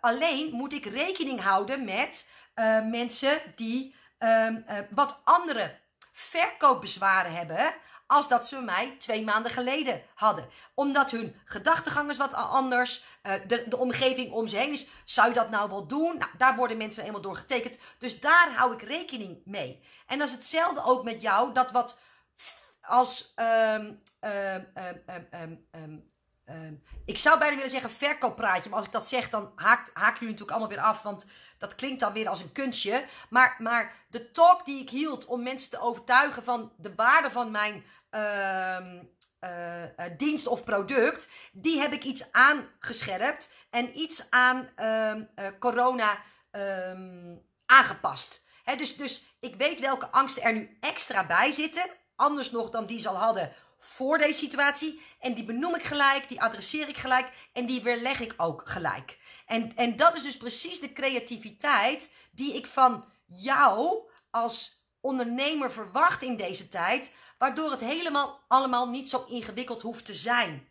alleen 0.02 0.52
moet 0.52 0.74
ik 0.74 0.86
rekening 0.86 1.42
houden 1.42 1.86
met 1.86 2.28
mensen 2.90 3.42
die 3.56 3.96
um, 4.20 4.66
wat 4.90 5.22
andere 5.24 5.78
verkoopbezwaren 6.12 7.34
hebben 7.36 7.74
als 8.08 8.28
dat 8.28 8.48
ze 8.48 8.60
mij 8.60 8.96
twee 9.00 9.24
maanden 9.24 9.52
geleden 9.52 10.02
hadden. 10.16 10.50
Omdat 10.74 11.12
hun 11.12 11.42
gedachtegang 11.46 12.10
is 12.10 12.18
wat 12.18 12.34
anders, 12.34 13.04
de, 13.48 13.66
de 13.68 13.78
omgeving 13.78 14.32
om 14.32 14.48
ze 14.48 14.58
heen 14.58 14.72
is. 14.72 14.88
Zou 15.06 15.28
je 15.28 15.34
dat 15.34 15.50
nou 15.50 15.70
wel 15.70 15.88
doen? 15.88 16.18
Nou, 16.18 16.32
daar 16.38 16.56
worden 16.56 16.78
mensen 16.78 17.02
helemaal 17.02 17.22
door 17.22 17.36
getekend. 17.36 17.78
Dus 17.98 18.20
daar 18.20 18.52
hou 18.56 18.74
ik 18.74 18.82
rekening 18.82 19.42
mee. 19.46 19.84
En 20.08 20.20
dat 20.20 20.28
is 20.28 20.34
hetzelfde 20.34 20.84
ook 20.84 21.04
met 21.04 21.22
jou, 21.22 21.54
dat 21.54 21.72
wat 21.72 22.00
als. 22.90 23.34
Um, 23.36 24.02
ik 27.06 27.18
zou 27.18 27.40
bijna 27.40 27.56
willen 27.56 27.72
zeggen 27.72 27.90
verkooppraatje, 27.90 28.70
maar 28.70 28.78
als 28.78 28.88
ik 28.88 28.94
dat 28.94 29.08
zeg, 29.08 29.30
dan 29.30 29.52
haakt, 29.56 29.92
haak 29.94 30.14
jullie 30.14 30.34
natuurlijk 30.34 30.52
allemaal 30.52 30.76
weer 30.76 30.86
af, 30.86 31.02
want 31.02 31.26
dat 31.58 31.76
klinkt 31.76 32.00
dan 32.00 32.14
weer 32.14 32.30
als 32.30 32.42
een 32.42 32.52
kunstje. 32.52 33.06
Maar, 33.30 33.56
maar 33.58 33.94
de 34.10 34.32
talk 34.32 34.66
die 34.66 34.82
ik 34.82 34.90
hield 34.90 35.26
om 35.26 35.44
mensen 35.44 35.70
te 35.70 35.80
overtuigen 35.80 36.44
van 36.44 36.72
de 36.78 36.96
waarde 36.96 37.32
van 37.32 37.52
mijn 37.52 37.86
uh, 38.12 38.78
uh, 39.40 40.18
dienst 40.18 40.48
of 40.48 40.64
product, 40.64 41.30
die 41.52 41.80
heb 41.80 41.94
ik 41.94 42.04
iets 42.04 42.32
aangescherpt 42.32 43.50
en 43.70 44.00
iets 44.00 44.30
aan 44.30 44.70
uh, 44.78 45.48
corona 45.60 46.18
aangepast. 47.66 48.44
Dus, 48.78 48.96
dus 48.98 49.36
ik 49.40 49.56
weet 49.56 49.80
welke 49.80 50.10
angsten 50.10 50.44
er 50.44 50.54
nu 50.54 50.78
extra 50.80 51.26
bij 51.26 51.52
zitten, 51.52 51.84
anders 52.20 52.52
nog 52.52 52.70
dan 52.70 52.86
die 52.86 53.00
ze 53.00 53.10
al 53.10 53.16
hadden 53.16 53.54
voor 53.80 54.18
deze 54.18 54.40
situatie. 54.40 55.02
En 55.20 55.34
die 55.34 55.44
benoem 55.44 55.76
ik 55.76 55.84
gelijk, 55.84 56.28
die 56.28 56.42
adresseer 56.42 56.88
ik 56.88 56.98
gelijk 56.98 57.32
en 57.54 57.66
die 57.66 57.82
weerleg 57.82 58.20
ik 58.20 58.34
ook 58.38 58.62
gelijk. 58.66 59.20
En, 59.46 59.76
en 59.76 59.96
dat 59.96 60.16
is 60.16 60.24
dus 60.24 60.38
precies 60.38 60.80
de 60.80 60.94
creativiteit 60.94 62.12
die 62.32 62.56
ik 62.56 62.68
van 62.68 63.06
jou 63.26 64.10
als 64.32 64.84
ondernemer 65.02 65.72
verwacht 65.72 66.22
in 66.22 66.36
deze 66.36 66.68
tijd, 66.68 67.12
waardoor 67.38 67.72
het 67.72 67.82
helemaal 67.82 68.40
allemaal 68.48 68.90
niet 68.90 69.10
zo 69.10 69.26
ingewikkeld 69.28 69.82
hoeft 69.82 70.06
te 70.06 70.16
zijn. 70.16 70.70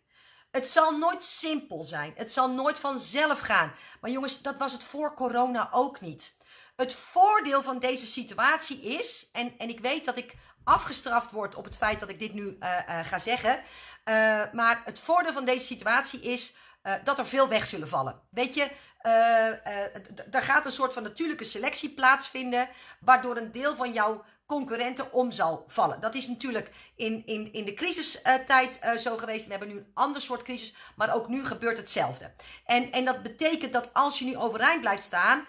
Het 0.51 0.67
zal 0.67 0.97
nooit 0.97 1.23
simpel 1.23 1.83
zijn. 1.83 2.13
Het 2.15 2.31
zal 2.31 2.49
nooit 2.49 2.79
vanzelf 2.79 3.39
gaan. 3.39 3.73
Maar 4.01 4.11
jongens, 4.11 4.41
dat 4.41 4.57
was 4.57 4.71
het 4.71 4.83
voor 4.83 5.13
corona 5.13 5.69
ook 5.71 6.01
niet. 6.01 6.37
Het 6.75 6.93
voordeel 6.93 7.63
van 7.63 7.79
deze 7.79 8.05
situatie 8.05 8.81
is, 8.81 9.29
en, 9.31 9.53
en 9.57 9.69
ik 9.69 9.79
weet 9.79 10.05
dat 10.05 10.17
ik 10.17 10.35
afgestraft 10.69 11.31
word 11.31 11.55
op 11.55 11.63
het 11.63 11.77
feit 11.77 11.99
dat 11.99 12.09
ik 12.09 12.19
dit 12.19 12.33
nu 12.33 12.43
uh, 12.43 12.69
uh, 12.89 12.99
ga 13.05 13.19
zeggen. 13.19 13.53
Uh, 13.53 14.41
maar 14.51 14.81
het 14.85 14.99
voordeel 14.99 15.33
van 15.33 15.45
deze 15.45 15.65
situatie 15.65 16.21
is 16.21 16.53
dat 17.03 17.19
er 17.19 17.25
veel 17.25 17.47
weg 17.47 17.65
zullen 17.65 17.87
vallen. 17.87 18.21
Weet 18.29 18.53
je, 18.53 18.71
er 20.31 20.41
gaat 20.41 20.65
een 20.65 20.71
soort 20.71 20.93
van 20.93 21.03
natuurlijke 21.03 21.43
selectie 21.43 21.89
plaatsvinden, 21.89 22.69
waardoor 22.99 23.37
een 23.37 23.51
deel 23.51 23.75
van 23.75 23.93
jouw 23.93 24.23
concurrenten 24.45 25.13
om 25.13 25.31
zal 25.31 25.63
vallen. 25.67 25.99
Dat 25.99 26.15
is 26.15 26.27
natuurlijk 26.27 26.71
in, 26.95 27.25
in, 27.25 27.53
in 27.53 27.65
de 27.65 27.73
crisistijd 27.73 28.79
zo 28.97 29.17
geweest. 29.17 29.45
We 29.45 29.51
hebben 29.51 29.69
nu 29.69 29.77
een 29.77 29.91
ander 29.93 30.21
soort 30.21 30.41
crisis, 30.41 30.73
maar 30.95 31.13
ook 31.15 31.27
nu 31.27 31.45
gebeurt 31.45 31.77
hetzelfde. 31.77 32.31
En, 32.65 32.91
en 32.91 33.05
dat 33.05 33.23
betekent 33.23 33.73
dat 33.73 33.93
als 33.93 34.19
je 34.19 34.25
nu 34.25 34.37
overeind 34.37 34.81
blijft 34.81 35.03
staan, 35.03 35.45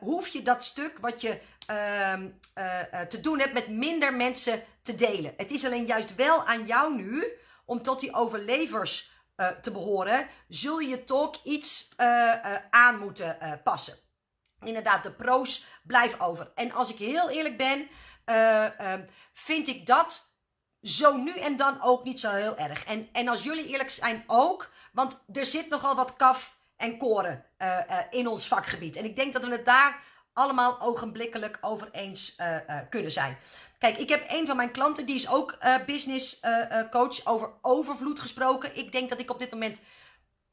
hoef 0.00 0.28
je 0.28 0.42
dat 0.42 0.64
stuk 0.64 0.98
wat 0.98 1.20
je 1.20 1.40
uh, 1.70 3.00
te 3.08 3.20
doen 3.20 3.38
hebt 3.38 3.52
met 3.52 3.68
minder 3.68 4.14
mensen 4.14 4.62
te 4.82 4.94
delen. 4.94 5.34
Het 5.36 5.50
is 5.50 5.64
alleen 5.64 5.84
juist 5.84 6.14
wel 6.14 6.46
aan 6.46 6.66
jou 6.66 6.94
nu 6.94 7.24
om 7.64 7.82
tot 7.82 8.00
die 8.00 8.14
overlevers 8.14 9.14
te 9.62 9.70
behoren. 9.70 10.28
Zul 10.48 10.78
je 10.78 11.04
toch 11.04 11.40
iets 11.44 11.88
aan 12.70 12.98
moeten 12.98 13.38
passen. 13.64 13.94
Inderdaad, 14.60 15.02
de 15.02 15.12
pro's 15.12 15.64
blijf 15.82 16.20
over. 16.20 16.52
En 16.54 16.72
als 16.72 16.90
ik 16.90 16.98
heel 16.98 17.30
eerlijk 17.30 17.56
ben, 17.56 17.88
ehm, 18.24 19.02
vind 19.32 19.68
ik 19.68 19.86
dat 19.86 20.30
zo 20.82 21.16
nu 21.16 21.32
en 21.32 21.56
dan 21.56 21.82
ook 21.82 22.04
niet 22.04 22.20
zo 22.20 22.30
heel 22.30 22.56
erg. 22.56 22.84
En, 22.84 23.08
en 23.12 23.28
als 23.28 23.42
jullie 23.42 23.66
eerlijk 23.66 23.90
zijn 23.90 24.24
ook, 24.26 24.70
want 24.92 25.24
er 25.32 25.46
zit 25.46 25.68
nogal 25.68 25.94
wat 25.94 26.16
kaf 26.16 26.58
en 26.76 26.98
koren 26.98 27.44
in 28.10 28.26
ons 28.26 28.48
vakgebied. 28.48 28.96
En 28.96 29.04
ik 29.04 29.16
denk 29.16 29.32
dat 29.32 29.44
we 29.44 29.50
het 29.50 29.66
daar 29.66 30.02
allemaal 30.36 30.80
ogenblikkelijk 30.80 31.58
over 31.60 31.88
eens 31.92 32.36
uh, 32.38 32.56
kunnen 32.90 33.12
zijn. 33.12 33.38
Kijk, 33.78 33.98
ik 33.98 34.08
heb 34.08 34.24
een 34.28 34.46
van 34.46 34.56
mijn 34.56 34.70
klanten, 34.70 35.06
die 35.06 35.14
is 35.14 35.28
ook 35.28 35.58
business 35.86 36.40
coach, 36.90 37.24
over 37.24 37.50
overvloed 37.62 38.20
gesproken. 38.20 38.76
Ik 38.76 38.92
denk 38.92 39.08
dat 39.08 39.18
ik 39.18 39.30
op 39.30 39.38
dit 39.38 39.50
moment 39.50 39.80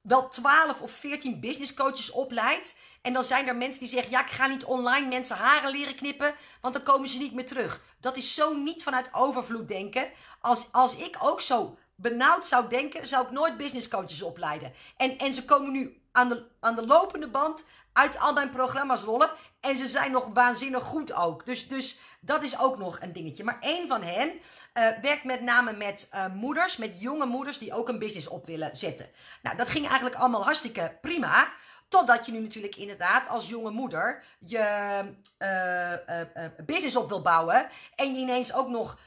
wel 0.01 0.29
12 0.29 0.81
of 0.81 0.91
14 0.91 1.39
business 1.39 1.73
coaches 1.73 2.11
opleid. 2.11 2.75
En 3.01 3.13
dan 3.13 3.23
zijn 3.23 3.47
er 3.47 3.55
mensen 3.55 3.79
die 3.79 3.89
zeggen: 3.89 4.11
Ja, 4.11 4.21
ik 4.21 4.31
ga 4.31 4.47
niet 4.47 4.65
online 4.65 5.07
mensen 5.07 5.35
haren 5.35 5.71
leren 5.71 5.95
knippen, 5.95 6.35
want 6.61 6.73
dan 6.73 6.83
komen 6.83 7.09
ze 7.09 7.17
niet 7.17 7.33
meer 7.33 7.45
terug. 7.45 7.81
Dat 7.99 8.17
is 8.17 8.33
zo 8.33 8.53
niet 8.53 8.83
vanuit 8.83 9.09
overvloed 9.13 9.67
denken. 9.67 10.09
Als, 10.41 10.67
als 10.71 10.95
ik 10.95 11.17
ook 11.19 11.41
zo 11.41 11.77
benauwd 11.95 12.45
zou 12.45 12.69
denken, 12.69 13.07
zou 13.07 13.25
ik 13.25 13.31
nooit 13.31 13.57
business 13.57 13.87
coaches 13.87 14.21
opleiden. 14.21 14.73
En, 14.97 15.17
en 15.17 15.33
ze 15.33 15.45
komen 15.45 15.71
nu 15.71 16.01
aan 16.11 16.29
de, 16.29 16.45
aan 16.59 16.75
de 16.75 16.85
lopende 16.85 17.27
band 17.27 17.65
uit 17.93 18.19
al 18.19 18.33
mijn 18.33 18.49
programma's 18.49 19.01
rollen. 19.01 19.29
En 19.63 19.77
ze 19.77 19.87
zijn 19.87 20.11
nog 20.11 20.29
waanzinnig 20.33 20.83
goed 20.83 21.13
ook. 21.13 21.45
Dus, 21.45 21.67
dus 21.67 21.97
dat 22.19 22.43
is 22.43 22.59
ook 22.59 22.77
nog 22.77 23.01
een 23.01 23.13
dingetje. 23.13 23.43
Maar 23.43 23.57
één 23.59 23.87
van 23.87 24.03
hen 24.03 24.29
uh, 24.29 24.87
werkt 25.01 25.23
met 25.23 25.41
name 25.41 25.73
met 25.73 26.09
uh, 26.13 26.25
moeders, 26.33 26.77
met 26.77 27.01
jonge 27.01 27.25
moeders 27.25 27.57
die 27.57 27.73
ook 27.73 27.89
een 27.89 27.99
business 27.99 28.27
op 28.27 28.45
willen 28.45 28.77
zetten. 28.77 29.09
Nou, 29.41 29.57
dat 29.57 29.69
ging 29.69 29.85
eigenlijk 29.85 30.15
allemaal 30.15 30.43
hartstikke 30.43 30.97
prima. 31.01 31.47
Totdat 31.87 32.25
je 32.25 32.31
nu 32.31 32.39
natuurlijk 32.39 32.75
inderdaad 32.75 33.27
als 33.27 33.49
jonge 33.49 33.71
moeder 33.71 34.23
je 34.39 35.03
uh, 35.39 36.65
business 36.65 36.95
op 36.95 37.09
wil 37.09 37.21
bouwen. 37.21 37.67
En 37.95 38.13
je 38.13 38.19
ineens 38.19 38.53
ook 38.53 38.67
nog 38.67 38.97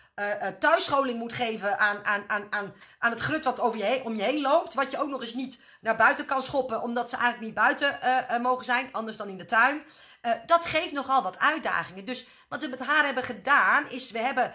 thuisscholing 0.60 1.18
moet 1.18 1.32
geven 1.32 1.78
aan, 1.78 2.04
aan, 2.04 2.24
aan, 2.26 2.46
aan, 2.50 2.74
aan 2.98 3.10
het 3.10 3.20
grut 3.20 3.44
wat 3.44 3.60
over 3.60 3.78
je 3.78 3.84
heen, 3.84 4.04
om 4.04 4.16
je 4.16 4.22
heen 4.22 4.40
loopt. 4.40 4.74
Wat 4.74 4.90
je 4.90 5.00
ook 5.00 5.08
nog 5.08 5.20
eens 5.20 5.34
niet 5.34 5.60
naar 5.80 5.96
buiten 5.96 6.24
kan 6.24 6.42
schoppen, 6.42 6.82
omdat 6.82 7.10
ze 7.10 7.16
eigenlijk 7.16 7.46
niet 7.46 7.54
buiten 7.64 7.98
mogen 8.42 8.64
zijn, 8.64 8.88
anders 8.92 9.16
dan 9.16 9.28
in 9.28 9.38
de 9.38 9.44
tuin. 9.44 9.82
Dat 10.46 10.66
geeft 10.66 10.92
nogal 10.92 11.22
wat 11.22 11.38
uitdagingen. 11.38 12.04
Dus 12.04 12.26
wat 12.48 12.62
we 12.62 12.68
met 12.68 12.80
haar 12.80 13.04
hebben 13.04 13.24
gedaan, 13.24 13.90
is 13.90 14.10
we 14.10 14.18
hebben 14.18 14.54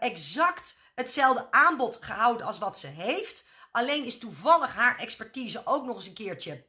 exact 0.00 0.76
hetzelfde 0.94 1.46
aanbod 1.50 1.98
gehouden 2.00 2.46
als 2.46 2.58
wat 2.58 2.78
ze 2.78 2.86
heeft. 2.86 3.44
Alleen 3.70 4.04
is 4.04 4.18
toevallig 4.18 4.74
haar 4.74 4.98
expertise 4.98 5.62
ook 5.64 5.84
nog 5.84 5.96
eens 5.96 6.06
een 6.06 6.14
keertje 6.14 6.66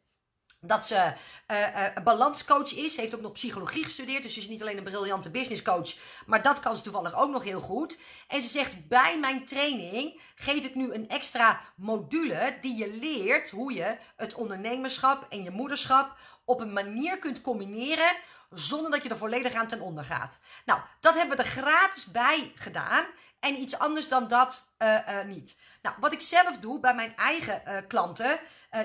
dat 0.62 0.88
ze 0.88 1.14
uh, 1.48 1.60
uh, 1.60 2.04
balanscoach 2.04 2.76
is. 2.76 2.94
Ze 2.94 3.02
heeft 3.02 3.16
ook 3.16 3.22
nog 3.22 3.32
psychologie 3.32 3.84
gestudeerd. 3.84 4.24
Dus 4.24 4.34
ze 4.34 4.40
is 4.40 4.48
niet 4.48 4.62
alleen 4.62 4.78
een 4.78 4.84
briljante 4.84 5.30
businesscoach. 5.30 5.96
Maar 6.26 6.42
dat 6.42 6.60
kan 6.60 6.78
ze 6.78 6.84
toevallig 6.84 7.16
ook 7.16 7.32
nog 7.32 7.44
heel 7.44 7.60
goed. 7.60 7.98
En 8.28 8.42
ze 8.42 8.48
zegt: 8.48 8.88
Bij 8.88 9.20
mijn 9.20 9.46
training 9.46 10.22
geef 10.36 10.64
ik 10.64 10.76
nu 10.76 10.94
een 10.94 11.10
extra 11.10 11.62
module. 11.76 12.58
Die 12.62 12.78
je 12.78 12.94
leert 12.94 13.50
hoe 13.50 13.74
je 13.74 13.98
het 14.16 14.34
ondernemerschap 14.34 15.26
en 15.30 15.44
je 15.44 15.52
moederschap 15.52 16.18
op 16.48 16.62
een 16.62 16.74
manier 16.74 17.20
kunt 17.20 17.42
combineren. 17.42 18.18
Zonder 18.50 18.92
dat 18.92 19.04
je 19.04 19.10
er 19.10 19.18
volledig 19.18 19.54
aan 19.54 19.68
ten 19.68 19.82
onder 19.82 20.04
gaat. 20.04 20.40
Nou, 20.66 20.82
dat 21.00 21.16
hebben 21.16 21.38
we 21.38 21.44
er 21.44 21.50
gratis 21.50 22.06
bij 22.06 22.52
gedaan. 22.56 23.06
En 23.40 23.62
iets 23.62 23.80
anders 23.80 24.08
dan 24.08 24.28
dat 24.28 24.68
uh, 24.80 25.22
niet. 25.26 25.58
Nou, 25.82 25.96
wat 26.00 26.14
ik 26.14 26.22
zelf 26.22 26.58
doe 26.58 26.80
bij 26.80 26.96
mijn 26.96 27.16
eigen 27.16 27.88
klanten. 27.88 28.40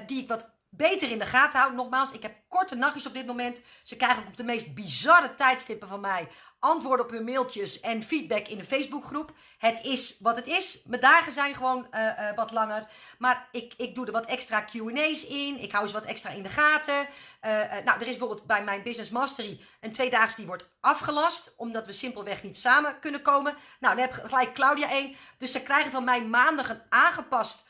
die 0.07 0.22
ik 0.22 0.29
wat 0.29 0.51
beter 0.68 1.11
in 1.11 1.18
de 1.18 1.27
gaten 1.27 1.59
houden. 1.59 1.79
Nogmaals, 1.79 2.12
ik 2.12 2.22
heb 2.22 2.35
korte 2.48 2.75
nachtjes 2.75 3.07
op 3.07 3.14
dit 3.14 3.27
moment. 3.27 3.62
Ze 3.83 3.96
krijgen 3.96 4.27
op 4.27 4.37
de 4.37 4.44
meest 4.44 4.75
bizarre 4.75 5.35
tijdstippen 5.35 5.88
van 5.88 6.01
mij 6.01 6.29
antwoorden 6.62 7.07
op 7.07 7.12
hun 7.12 7.25
mailtjes 7.25 7.81
en 7.81 8.03
feedback 8.03 8.48
in 8.48 8.59
de 8.59 8.64
Facebookgroep. 8.64 9.33
Het 9.59 9.85
is 9.85 10.16
wat 10.20 10.37
het 10.37 10.46
is. 10.46 10.83
Mijn 10.85 11.01
dagen 11.01 11.33
zijn 11.33 11.55
gewoon 11.55 11.87
uh, 11.94 12.01
uh, 12.01 12.35
wat 12.37 12.51
langer. 12.51 12.87
Maar 13.18 13.48
ik, 13.53 13.75
ik 13.77 13.94
doe 13.94 14.06
er 14.06 14.13
wat 14.13 14.27
extra 14.27 14.60
QA's 14.60 15.25
in. 15.25 15.60
Ik 15.60 15.73
hou 15.73 15.87
ze 15.87 15.92
wat 15.92 16.04
extra 16.04 16.31
in 16.31 16.42
de 16.42 16.48
gaten. 16.48 16.98
Uh, 16.98 17.50
nou, 17.85 18.00
er 18.00 18.00
is 18.00 18.17
bijvoorbeeld 18.17 18.46
bij 18.46 18.65
mijn 18.65 18.83
Business 18.83 19.10
Mastery 19.10 19.60
een 19.81 19.92
tweedaagse 19.92 20.37
die 20.37 20.46
wordt 20.46 20.73
afgelast. 20.81 21.54
Omdat 21.56 21.87
we 21.87 21.92
simpelweg 21.92 22.42
niet 22.42 22.58
samen 22.58 22.98
kunnen 23.00 23.23
komen. 23.23 23.54
Nou, 23.81 23.96
dan 23.96 24.04
heb 24.04 24.17
ik 24.17 24.23
gelijk 24.25 24.54
Claudia 24.54 24.90
één. 24.90 25.17
Dus 25.38 25.52
ze 25.52 25.63
krijgen 25.63 25.90
van 25.90 26.04
mij 26.04 26.25
maandag 26.25 26.69
een 26.69 26.83
aangepast 26.88 27.65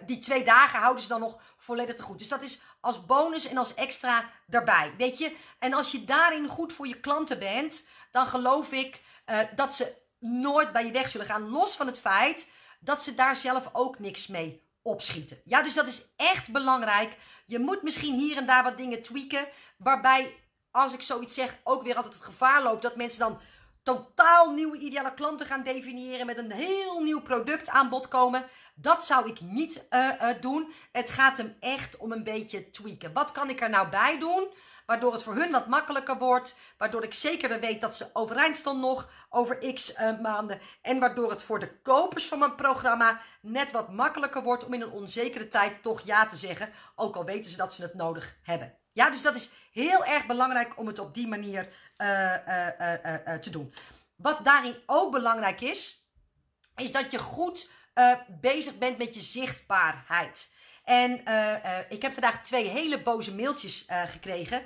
die 0.06 0.18
twee 0.18 0.44
dagen 0.44 0.80
houden 0.80 1.02
ze 1.02 1.08
dan 1.08 1.20
nog 1.20 1.40
volledig 1.56 1.96
te 1.96 2.02
goed. 2.02 2.18
Dus 2.18 2.28
dat 2.28 2.42
is 2.42 2.60
als 2.80 3.06
bonus 3.06 3.46
en 3.46 3.56
als 3.56 3.74
extra 3.74 4.30
daarbij. 4.46 4.94
Weet 4.96 5.18
je? 5.18 5.36
En 5.58 5.72
als 5.72 5.92
je 5.92 6.04
daarin 6.04 6.48
goed 6.48 6.72
voor 6.72 6.86
je 6.86 7.00
klanten 7.00 7.38
bent, 7.38 7.84
dan 8.10 8.26
geloof 8.26 8.72
ik 8.72 9.02
uh, 9.26 9.38
dat 9.56 9.74
ze 9.74 9.94
nooit 10.18 10.72
bij 10.72 10.86
je 10.86 10.92
weg 10.92 11.08
zullen 11.08 11.26
gaan. 11.26 11.50
Los 11.50 11.76
van 11.76 11.86
het 11.86 12.00
feit 12.00 12.48
dat 12.80 13.02
ze 13.02 13.14
daar 13.14 13.36
zelf 13.36 13.68
ook 13.72 13.98
niks 13.98 14.26
mee 14.26 14.68
opschieten. 14.82 15.40
Ja, 15.44 15.62
dus 15.62 15.74
dat 15.74 15.86
is 15.86 16.06
echt 16.16 16.52
belangrijk. 16.52 17.16
Je 17.46 17.58
moet 17.58 17.82
misschien 17.82 18.14
hier 18.14 18.36
en 18.36 18.46
daar 18.46 18.62
wat 18.62 18.78
dingen 18.78 19.02
tweaken. 19.02 19.48
Waarbij, 19.76 20.34
als 20.70 20.92
ik 20.92 21.02
zoiets 21.02 21.34
zeg, 21.34 21.56
ook 21.64 21.82
weer 21.82 21.96
altijd 21.96 22.14
het 22.14 22.22
gevaar 22.22 22.62
loopt 22.62 22.82
dat 22.82 22.96
mensen 22.96 23.18
dan 23.18 23.40
totaal 23.82 24.52
nieuwe 24.52 24.78
ideale 24.78 25.14
klanten 25.14 25.46
gaan 25.46 25.62
definiëren. 25.62 26.26
Met 26.26 26.38
een 26.38 26.52
heel 26.52 27.00
nieuw 27.00 27.20
productaanbod 27.20 28.08
komen. 28.08 28.44
Dat 28.80 29.06
zou 29.06 29.28
ik 29.28 29.40
niet 29.40 29.86
uh, 29.90 30.12
uh, 30.22 30.40
doen. 30.40 30.72
Het 30.92 31.10
gaat 31.10 31.36
hem 31.36 31.56
echt 31.60 31.96
om 31.96 32.12
een 32.12 32.24
beetje 32.24 32.70
tweaken. 32.70 33.12
Wat 33.12 33.32
kan 33.32 33.50
ik 33.50 33.60
er 33.60 33.70
nou 33.70 33.88
bij 33.88 34.18
doen? 34.18 34.48
Waardoor 34.86 35.12
het 35.12 35.22
voor 35.22 35.34
hun 35.34 35.50
wat 35.50 35.66
makkelijker 35.66 36.18
wordt. 36.18 36.56
Waardoor 36.78 37.02
ik 37.04 37.14
zeker 37.14 37.60
weet 37.60 37.80
dat 37.80 37.96
ze 37.96 38.10
overeind 38.12 38.56
staan 38.56 38.80
nog 38.80 39.10
over 39.28 39.74
x 39.74 39.92
uh, 39.92 40.20
maanden. 40.20 40.60
En 40.82 40.98
waardoor 40.98 41.30
het 41.30 41.42
voor 41.42 41.58
de 41.58 41.80
kopers 41.80 42.26
van 42.26 42.38
mijn 42.38 42.54
programma 42.54 43.20
net 43.40 43.72
wat 43.72 43.92
makkelijker 43.92 44.42
wordt 44.42 44.64
om 44.64 44.74
in 44.74 44.80
een 44.80 44.90
onzekere 44.90 45.48
tijd 45.48 45.82
toch 45.82 46.00
ja 46.00 46.26
te 46.26 46.36
zeggen. 46.36 46.72
Ook 46.94 47.16
al 47.16 47.24
weten 47.24 47.50
ze 47.50 47.56
dat 47.56 47.74
ze 47.74 47.82
het 47.82 47.94
nodig 47.94 48.38
hebben. 48.42 48.78
Ja, 48.92 49.10
dus 49.10 49.22
dat 49.22 49.34
is 49.34 49.50
heel 49.72 50.04
erg 50.04 50.26
belangrijk 50.26 50.78
om 50.78 50.86
het 50.86 50.98
op 50.98 51.14
die 51.14 51.28
manier 51.28 51.68
te 53.40 53.48
doen. 53.50 53.74
Wat 54.16 54.44
daarin 54.44 54.82
ook 54.86 55.12
belangrijk 55.12 55.60
is, 55.60 56.08
is 56.76 56.92
dat 56.92 57.10
je 57.10 57.18
goed 57.18 57.70
bezig 58.40 58.78
bent 58.78 58.98
met 58.98 59.14
je 59.14 59.20
zichtbaarheid. 59.20 60.50
En 60.84 61.10
uh, 61.10 61.64
uh, 61.64 61.78
ik 61.88 62.02
heb 62.02 62.12
vandaag 62.12 62.42
twee 62.42 62.68
hele 62.68 63.02
boze 63.02 63.34
mailtjes 63.34 63.86
gekregen. 64.06 64.62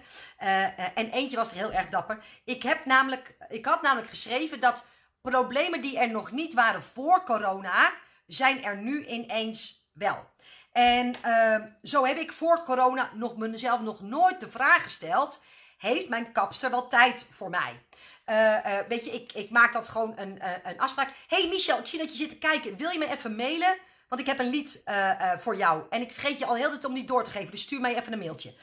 en 0.95 1.11
eentje 1.11 1.37
was 1.37 1.51
er 1.51 1.57
heel 1.57 1.72
erg 1.72 1.89
dapper. 1.89 2.25
Ik, 2.45 2.62
heb 2.62 2.85
namelijk, 2.85 3.37
ik 3.49 3.64
had 3.64 3.83
namelijk 3.83 4.09
geschreven 4.09 4.61
dat 4.61 4.87
problemen 5.20 5.81
die 5.81 5.99
er 5.99 6.11
nog 6.11 6.31
niet 6.31 6.55
waren 6.55 6.83
voor 6.83 7.25
corona, 7.25 7.93
zijn 8.27 8.64
er 8.64 8.77
nu 8.77 9.07
ineens 9.07 9.89
wel. 9.93 10.33
En 10.72 11.14
zo 11.83 12.05
heb 12.05 12.16
ik 12.16 12.33
voor 12.33 12.62
corona 12.62 13.11
nog 13.14 13.37
mezelf 13.37 13.81
nog 13.81 14.01
nooit 14.01 14.41
de 14.41 14.49
vraag 14.49 14.83
gesteld: 14.83 15.43
heeft 15.79 16.09
mijn 16.09 16.33
kapster 16.33 16.70
wel 16.70 16.89
tijd 16.89 17.27
voor 17.31 17.51
mij? 17.51 17.83
Weet 18.89 19.05
je, 19.05 19.11
ik, 19.11 19.33
ik 19.33 19.51
maak 19.51 19.72
dat 19.72 19.89
gewoon 19.89 20.12
een, 20.16 20.39
een 20.62 20.79
afspraak. 20.79 21.11
hey 21.29 21.49
Michel, 21.49 21.79
ik 21.79 21.87
zie 21.87 21.99
dat 21.99 22.11
je 22.11 22.16
zit 22.16 22.31
te 22.31 22.39
kijken. 22.39 22.77
Wil 22.77 22.91
je 22.91 22.99
me 22.99 23.11
even 23.11 23.37
mailen? 23.37 23.77
Want 24.09 24.20
ik 24.20 24.27
heb 24.27 24.39
een 24.39 24.51
lied 24.51 24.83
voor 25.37 25.57
jou. 25.57 25.83
En 25.91 26.01
ik 26.01 26.12
vergeet 26.12 26.39
je 26.39 26.47
al 26.47 26.55
heel 26.55 26.68
de 26.68 26.75
tijd 26.75 26.85
om 26.85 26.95
die 26.95 27.05
door 27.05 27.25
te 27.25 27.31
geven. 27.31 27.51
Dus 27.51 27.62
stuur 27.62 27.81
mij 27.81 27.97
even 27.97 28.12
een 28.12 28.18
mailtje. 28.18 28.55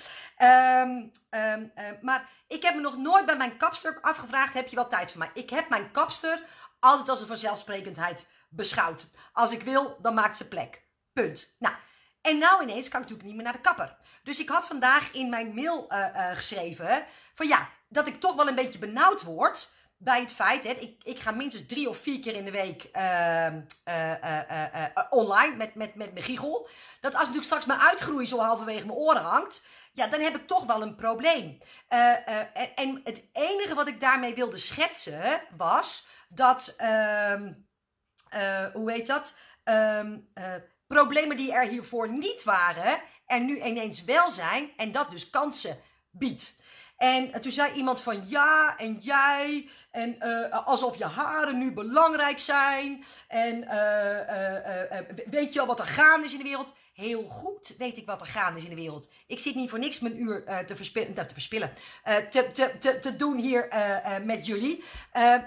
Um, 0.42 1.12
uh, 1.32 1.54
maar 2.02 2.30
ik 2.48 2.64
heb 2.64 2.76
me 2.76 2.82
nog 2.82 2.98
nooit 2.98 3.26
bij 3.26 3.38
mijn 3.38 3.58
kapster 3.58 3.98
afgevraagd: 4.02 4.54
heb 4.54 4.68
je 4.68 4.76
wel 4.76 4.88
tijd 4.88 5.12
voor 5.12 5.20
mij? 5.20 5.32
Ik 5.34 5.50
heb 5.50 5.70
mijn 5.70 5.92
kapster 5.92 6.44
altijd 6.80 7.10
als 7.10 7.22
een 7.22 7.28
vanzelfsprekendheid 7.28 8.28
beschouwd. 8.50 9.10
Als 9.34 9.52
ik 9.52 9.62
wil, 9.62 9.98
dan 10.02 10.14
maakt 10.14 10.38
ze 10.38 10.48
plek. 10.48 10.84
Punt. 11.14 11.56
Nou, 11.60 11.76
en 12.22 12.38
nou 12.38 12.64
ineens 12.64 12.90
kan 12.90 13.02
ik 13.02 13.10
natuurlijk 13.10 13.24
niet 13.24 13.36
meer 13.36 13.44
naar 13.44 13.54
de 13.54 13.70
kapper. 13.70 13.98
Dus 14.24 14.40
ik 14.40 14.50
had 14.50 14.68
vandaag 14.68 15.12
in 15.12 15.30
mijn 15.30 15.54
mail 15.54 15.92
geschreven: 16.34 17.06
van 17.34 17.48
ja, 17.48 17.70
dat 17.92 18.08
ik 18.08 18.20
toch 18.20 18.36
wel 18.36 18.48
een 18.48 18.56
beetje 18.56 18.80
benauwd 18.80 19.24
word 19.24 19.70
bij 19.98 20.22
het 20.22 20.34
feit, 20.34 20.64
hè, 20.64 20.70
ik, 20.70 21.04
ik 21.04 21.20
ga 21.20 21.32
minstens 21.32 21.66
drie 21.66 21.90
of 21.90 21.98
vier 21.98 22.20
keer 22.20 22.36
in 22.36 22.46
de 22.46 22.52
week 22.52 22.90
uh, 22.94 23.54
uh, 23.88 24.86
online 25.10 25.56
met, 25.56 25.76
met, 25.76 25.96
met 25.96 26.14
mijn 26.14 26.26
giegel. 26.26 26.70
Dat 27.02 27.12
als 27.12 27.22
natuurlijk 27.22 27.46
straks 27.46 27.66
mijn 27.66 27.80
uitgroei 27.80 28.28
zo 28.28 28.40
halverwege 28.40 28.86
mijn 28.86 28.98
oren 28.98 29.22
hangt, 29.22 29.66
ja, 29.94 30.08
dan 30.08 30.20
heb 30.20 30.36
ik 30.36 30.48
toch 30.48 30.66
wel 30.66 30.82
een 30.82 30.96
probleem. 30.96 31.58
En, 31.88 32.54
en, 32.76 33.02
het 33.04 33.30
enige 33.34 33.76
wat 33.76 33.88
ik 33.88 34.00
daarmee 34.00 34.36
wilde 34.36 34.58
schetsen 34.58 35.42
was 35.58 36.08
dat, 36.30 36.74
ehm, 36.78 37.54
hoe 38.74 38.92
heet 38.92 39.08
dat? 39.08 39.34
Um, 39.64 40.32
problemen 40.88 41.38
die 41.38 41.54
er 41.54 41.68
hiervoor 41.68 42.10
niet 42.10 42.44
waren, 42.44 43.02
er 43.26 43.40
nu 43.40 43.62
ineens 43.62 44.04
wel 44.04 44.30
zijn 44.30 44.72
en 44.78 44.92
dat 44.92 45.12
dus 45.12 45.30
kansen 45.30 45.78
biedt. 46.12 46.60
En 47.02 47.42
toen 47.42 47.52
zei 47.52 47.74
iemand 47.74 48.02
van 48.02 48.24
ja, 48.28 48.78
en 48.78 48.98
jij, 49.00 49.70
en 49.92 50.16
uh, 50.20 50.68
alsof 50.68 50.98
je 50.98 51.06
haren 51.06 51.58
nu 51.58 51.74
belangrijk 51.74 52.40
zijn. 52.40 53.06
En 53.28 53.64
uh, 53.64 54.98
weet 55.30 55.54
je 55.54 55.60
al 55.60 55.68
wat 55.68 55.80
er 55.80 55.86
gaande 55.86 56.26
is 56.26 56.32
in 56.32 56.38
de 56.38 56.44
wereld? 56.44 56.74
Heel 56.94 57.24
goed 57.24 57.74
weet 57.78 57.98
ik 57.98 58.06
wat 58.06 58.22
er 58.22 58.28
gaande 58.28 58.58
is 58.58 58.64
in 58.64 58.70
de 58.70 58.76
wereld. 58.76 59.10
Ik 59.28 59.40
zit 59.40 59.56
niet 59.56 59.70
voor 59.70 59.80
niks 59.80 60.00
mijn 60.00 60.22
uur 60.22 60.66
te, 60.66 60.76
verspillen, 60.76 61.14
te, 61.14 61.34
verspillen 61.34 61.74
te, 62.32 62.52
te, 62.52 62.72
te, 62.80 63.00
te 63.00 63.16
doen 63.16 63.38
hier 63.38 63.68
met 64.24 64.46
jullie. 64.46 64.84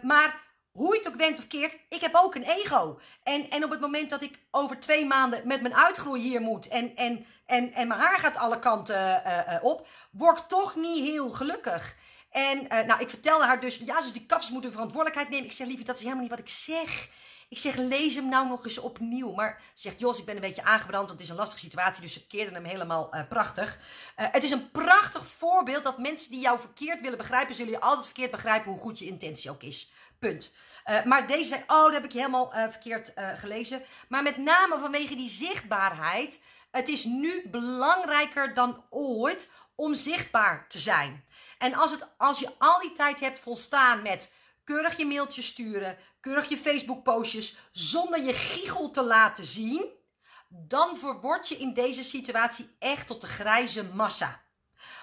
maar 0.02 0.43
hoe 0.74 0.92
je 0.92 0.98
het 0.98 1.08
ook 1.08 1.16
went 1.16 1.38
of 1.38 1.46
keert, 1.46 1.76
ik 1.88 2.00
heb 2.00 2.14
ook 2.14 2.34
een 2.34 2.42
ego. 2.42 2.98
En, 3.22 3.50
en 3.50 3.64
op 3.64 3.70
het 3.70 3.80
moment 3.80 4.10
dat 4.10 4.22
ik 4.22 4.38
over 4.50 4.80
twee 4.80 5.06
maanden 5.06 5.46
met 5.46 5.60
mijn 5.60 5.74
uitgroei 5.74 6.22
hier 6.22 6.40
moet 6.40 6.68
en, 6.68 6.96
en, 6.96 7.26
en, 7.46 7.72
en 7.72 7.88
mijn 7.88 8.00
haar 8.00 8.18
gaat 8.18 8.36
alle 8.36 8.58
kanten 8.58 9.22
uh, 9.26 9.54
uh, 9.54 9.64
op, 9.64 9.86
word 10.10 10.38
ik 10.38 10.44
toch 10.44 10.76
niet 10.76 11.04
heel 11.04 11.30
gelukkig. 11.30 11.96
En 12.30 12.58
uh, 12.58 12.80
nou, 12.80 13.00
ik 13.00 13.08
vertelde 13.08 13.44
haar 13.44 13.60
dus, 13.60 13.76
ja, 13.76 14.00
dus 14.00 14.12
die 14.12 14.26
kapsels 14.26 14.52
moeten 14.52 14.72
verantwoordelijkheid 14.72 15.30
nemen. 15.30 15.46
Ik 15.46 15.52
zeg, 15.52 15.66
liefje, 15.66 15.84
dat 15.84 15.96
is 15.96 16.02
helemaal 16.02 16.22
niet 16.22 16.30
wat 16.30 16.38
ik 16.38 16.48
zeg. 16.48 17.08
Ik 17.48 17.58
zeg, 17.58 17.76
lees 17.76 18.14
hem 18.14 18.28
nou 18.28 18.48
nog 18.48 18.64
eens 18.64 18.78
opnieuw. 18.78 19.32
Maar 19.32 19.60
ze 19.74 19.80
zegt, 19.82 19.98
Jos, 19.98 20.18
ik 20.18 20.24
ben 20.24 20.34
een 20.34 20.40
beetje 20.40 20.64
aangebrand, 20.64 21.06
want 21.06 21.10
het 21.10 21.20
is 21.20 21.28
een 21.28 21.36
lastige 21.36 21.60
situatie. 21.60 22.02
Dus 22.02 22.12
ze 22.12 22.26
keerde 22.26 22.54
hem 22.54 22.64
helemaal 22.64 23.14
prachtig. 23.28 23.78
Het 24.14 24.44
is 24.44 24.50
een 24.50 24.70
prachtig 24.70 25.26
voorbeeld 25.26 25.82
dat 25.82 25.98
mensen 25.98 26.30
die 26.30 26.40
jou 26.40 26.60
verkeerd 26.60 27.00
willen 27.00 27.18
begrijpen, 27.18 27.54
zullen 27.54 27.72
je 27.72 27.80
altijd 27.80 28.06
verkeerd 28.06 28.30
begrijpen 28.30 28.70
hoe 28.72 28.80
goed 28.80 28.98
je 28.98 29.06
intentie 29.06 29.50
ook 29.50 29.62
is. 29.62 29.92
Punt. 30.18 30.52
Uh, 30.86 31.04
maar 31.04 31.26
deze 31.26 31.48
zei, 31.48 31.62
oh, 31.66 31.84
dat 31.84 31.92
heb 31.92 32.04
ik 32.04 32.12
helemaal 32.12 32.50
verkeerd 32.50 33.12
gelezen. 33.16 33.82
Maar 34.08 34.22
met 34.22 34.36
name 34.36 34.78
vanwege 34.78 35.14
die 35.14 35.28
zichtbaarheid. 35.28 36.40
Het 36.70 36.88
is 36.88 37.04
nu 37.04 37.48
belangrijker 37.48 38.54
dan 38.54 38.84
ooit 38.90 39.50
om 39.74 39.94
zichtbaar 39.94 40.68
te 40.68 40.78
zijn. 40.78 41.24
En 41.58 41.74
als, 41.74 41.90
het, 41.90 42.08
als 42.16 42.38
je 42.38 42.50
al 42.58 42.80
die 42.80 42.92
tijd 42.92 43.20
hebt 43.20 43.40
volstaan 43.40 44.02
met 44.02 44.32
keurig 44.64 44.96
je 44.96 45.06
mailtjes 45.06 45.46
sturen, 45.46 45.98
keurig 46.20 46.48
je 46.48 46.56
Facebook 46.56 47.02
postjes, 47.02 47.56
zonder 47.72 48.22
je 48.22 48.32
giegel 48.32 48.90
te 48.90 49.02
laten 49.02 49.44
zien, 49.44 49.86
dan 50.48 50.96
verword 50.96 51.48
je 51.48 51.56
in 51.56 51.74
deze 51.74 52.04
situatie 52.04 52.76
echt 52.78 53.06
tot 53.06 53.20
de 53.20 53.26
grijze 53.26 53.84
massa. 53.84 54.42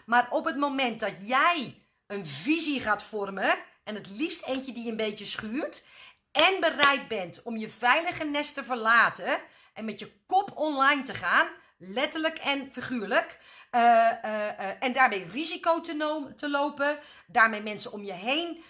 Maar 0.05 0.27
op 0.29 0.45
het 0.45 0.57
moment 0.57 0.99
dat 0.99 1.27
jij 1.27 1.83
een 2.07 2.25
visie 2.25 2.81
gaat 2.81 3.03
vormen, 3.03 3.57
en 3.91 3.97
het 3.97 4.09
liefst 4.09 4.45
eentje 4.45 4.73
die 4.73 4.89
een 4.89 4.95
beetje 4.95 5.25
schuurt, 5.25 5.83
en 6.31 6.59
bereid 6.59 7.07
bent 7.07 7.41
om 7.43 7.57
je 7.57 7.69
veilige 7.69 8.23
nest 8.23 8.53
te 8.53 8.63
verlaten 8.63 9.39
en 9.73 9.85
met 9.85 9.99
je 9.99 10.11
kop 10.25 10.51
online 10.55 11.03
te 11.03 11.13
gaan, 11.13 11.47
letterlijk 11.77 12.37
en 12.37 12.71
figuurlijk, 12.71 13.39
uh, 13.71 13.81
uh, 13.81 14.83
en 14.83 14.93
daarmee 14.93 15.27
risico 15.31 15.81
te, 15.81 15.93
no 15.93 16.35
te, 16.35 16.49
lopen. 16.49 16.99
Daarmee 17.27 17.61
mensen 17.61 17.91
om 17.91 18.03
je 18.03 18.13
heen 18.13 18.63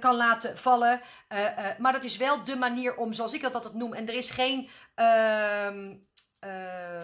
kan 0.00 0.14
laten 0.14 0.58
vallen. 0.58 1.00
maar 1.78 1.92
dat 1.92 2.04
is 2.04 2.16
wel 2.16 2.44
de 2.44 2.56
manier 2.56 2.96
om, 2.96 3.12
zoals 3.12 3.32
ik 3.32 3.42
dat 3.42 3.54
altijd 3.54 3.74
noem. 3.74 3.92
En 3.92 4.08
er 4.08 4.14
is 4.14 4.30
geen. 4.30 4.70
Ehm, 4.94 5.94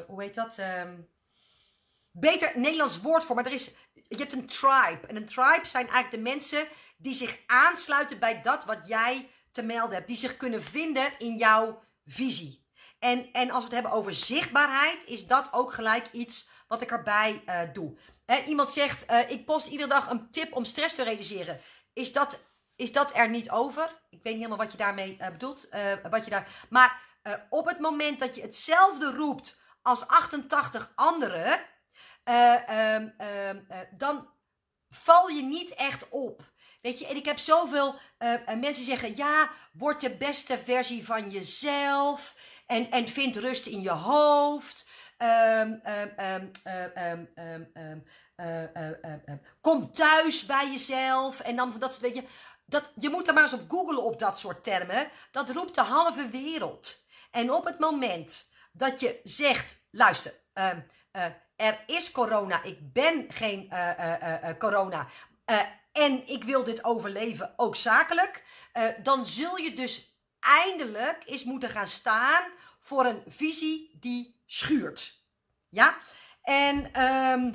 hoe 0.06 0.22
heet 0.22 0.34
dat? 0.34 0.58
Ehm, 0.58 0.94
beter 2.10 2.52
Nederlands 2.54 3.00
woord 3.00 3.24
voor. 3.24 3.34
Maar 3.34 3.46
er 3.46 3.52
is. 3.52 3.70
Je 3.92 4.16
hebt 4.16 4.32
een 4.32 4.46
tribe. 4.46 5.06
En 5.06 5.16
een 5.16 5.26
tribe 5.26 5.66
zijn 5.66 5.88
eigenlijk 5.88 6.10
de 6.10 6.30
mensen 6.30 6.66
die 6.96 7.14
zich 7.14 7.38
aansluiten 7.46 8.18
bij 8.18 8.42
dat 8.42 8.64
wat 8.64 8.86
jij 8.86 9.30
te 9.52 9.62
melden 9.62 9.94
hebt. 9.94 10.06
Die 10.06 10.16
zich 10.16 10.36
kunnen 10.36 10.62
vinden 10.62 11.18
in 11.18 11.36
jouw 11.36 11.82
visie. 12.04 12.64
En, 12.98 13.32
en 13.32 13.50
als 13.50 13.58
we 13.58 13.64
het 13.64 13.72
hebben 13.72 13.92
over 13.92 14.14
zichtbaarheid, 14.14 15.04
is 15.04 15.26
dat 15.26 15.52
ook 15.52 15.72
gelijk 15.72 16.06
iets 16.12 16.48
wat 16.68 16.82
ik 16.82 16.90
erbij 16.90 17.42
uh, 17.46 17.60
doe. 17.72 17.96
iemand 18.46 18.70
zegt, 18.72 19.10
uh, 19.10 19.30
ik 19.30 19.44
post 19.44 19.66
iedere 19.66 19.88
dag 19.88 20.10
een 20.10 20.30
tip 20.30 20.52
om 20.52 20.64
stress 20.64 20.94
te 20.94 21.02
reduceren. 21.02 21.60
Is 21.92 22.12
dat, 22.12 22.40
is 22.76 22.92
dat 22.92 23.16
er 23.16 23.28
niet 23.28 23.50
over? 23.50 23.84
Ik 24.10 24.22
weet 24.22 24.32
niet 24.32 24.34
helemaal 24.34 24.58
wat 24.58 24.72
je 24.72 24.78
daarmee 24.78 25.16
uh, 25.20 25.28
bedoelt. 25.28 25.68
wat 26.10 26.24
je 26.24 26.30
daar, 26.30 26.66
maar 26.70 27.02
op 27.50 27.66
het 27.66 27.78
moment 27.78 28.20
dat 28.20 28.34
je 28.34 28.42
hetzelfde 28.42 29.10
roept 29.10 29.58
als 29.82 30.06
88 30.06 30.92
anderen, 30.94 31.60
ehm, 32.24 33.08
ehm, 33.16 33.58
dan 33.90 34.28
val 34.88 35.28
je 35.28 35.42
niet 35.42 35.74
echt 35.74 36.08
op. 36.08 36.42
Weet 36.84 36.98
je, 36.98 37.06
en 37.06 37.16
ik 37.16 37.24
heb 37.24 37.38
zoveel 37.38 37.94
mensen 38.58 38.84
zeggen: 38.84 39.16
ja, 39.16 39.50
word 39.72 40.00
de 40.00 40.16
beste 40.16 40.58
versie 40.58 41.04
van 41.04 41.30
jezelf. 41.30 42.36
En, 42.66 42.90
en 42.90 43.08
vind 43.08 43.36
rust 43.36 43.66
in 43.66 43.80
je 43.80 43.90
hoofd. 43.90 44.86
Kom 49.60 49.92
thuis 49.92 50.46
bij 50.46 50.70
jezelf. 50.70 51.40
En 51.40 51.56
dan 51.56 51.74
dat 51.78 51.98
weet 51.98 52.14
je. 52.14 52.24
Dat, 52.66 52.92
je 52.96 53.10
moet 53.10 53.28
er 53.28 53.34
maar 53.34 53.42
eens 53.42 53.52
op 53.52 53.70
googlen 53.70 54.02
op 54.02 54.18
dat 54.18 54.38
soort 54.38 54.64
termen. 54.64 55.10
Dat 55.30 55.50
roept 55.50 55.74
de 55.74 55.80
halve 55.80 56.28
wereld. 56.28 57.04
En 57.30 57.52
op 57.52 57.64
het 57.64 57.78
moment 57.78 58.50
dat 58.72 59.00
je 59.00 59.20
zegt: 59.22 59.86
luister, 59.90 60.34
uh, 60.54 60.70
er 61.56 61.82
is 61.86 62.10
corona, 62.10 62.62
ik 62.62 62.92
ben 62.92 63.26
geen 63.28 63.72
corona. 64.58 65.06
En 65.94 66.26
ik 66.28 66.44
wil 66.44 66.64
dit 66.64 66.84
overleven, 66.84 67.54
ook 67.56 67.76
zakelijk, 67.76 68.44
uh, 68.74 68.88
dan 69.02 69.26
zul 69.26 69.56
je 69.56 69.74
dus 69.74 70.18
eindelijk 70.40 71.22
eens 71.24 71.44
moeten 71.44 71.68
gaan 71.68 71.86
staan 71.86 72.42
voor 72.80 73.04
een 73.04 73.22
visie 73.26 73.96
die 74.00 74.42
schuurt. 74.46 75.22
Ja? 75.68 75.96
En 76.42 77.02
um, 77.02 77.52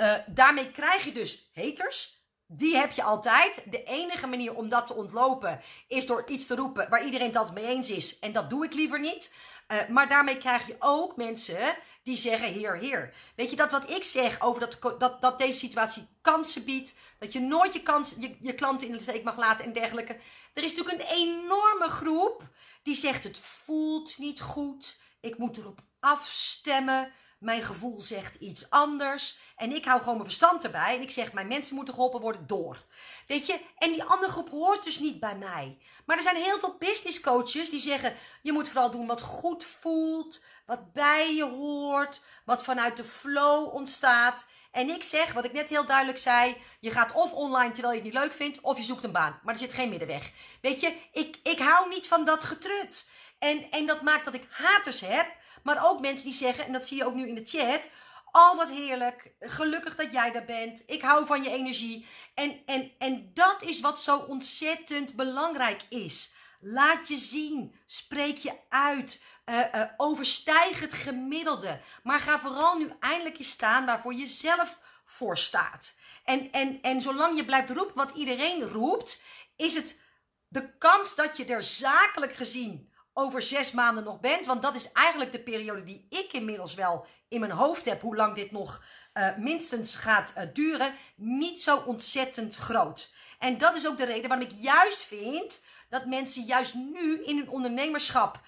uh, 0.00 0.16
daarmee 0.26 0.70
krijg 0.70 1.04
je 1.04 1.12
dus 1.12 1.50
haters. 1.54 2.14
Die 2.46 2.76
heb 2.76 2.92
je 2.92 3.02
altijd. 3.02 3.62
De 3.70 3.82
enige 3.82 4.26
manier 4.26 4.54
om 4.54 4.68
dat 4.68 4.86
te 4.86 4.94
ontlopen 4.94 5.60
is 5.88 6.06
door 6.06 6.24
iets 6.28 6.46
te 6.46 6.54
roepen 6.54 6.88
waar 6.90 7.04
iedereen 7.04 7.26
het 7.26 7.36
altijd 7.36 7.54
mee 7.54 7.66
eens 7.66 7.90
is. 7.90 8.18
En 8.18 8.32
dat 8.32 8.50
doe 8.50 8.64
ik 8.64 8.74
liever 8.74 9.00
niet. 9.00 9.32
Uh, 9.68 9.88
maar 9.88 10.08
daarmee 10.08 10.38
krijg 10.38 10.66
je 10.66 10.76
ook 10.78 11.16
mensen 11.16 11.76
die 12.02 12.16
zeggen: 12.16 12.52
Heer, 12.52 12.76
Heer. 12.76 13.14
Weet 13.36 13.50
je 13.50 13.56
dat 13.56 13.70
wat 13.70 13.90
ik 13.90 14.04
zeg 14.04 14.40
over 14.40 14.60
dat, 14.60 15.00
dat, 15.00 15.20
dat 15.20 15.38
deze 15.38 15.58
situatie 15.58 16.08
kansen 16.20 16.64
biedt? 16.64 16.94
Dat 17.18 17.32
je 17.32 17.40
nooit 17.40 17.72
je, 17.72 17.82
kans, 17.82 18.14
je, 18.18 18.36
je 18.40 18.54
klanten 18.54 18.86
in 18.86 18.92
de 18.92 19.02
steek 19.02 19.24
mag 19.24 19.36
laten 19.36 19.64
en 19.64 19.72
dergelijke. 19.72 20.18
Er 20.52 20.64
is 20.64 20.74
natuurlijk 20.74 21.00
een 21.00 21.16
enorme 21.16 21.88
groep 21.88 22.42
die 22.82 22.94
zegt: 22.94 23.24
Het 23.24 23.38
voelt 23.38 24.18
niet 24.18 24.40
goed. 24.40 24.98
Ik 25.20 25.38
moet 25.38 25.56
erop 25.56 25.80
afstemmen. 26.00 27.12
Mijn 27.38 27.62
gevoel 27.62 28.00
zegt 28.00 28.34
iets 28.34 28.70
anders. 28.70 29.38
En 29.56 29.72
ik 29.72 29.84
hou 29.84 29.98
gewoon 29.98 30.14
mijn 30.14 30.26
verstand 30.26 30.64
erbij. 30.64 30.96
En 30.96 31.02
ik 31.02 31.10
zeg, 31.10 31.32
mijn 31.32 31.46
mensen 31.46 31.74
moeten 31.74 31.94
geholpen 31.94 32.20
worden 32.20 32.46
door. 32.46 32.84
Weet 33.26 33.46
je? 33.46 33.60
En 33.78 33.92
die 33.92 34.04
andere 34.04 34.32
groep 34.32 34.50
hoort 34.50 34.84
dus 34.84 34.98
niet 34.98 35.20
bij 35.20 35.36
mij. 35.36 35.78
Maar 36.06 36.16
er 36.16 36.22
zijn 36.22 36.36
heel 36.36 36.58
veel 36.58 36.76
business 36.78 37.20
coaches 37.20 37.70
die 37.70 37.80
zeggen, 37.80 38.14
je 38.42 38.52
moet 38.52 38.68
vooral 38.68 38.90
doen 38.90 39.06
wat 39.06 39.20
goed 39.20 39.64
voelt. 39.64 40.42
Wat 40.66 40.92
bij 40.92 41.34
je 41.34 41.44
hoort. 41.44 42.20
Wat 42.44 42.64
vanuit 42.64 42.96
de 42.96 43.04
flow 43.04 43.74
ontstaat. 43.74 44.46
En 44.76 44.88
ik 44.88 45.02
zeg, 45.02 45.32
wat 45.32 45.44
ik 45.44 45.52
net 45.52 45.68
heel 45.68 45.86
duidelijk 45.86 46.18
zei, 46.18 46.56
je 46.80 46.90
gaat 46.90 47.12
of 47.12 47.32
online 47.32 47.72
terwijl 47.72 47.94
je 47.94 48.02
het 48.02 48.12
niet 48.12 48.22
leuk 48.22 48.32
vindt, 48.32 48.60
of 48.60 48.76
je 48.76 48.84
zoekt 48.84 49.04
een 49.04 49.12
baan. 49.12 49.40
Maar 49.42 49.54
er 49.54 49.60
zit 49.60 49.72
geen 49.72 49.88
middenweg. 49.88 50.32
Weet 50.60 50.80
je, 50.80 50.96
ik, 51.12 51.38
ik 51.42 51.58
hou 51.58 51.88
niet 51.88 52.06
van 52.06 52.24
dat 52.24 52.44
getrut. 52.44 53.08
En, 53.38 53.70
en 53.70 53.86
dat 53.86 54.02
maakt 54.02 54.24
dat 54.24 54.34
ik 54.34 54.46
haters 54.50 55.00
heb. 55.00 55.26
Maar 55.66 55.90
ook 55.90 56.00
mensen 56.00 56.26
die 56.26 56.36
zeggen, 56.36 56.66
en 56.66 56.72
dat 56.72 56.86
zie 56.86 56.96
je 56.96 57.04
ook 57.04 57.14
nu 57.14 57.28
in 57.28 57.34
de 57.34 57.44
chat. 57.44 57.90
Oh, 58.32 58.56
wat 58.56 58.70
heerlijk. 58.70 59.32
Gelukkig 59.40 59.96
dat 59.96 60.12
jij 60.12 60.32
daar 60.32 60.44
bent. 60.44 60.82
Ik 60.86 61.02
hou 61.02 61.26
van 61.26 61.42
je 61.42 61.50
energie. 61.50 62.06
En, 62.34 62.62
en, 62.66 62.92
en 62.98 63.30
dat 63.34 63.62
is 63.62 63.80
wat 63.80 64.00
zo 64.00 64.16
ontzettend 64.16 65.14
belangrijk 65.14 65.82
is. 65.88 66.32
Laat 66.60 67.08
je 67.08 67.16
zien. 67.16 67.74
Spreek 67.86 68.36
je 68.36 68.52
uit. 68.68 69.22
Uh, 69.46 69.58
uh, 69.74 69.82
overstijg 69.96 70.80
het 70.80 70.94
gemiddelde. 70.94 71.80
Maar 72.02 72.20
ga 72.20 72.38
vooral 72.38 72.78
nu 72.78 72.92
eindelijk 73.00 73.38
eens 73.38 73.50
staan 73.50 73.86
waarvoor 73.86 74.14
je 74.14 74.26
zelf 74.26 74.78
voor 75.04 75.38
staat. 75.38 75.94
En, 76.24 76.52
en, 76.52 76.82
en 76.82 77.00
zolang 77.00 77.36
je 77.36 77.44
blijft 77.44 77.70
roepen 77.70 77.96
wat 77.96 78.16
iedereen 78.16 78.62
roept, 78.62 79.22
is 79.56 79.74
het 79.74 80.00
de 80.48 80.76
kans 80.78 81.14
dat 81.14 81.36
je 81.36 81.44
er 81.44 81.62
zakelijk 81.62 82.32
gezien 82.32 82.94
over 83.18 83.42
zes 83.42 83.72
maanden 83.72 84.04
nog 84.04 84.20
bent. 84.20 84.46
Want 84.46 84.62
dat 84.62 84.74
is 84.74 84.92
eigenlijk 84.92 85.32
de 85.32 85.42
periode 85.42 85.84
die 85.84 86.06
ik 86.08 86.32
inmiddels 86.32 86.74
wel 86.74 87.06
in 87.28 87.40
mijn 87.40 87.52
hoofd 87.52 87.84
heb. 87.84 88.00
Hoe 88.00 88.16
lang 88.16 88.34
dit 88.34 88.50
nog 88.50 88.82
uh, 89.14 89.36
minstens 89.36 89.96
gaat 89.96 90.32
uh, 90.38 90.42
duren. 90.52 90.94
Niet 91.14 91.60
zo 91.60 91.76
ontzettend 91.76 92.56
groot. 92.56 93.10
En 93.38 93.58
dat 93.58 93.74
is 93.74 93.86
ook 93.86 93.98
de 93.98 94.04
reden 94.04 94.28
waarom 94.28 94.46
ik 94.46 94.54
juist 94.60 95.04
vind 95.04 95.62
dat 95.88 96.06
mensen 96.06 96.42
juist 96.42 96.74
nu 96.74 97.24
in 97.24 97.36
hun 97.36 97.48
ondernemerschap 97.48 98.40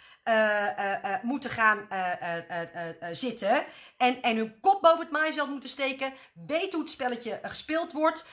moeten 1.23 1.51
gaan 1.51 1.89
zitten. 3.13 3.65
En, 3.97 4.23
en 4.23 4.37
hun 4.37 4.61
kop 4.61 4.83
boven 4.83 5.01
het 5.01 5.11
maaiveld 5.11 5.49
moeten 5.49 5.69
steken. 5.69 6.13
Weet 6.47 6.73
hoe 6.73 6.83
het 6.83 6.91
spelletje 6.91 7.41
gespeeld 7.43 7.93
wordt. 7.93 8.27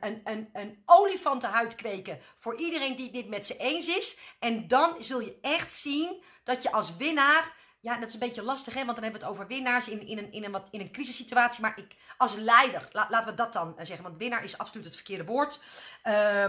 een, 0.00 0.22
een, 0.24 0.48
een 0.52 0.82
olifantenhuid 0.86 1.74
kweken 1.74 2.18
voor 2.38 2.56
iedereen 2.56 2.96
die 2.96 3.10
dit 3.10 3.28
met 3.28 3.46
ze 3.46 3.56
eens 3.56 3.88
is. 3.88 4.18
En 4.38 4.68
dan 4.68 4.94
zul 4.98 5.20
je 5.20 5.38
echt 5.40 5.74
zien 5.74 6.22
dat 6.44 6.62
je 6.62 6.72
als 6.72 6.96
winnaar. 6.96 7.56
Ja, 7.80 7.96
dat 7.96 8.08
is 8.08 8.12
een 8.12 8.20
beetje 8.20 8.42
lastig, 8.42 8.74
hè? 8.74 8.84
Want 8.84 8.94
dan 8.94 9.02
hebben 9.02 9.20
we 9.20 9.26
het 9.26 9.36
over 9.36 9.46
winnaars 9.46 9.88
in, 9.88 10.06
in, 10.06 10.18
een, 10.18 10.32
in, 10.32 10.44
een, 10.44 10.52
wat, 10.52 10.68
in 10.70 10.80
een 10.80 10.92
crisissituatie. 10.92 11.62
Maar 11.62 11.78
ik, 11.78 11.94
als 12.16 12.34
leider, 12.34 12.88
laten 12.92 13.24
we 13.24 13.34
dat 13.34 13.52
dan 13.52 13.74
zeggen. 13.78 14.02
Want 14.02 14.16
winnaar 14.18 14.44
is 14.44 14.58
absoluut 14.58 14.84
het 14.84 14.94
verkeerde 14.94 15.24
woord. 15.24 15.60
Uh, 16.04 16.44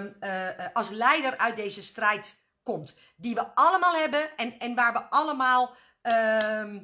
als 0.74 0.90
leider 0.90 1.38
uit 1.38 1.56
deze 1.56 1.84
strijd 1.84 2.38
komt. 2.70 2.98
Die 3.16 3.36
we 3.36 3.56
allemaal 3.56 3.96
hebben 3.96 4.38
en, 4.38 4.60
en 4.60 4.76
waar 4.76 4.94
we 4.94 5.00
allemaal 5.10 5.76
uh, 6.04 6.76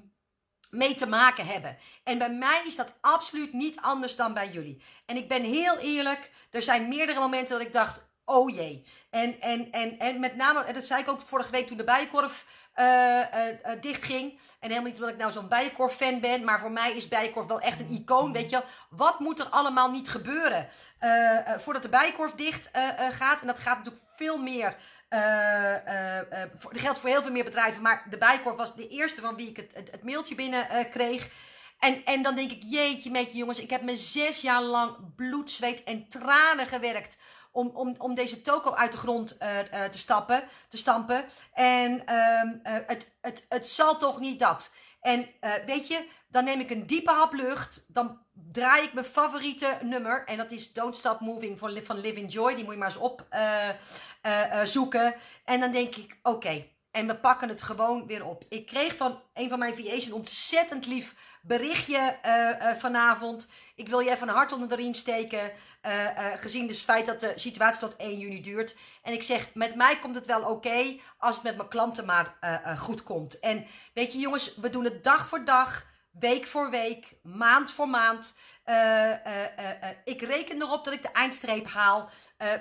mee 0.70 0.96
te 0.96 1.08
maken 1.08 1.46
hebben. 1.46 1.78
En 2.04 2.18
bij 2.18 2.34
mij 2.34 2.62
is 2.66 2.76
dat 2.76 2.94
absoluut 3.02 3.54
niet 3.54 3.82
anders 3.82 4.16
dan 4.16 4.34
bij 4.34 4.50
jullie. 4.50 4.84
En 5.06 5.16
ik 5.16 5.28
ben 5.28 5.44
heel 5.44 5.78
eerlijk, 5.78 6.32
er 6.52 6.64
zijn 6.64 6.88
meerdere 6.88 7.20
momenten 7.20 7.58
dat 7.58 7.68
ik 7.68 7.74
dacht, 7.74 8.08
oh 8.26 8.56
jee. 8.56 8.88
En, 9.10 9.42
en, 9.42 9.72
en, 9.72 10.00
en 10.00 10.20
met 10.20 10.36
name, 10.36 10.74
dat 10.74 10.84
zei 10.84 11.02
ik 11.02 11.10
ook 11.10 11.22
vorige 11.22 11.52
week 11.52 11.68
toen 11.68 11.78
de 11.78 11.84
bijenkorf 11.84 12.46
uh, 12.76 13.20
uh, 13.20 13.82
dichtging. 13.82 14.40
En 14.60 14.70
helemaal 14.70 14.84
niet 14.84 14.96
omdat 14.96 15.10
ik 15.10 15.18
nou 15.18 15.32
zo'n 15.32 15.48
Bijenkorf-fan 15.48 16.20
ben. 16.20 16.44
Maar 16.44 16.60
voor 16.60 16.72
mij 16.72 16.96
is 16.96 17.08
Bijenkorf 17.08 17.48
wel 17.48 17.60
echt 17.60 17.80
een 17.80 17.90
icoon. 17.90 18.34
Weet 18.34 18.50
je 18.50 18.62
Wat 18.90 19.20
moet 19.20 19.40
er 19.40 19.46
allemaal 19.46 19.92
niet 19.92 20.10
gebeuren 20.10 20.70
voordat 21.58 21.84
de 21.84 21.90
Bijenkorf 21.90 22.32
dicht 22.32 22.70
gaat? 23.12 23.42
En 23.42 23.48
dat 23.48 23.60
gaat 23.60 23.78
natuurlijk 23.78 24.06
veel 24.16 24.38
meer 24.38 24.76
dat 26.60 26.82
geldt 26.82 27.00
voor 27.00 27.10
heel 27.10 27.22
veel 27.22 27.32
meer 27.32 27.44
bedrijven. 27.44 27.82
Maar 27.82 28.06
de 28.10 28.18
Bijkorf 28.18 28.56
was 28.56 28.76
de 28.76 28.88
eerste 28.88 29.22
van 29.22 29.36
wie 29.36 29.50
ik 29.50 29.58
het, 29.58 29.90
het, 29.92 30.04
mailtje 30.04 30.36
binnen 30.36 30.68
kreeg. 30.92 31.30
En, 31.80 32.06
en 32.06 32.22
dan 32.22 32.36
denk 32.36 32.52
ik, 32.52 32.64
jeetje, 32.64 33.12
meetje 33.12 33.38
jongens, 33.38 33.60
ik 33.60 33.70
heb 33.70 33.82
me 33.82 33.98
zes 33.98 34.42
jaar 34.42 34.62
lang 34.62 35.16
bloed, 35.16 35.52
zweet 35.52 35.84
en 35.84 36.08
tranen 36.08 36.68
gewerkt 36.68 37.18
om, 37.52 37.72
om, 37.74 37.96
om 37.98 38.16
deze 38.16 38.42
toko 38.42 38.74
uit 38.74 38.92
de 38.92 38.98
grond 38.98 39.40
te, 39.92 39.98
stappen, 39.98 40.44
te 40.70 40.78
stampen. 40.78 41.26
En 41.54 42.04
uh, 42.10 42.78
het, 42.86 43.16
het, 43.22 43.46
het 43.50 43.68
zal 43.68 43.98
toch 43.98 44.20
niet 44.20 44.40
dat. 44.40 44.74
En 45.02 45.28
weet 45.66 45.88
je, 45.88 46.08
dan 46.28 46.44
neem 46.44 46.60
ik 46.60 46.70
een 46.70 46.88
diepe 46.88 47.12
hap 47.12 47.34
lucht. 47.34 47.86
Dan 47.88 48.20
draai 48.52 48.84
ik 48.84 48.94
mijn 48.94 49.06
favoriete 49.06 49.78
nummer. 49.82 50.26
En 50.26 50.38
dat 50.38 50.52
is 50.52 50.74
Don't 50.74 50.98
Stop 50.98 51.20
Moving 51.20 51.60
van, 51.60 51.80
van 51.84 52.00
Living 52.00 52.34
Joy. 52.34 52.56
Die 52.56 52.64
moet 52.64 52.74
je 52.74 52.80
maar 52.80 52.88
eens 52.88 52.98
op 52.98 53.26
zoeken. 54.64 55.16
En 55.46 55.60
dan 55.60 55.72
denk 55.72 55.96
ik, 55.96 56.18
oké. 56.24 56.66
En 56.92 57.08
we 57.08 57.16
pakken 57.16 57.50
het 57.50 57.62
gewoon 57.62 58.08
weer 58.08 58.26
op. 58.26 58.46
Ik 58.50 58.66
kreeg 58.66 58.96
van 58.96 59.22
een 59.34 59.50
van 59.50 59.60
mijn 59.60 59.76
VA's 59.76 60.06
een 60.06 60.14
ontzettend 60.14 60.86
lief 60.86 61.16
berichtje 61.42 62.18
uh, 62.26 62.76
vanavond. 62.80 63.48
Ik 63.76 63.88
wil 63.88 64.00
je 64.00 64.10
even 64.10 64.28
een 64.28 64.36
hart 64.36 64.52
onder 64.52 64.70
de 64.70 64.76
riem 64.76 64.94
steken. 64.94 65.52
Gezien 66.40 66.68
dus 66.68 66.76
het 66.76 66.86
feit 66.86 67.06
dat 67.06 67.20
de 67.20 67.34
situatie 67.36 67.80
tot 67.80 67.96
1 67.96 68.20
juni 68.20 68.42
duurt. 68.42 68.76
En 69.02 69.14
ik 69.14 69.24
zeg, 69.24 69.54
met 69.54 69.76
mij 69.76 70.00
komt 70.00 70.16
het 70.16 70.26
wel 70.26 70.42
oké. 70.42 70.98
Als 71.18 71.36
het 71.36 71.44
met 71.44 71.58
mijn 71.58 71.70
klanten 71.70 72.06
maar 72.06 72.38
goed 72.78 73.04
komt. 73.04 73.40
En 73.40 73.66
weet 73.94 74.12
je 74.12 74.18
jongens, 74.20 74.56
we 74.56 74.70
doen 74.70 74.84
het 74.84 75.04
dag 75.04 75.28
voor 75.28 75.46
dag. 75.46 75.86
Week 76.12 76.46
voor 76.46 76.70
week. 76.70 77.16
Maand 77.24 77.72
voor 77.72 77.90
maand. 77.90 78.36
Ik 80.04 80.22
reken 80.22 80.62
erop 80.62 80.84
dat 80.86 80.94
ik 80.94 81.02
de 81.02 81.12
eindstreep 81.12 81.68
haal. 81.68 82.10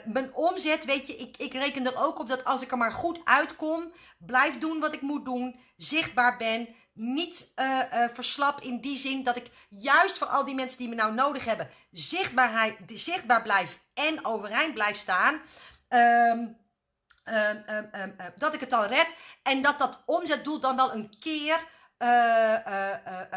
mijn 0.05 0.35
omzet, 0.35 0.85
weet 0.85 1.07
je, 1.07 1.17
ik, 1.17 1.37
ik 1.37 1.53
reken 1.53 1.87
er 1.87 1.99
ook 2.05 2.19
op 2.19 2.29
dat 2.29 2.45
als 2.45 2.63
ik 2.63 2.71
er 2.71 2.79
maar 2.79 2.93
goed 2.93 3.21
uitkom. 3.25 3.93
Blijf 4.19 4.59
doen 4.59 4.81
wat 4.81 4.93
ik 4.93 5.01
moet 5.01 5.25
doen. 5.25 5.61
Zichtbaar 5.77 6.37
ben 6.37 6.69
niet 6.93 7.53
verslap 8.13 8.61
in 8.61 8.81
die 8.81 8.97
zin 8.97 9.25
dat 9.25 9.37
ik 9.37 9.51
juist 9.69 10.19
voor 10.19 10.27
al 10.27 10.45
die 10.45 10.55
mensen 10.55 10.79
die 10.79 10.89
me 10.89 10.95
nou 10.95 11.15
nodig 11.15 11.45
hebben, 11.45 11.71
zichtbaarheid, 11.91 12.77
zichtbaar 12.87 13.43
blijf 13.43 13.81
en 13.95 14.25
overeind 14.25 14.75
blijf 14.75 14.97
staan. 14.97 15.41
Um, 15.89 16.57
um, 17.25 17.65
um, 17.95 18.17
dat 18.37 18.55
ik 18.55 18.61
het 18.61 18.73
al 18.73 18.87
red 18.87 19.17
en 19.43 19.63
dat 19.63 19.79
dat 19.79 20.03
omzetdoel 20.07 20.61
dan 20.61 20.77
wel 20.77 20.93
een 20.93 21.13
keer 21.21 21.67
uh, 21.99 22.95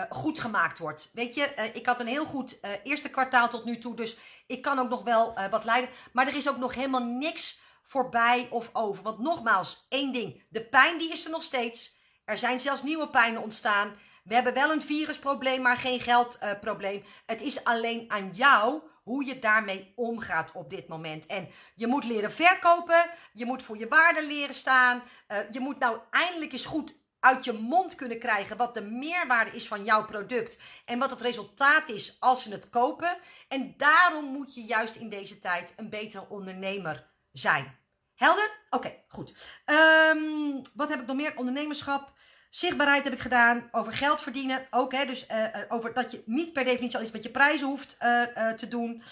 goed 0.10 0.40
gemaakt 0.40 0.80
wordt. 0.80 1.10
Weet 1.14 1.34
je, 1.34 1.72
ik 1.74 1.86
had 1.86 2.00
een 2.00 2.08
heel 2.08 2.26
goed 2.26 2.60
eerste 2.84 3.10
kwartaal 3.10 3.50
tot 3.50 3.66
nu 3.66 3.78
toe, 3.78 3.96
dus 3.96 4.18
ik 4.48 4.62
kan 4.62 4.80
ook 4.80 4.90
nog 4.90 5.04
wel 5.04 5.38
wat 5.50 5.64
leiden. 5.64 5.90
Maar 6.14 6.28
er 6.28 6.36
is 6.36 6.50
ook 6.50 6.58
nog 6.58 6.74
helemaal 6.74 7.04
niks 7.04 7.62
voorbij 7.82 8.48
of 8.50 8.70
over. 8.74 9.04
Want 9.04 9.20
nogmaals, 9.20 9.86
één 9.90 10.14
ding: 10.14 10.44
de 10.50 10.66
pijn 10.66 10.98
die 10.98 11.12
is 11.12 11.26
er 11.26 11.32
nog 11.32 11.44
steeds. 11.44 11.96
Er 12.26 12.38
zijn 12.38 12.60
zelfs 12.60 12.84
nieuwe 12.84 13.10
pijnen 13.10 13.42
ontstaan. 13.42 13.96
We 14.24 14.34
hebben 14.34 14.54
wel 14.54 14.72
een 14.72 14.82
virusprobleem, 14.82 15.62
maar 15.62 15.78
geen 15.78 16.00
geldprobleem. 16.00 17.04
Het 17.26 17.42
is 17.42 17.64
alleen 17.64 18.06
aan 18.08 18.30
jou 18.32 18.82
hoe 19.04 19.26
je 19.26 19.40
daarmee 19.40 19.94
omgaat 19.96 20.52
op 20.52 20.70
dit 20.70 20.88
moment. 20.88 21.26
En 21.26 21.50
je 21.76 21.88
moet 21.88 22.04
leren 22.04 22.32
verkopen. 22.32 23.10
Je 23.34 23.46
moet 23.46 23.64
voor 23.64 23.78
je 23.78 23.88
waarde 23.88 24.26
leren 24.26 24.56
staan. 24.56 25.04
Je 25.52 25.60
moet 25.60 25.80
nou 25.80 26.00
eindelijk 26.12 26.52
eens 26.52 26.66
goed 26.66 26.96
uit 27.28 27.46
je 27.46 27.54
mond 27.54 27.96
kunnen 27.96 28.20
krijgen 28.20 28.58
wat 28.58 28.74
de 28.74 28.82
meerwaarde 28.82 29.52
is 29.52 29.68
van 29.68 29.84
jouw 29.84 30.06
product 30.06 30.58
en 30.86 31.00
wat 31.00 31.10
het 31.10 31.22
resultaat 31.22 31.90
is 31.90 32.18
als 32.20 32.44
ze 32.44 32.52
het 32.52 32.70
kopen. 32.70 33.18
En 33.48 33.74
daarom 33.78 34.26
moet 34.26 34.54
je 34.54 34.62
juist 34.62 34.96
in 34.96 35.10
deze 35.10 35.40
tijd 35.40 35.74
een 35.76 35.90
betere 35.90 36.26
ondernemer 36.30 37.08
zijn. 37.32 37.78
Helder? 38.16 38.52
Oké, 38.70 38.94
goed. 39.08 39.34
Um, 39.66 40.62
wat 40.76 40.90
heb 40.90 41.00
ik 41.00 41.08
nog 41.08 41.16
meer? 41.16 41.38
Ondernemerschap. 41.38 42.14
Zichtbaarheid 42.50 43.04
heb 43.04 43.14
ik 43.14 43.20
gedaan. 43.20 43.70
Over 43.72 43.94
geld 43.94 44.22
verdienen 44.22 44.68
ook. 44.72 44.92
Hè, 44.92 45.06
dus 45.06 45.28
uh, 45.32 45.46
over 45.70 45.94
dat 45.94 46.12
je 46.12 46.24
niet 46.26 46.54
per 46.54 46.64
definitie 46.64 46.98
al 46.98 47.04
iets 47.04 47.12
met 47.12 47.24
je 47.24 47.30
prijzen 47.30 47.68
hoeft 47.68 47.98
uh, 48.02 48.50
te 48.50 48.68
doen. 48.68 49.04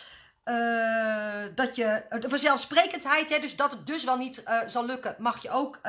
Dat 1.56 1.76
je 1.76 2.04
de 2.20 2.30
vanzelfsprekendheid, 2.30 3.30
hè, 3.30 3.40
dus 3.40 3.56
dat 3.56 3.72
het 3.72 3.88
dus 3.88 4.04
wel 4.04 4.18
niet 4.18 4.44
zal 4.68 4.86
lukken, 4.86 5.16
mag 5.20 5.42
je 5.42 5.50
ook 5.50 5.80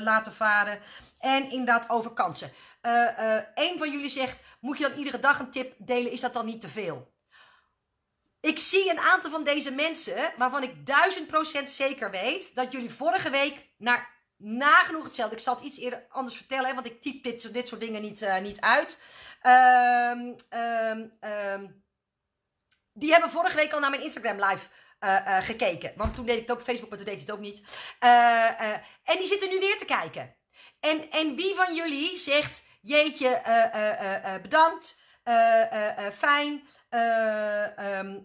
laten 0.00 0.34
varen. 0.34 0.78
En 1.18 1.50
inderdaad 1.50 1.90
over 1.90 2.10
kansen. 2.10 2.52
een 3.54 3.78
van 3.78 3.90
jullie 3.90 4.08
zegt, 4.08 4.36
moet 4.60 4.78
je 4.78 4.88
dan 4.88 4.98
iedere 4.98 5.18
dag 5.18 5.38
een 5.38 5.50
tip 5.50 5.74
delen? 5.78 6.12
Is 6.12 6.20
dat 6.20 6.34
dan 6.34 6.46
niet 6.46 6.60
te 6.60 6.68
veel? 6.68 7.14
Ik 8.40 8.58
zie 8.58 8.90
een 8.90 9.00
aantal 9.00 9.30
van 9.30 9.44
deze 9.44 9.70
mensen 9.70 10.32
waarvan 10.36 10.62
ik 10.62 10.86
duizend 10.86 11.26
procent 11.26 11.70
zeker 11.70 12.10
weet 12.10 12.54
dat 12.54 12.72
jullie 12.72 12.90
vorige 12.90 13.30
week 13.30 13.68
naar 13.76 14.14
nagenoeg 14.36 15.04
hetzelfde. 15.04 15.36
Ik 15.36 15.42
zal 15.42 15.54
het 15.54 15.64
iets 15.64 15.78
eerder 15.78 16.06
anders 16.08 16.36
vertellen, 16.36 16.74
want 16.74 16.86
ik 16.86 17.02
typ 17.02 17.22
dit, 17.22 17.54
dit 17.54 17.68
soort 17.68 17.80
dingen 17.80 18.02
niet, 18.02 18.26
niet 18.42 18.60
uit. 18.60 18.98
Um, 19.42 20.34
um, 20.60 21.12
um, 21.20 21.84
die 22.96 23.12
hebben 23.12 23.30
vorige 23.30 23.56
week 23.56 23.72
al 23.72 23.80
naar 23.80 23.90
mijn 23.90 24.02
Instagram 24.02 24.36
live 24.36 24.66
uh, 25.00 25.10
uh, 25.26 25.38
gekeken. 25.40 25.92
Want 25.96 26.14
toen 26.14 26.26
deed 26.26 26.36
ik 26.36 26.48
het 26.48 26.56
ook 26.56 26.62
Facebook, 26.62 26.88
maar 26.88 26.98
toen 26.98 27.06
deed 27.06 27.16
hij 27.16 27.24
het 27.24 27.34
ook 27.34 27.40
niet. 27.40 27.62
en 29.04 29.16
die 29.18 29.26
zitten 29.26 29.48
nu 29.48 29.58
weer 29.58 29.78
te 29.78 29.84
kijken. 29.84 30.34
En, 30.80 31.10
en 31.10 31.36
wie 31.36 31.54
van 31.54 31.74
jullie 31.74 32.16
zegt, 32.16 32.62
jeetje, 32.80 33.40
bedankt, 34.42 34.98
fijn. 36.12 36.68
Um, 36.90 38.24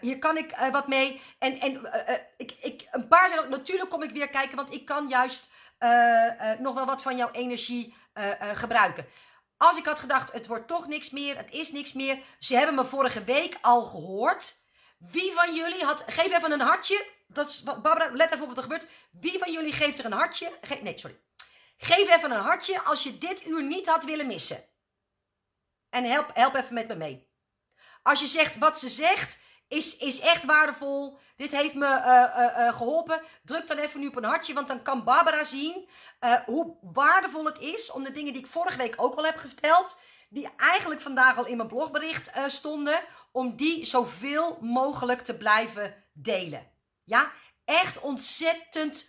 hier 0.00 0.18
kan 0.18 0.36
ik 0.36 0.56
wat 0.72 0.88
mee. 0.88 1.20
En, 1.38 1.60
en 1.60 1.88
ik, 2.36 2.54
ik, 2.60 2.88
een 2.90 3.08
paar 3.08 3.28
zijn 3.28 3.40
ook, 3.40 3.48
natuurlijk 3.48 3.90
kom 3.90 4.02
ik 4.02 4.10
weer 4.10 4.28
kijken, 4.28 4.56
want 4.56 4.72
ik 4.72 4.84
kan 4.84 5.08
juist 5.08 5.48
nog 6.58 6.74
wel 6.74 6.86
wat 6.86 7.02
van 7.02 7.16
jouw 7.16 7.30
energie 7.30 7.94
gebruiken. 8.54 9.06
Als 9.64 9.76
ik 9.76 9.84
had 9.84 10.00
gedacht, 10.00 10.32
het 10.32 10.46
wordt 10.46 10.68
toch 10.68 10.86
niks 10.86 11.10
meer, 11.10 11.36
het 11.36 11.50
is 11.50 11.72
niks 11.72 11.92
meer. 11.92 12.18
Ze 12.38 12.56
hebben 12.56 12.74
me 12.74 12.84
vorige 12.84 13.24
week 13.24 13.58
al 13.60 13.84
gehoord. 13.84 14.56
Wie 14.98 15.32
van 15.32 15.54
jullie 15.54 15.84
had, 15.84 16.04
geef 16.06 16.32
even 16.32 16.52
een 16.52 16.60
hartje. 16.60 17.06
Dat 17.26 17.48
is, 17.48 17.62
Barbara, 17.62 18.10
let 18.12 18.30
even 18.32 18.42
op 18.42 18.48
wat 18.48 18.56
er 18.56 18.62
gebeurt. 18.62 18.86
Wie 19.10 19.38
van 19.38 19.52
jullie 19.52 19.72
geeft 19.72 19.98
er 19.98 20.04
een 20.04 20.12
hartje? 20.12 20.58
nee, 20.82 20.98
sorry. 20.98 21.20
Geef 21.76 22.08
even 22.16 22.30
een 22.30 22.40
hartje 22.40 22.82
als 22.82 23.02
je 23.02 23.18
dit 23.18 23.46
uur 23.46 23.62
niet 23.62 23.86
had 23.86 24.04
willen 24.04 24.26
missen. 24.26 24.64
En 25.90 26.04
help, 26.04 26.30
help 26.34 26.54
even 26.54 26.74
met 26.74 26.88
me 26.88 26.94
mee. 26.94 27.28
Als 28.02 28.20
je 28.20 28.26
zegt 28.26 28.58
wat 28.58 28.78
ze 28.78 28.88
zegt 28.88 29.38
is, 29.74 29.96
is 29.96 30.20
echt 30.20 30.44
waardevol. 30.44 31.18
Dit 31.36 31.50
heeft 31.50 31.74
me 31.74 31.86
uh, 31.86 32.66
uh, 32.66 32.76
geholpen. 32.76 33.22
Druk 33.44 33.66
dan 33.66 33.78
even 33.78 34.00
nu 34.00 34.06
op 34.06 34.16
een 34.16 34.24
hartje, 34.24 34.54
want 34.54 34.68
dan 34.68 34.82
kan 34.82 35.04
Barbara 35.04 35.44
zien 35.44 35.88
hoe 36.46 36.76
waardevol 36.80 37.44
het 37.44 37.58
is 37.58 37.90
om 37.90 38.02
de 38.04 38.12
dingen 38.12 38.32
die 38.32 38.42
ik 38.42 38.50
vorige 38.50 38.78
week 38.78 38.94
ook 38.96 39.14
al 39.14 39.24
heb 39.24 39.40
verteld, 39.40 39.96
die 40.28 40.48
eigenlijk 40.56 41.00
vandaag 41.00 41.38
al 41.38 41.46
in 41.46 41.56
mijn 41.56 41.68
blogbericht 41.68 42.30
stonden, 42.46 43.00
om 43.32 43.56
die 43.56 43.84
zoveel 43.84 44.58
mogelijk 44.60 45.20
te 45.20 45.36
blijven 45.36 46.04
delen. 46.12 46.70
Ja, 47.04 47.32
echt 47.64 48.00
ontzettend 48.00 49.08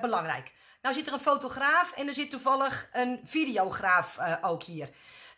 belangrijk. 0.00 0.52
Nou 0.82 0.94
zit 0.94 1.06
er 1.06 1.12
een 1.12 1.20
fotograaf 1.20 1.92
en 1.92 2.06
er 2.06 2.14
zit 2.14 2.30
toevallig 2.30 2.88
een 2.92 3.20
videograaf 3.24 4.18
ook 4.42 4.62
hier. 4.62 4.88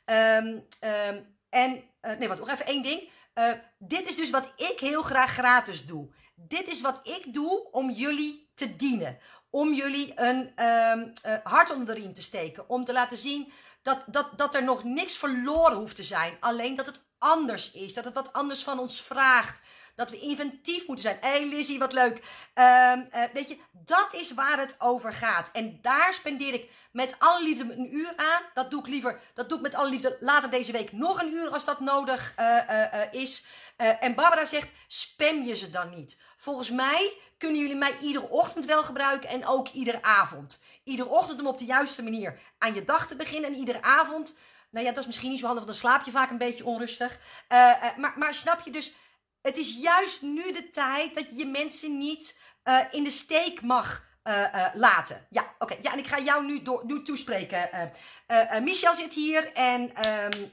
Um, 0.04 0.66
um, 0.80 1.38
en, 1.50 1.82
nee, 2.18 2.28
wat, 2.28 2.38
nog 2.38 2.50
even 2.50 2.66
één 2.66 2.82
ding. 2.82 3.10
Uh, 3.34 3.52
dit 3.78 4.08
is 4.08 4.16
dus 4.16 4.30
wat 4.30 4.52
ik 4.56 4.80
heel 4.80 5.02
graag 5.02 5.30
gratis 5.30 5.86
doe. 5.86 6.14
Dit 6.34 6.68
is 6.68 6.80
wat 6.80 7.00
ik 7.02 7.34
doe 7.34 7.70
om 7.70 7.90
jullie 7.90 8.50
te 8.54 8.76
dienen. 8.76 9.18
Om 9.50 9.72
jullie 9.72 10.12
een 10.14 10.66
um, 10.66 11.12
uh, 11.26 11.34
hart 11.42 11.70
onder 11.70 11.86
de 11.86 12.00
riem 12.00 12.14
te 12.14 12.22
steken. 12.22 12.68
Om 12.68 12.84
te 12.84 12.92
laten 12.92 13.16
zien 13.16 13.52
dat, 13.82 14.04
dat, 14.06 14.30
dat 14.36 14.54
er 14.54 14.64
nog 14.64 14.84
niks 14.84 15.16
verloren 15.16 15.76
hoeft 15.76 15.96
te 15.96 16.02
zijn. 16.02 16.36
Alleen 16.40 16.74
dat 16.76 16.86
het 16.86 17.04
anders 17.18 17.72
is. 17.72 17.94
Dat 17.94 18.04
het 18.04 18.14
wat 18.14 18.32
anders 18.32 18.62
van 18.62 18.78
ons 18.78 19.00
vraagt. 19.00 19.60
Dat 20.00 20.10
we 20.10 20.20
inventief 20.20 20.86
moeten 20.86 21.04
zijn. 21.04 21.18
Hé 21.20 21.28
hey 21.28 21.48
Lizzie, 21.48 21.78
wat 21.78 21.92
leuk. 21.92 22.16
Um, 22.54 23.08
uh, 23.14 23.22
weet 23.32 23.48
je, 23.48 23.58
dat 23.72 24.14
is 24.14 24.34
waar 24.34 24.58
het 24.58 24.74
over 24.78 25.12
gaat. 25.12 25.50
En 25.52 25.78
daar 25.82 26.12
spendeer 26.12 26.54
ik 26.54 26.70
met 26.92 27.14
alle 27.18 27.42
liefde 27.42 27.72
een 27.72 27.94
uur 27.94 28.12
aan. 28.16 28.42
Dat 28.54 28.70
doe 28.70 28.80
ik 28.80 28.86
liever, 28.86 29.20
dat 29.34 29.48
doe 29.48 29.58
ik 29.58 29.64
met 29.64 29.74
alle 29.74 29.90
liefde 29.90 30.16
later 30.20 30.50
deze 30.50 30.72
week 30.72 30.92
nog 30.92 31.20
een 31.20 31.32
uur 31.32 31.48
als 31.48 31.64
dat 31.64 31.80
nodig 31.80 32.34
uh, 32.38 32.56
uh, 32.70 33.02
is. 33.10 33.44
en 33.76 34.14
Barbara 34.14 34.44
zegt, 34.44 34.72
spam 34.86 35.42
je 35.42 35.56
ze 35.56 35.70
dan 35.70 35.90
niet. 35.90 36.18
Volgens 36.36 36.70
mij 36.70 37.12
kunnen 37.38 37.60
jullie 37.60 37.76
mij 37.76 37.98
iedere 38.00 38.28
ochtend 38.28 38.64
wel 38.64 38.82
gebruiken 38.82 39.28
en 39.28 39.46
ook 39.46 39.68
iedere 39.68 40.02
avond. 40.02 40.60
Iedere 40.84 41.08
ochtend 41.08 41.40
om 41.40 41.46
op 41.46 41.58
de 41.58 41.64
juiste 41.64 42.02
manier 42.02 42.38
aan 42.58 42.74
je 42.74 42.84
dag 42.84 43.06
te 43.06 43.16
beginnen. 43.16 43.50
En 43.50 43.56
iedere 43.56 43.82
avond, 43.82 44.34
nou 44.70 44.86
ja, 44.86 44.90
dat 44.92 45.00
is 45.00 45.06
misschien 45.06 45.30
niet 45.30 45.40
zo 45.40 45.46
handig, 45.46 45.64
want 45.64 45.78
dan 45.78 45.90
slaap 45.90 46.04
je 46.04 46.10
vaak 46.10 46.30
een 46.30 46.38
beetje 46.38 46.64
onrustig. 46.64 47.18
maar, 47.96 48.14
maar 48.16 48.34
snap 48.34 48.60
je 48.64 48.70
dus 48.70 48.92
het 49.42 49.56
is 49.56 49.76
juist 49.76 50.22
nu 50.22 50.52
de 50.52 50.70
tijd 50.70 51.14
dat 51.14 51.30
je 51.30 51.36
je 51.36 51.46
mensen 51.46 51.98
niet 51.98 52.38
uh, 52.64 52.80
in 52.90 53.04
de 53.04 53.10
steek 53.10 53.62
mag 53.62 54.04
uh, 54.24 54.54
uh, 54.54 54.66
laten. 54.74 55.26
Ja, 55.30 55.54
oké. 55.58 55.76
Ja, 55.80 55.92
en 55.92 55.98
ik 55.98 56.06
ga 56.06 56.18
jou 56.18 56.46
nu, 56.46 56.62
door, 56.62 56.82
nu 56.86 57.02
toespreken. 57.02 57.92
Michel 58.62 58.94
zit 58.94 59.12
hier 59.12 59.52
en 59.52 59.82
um, 59.82 60.50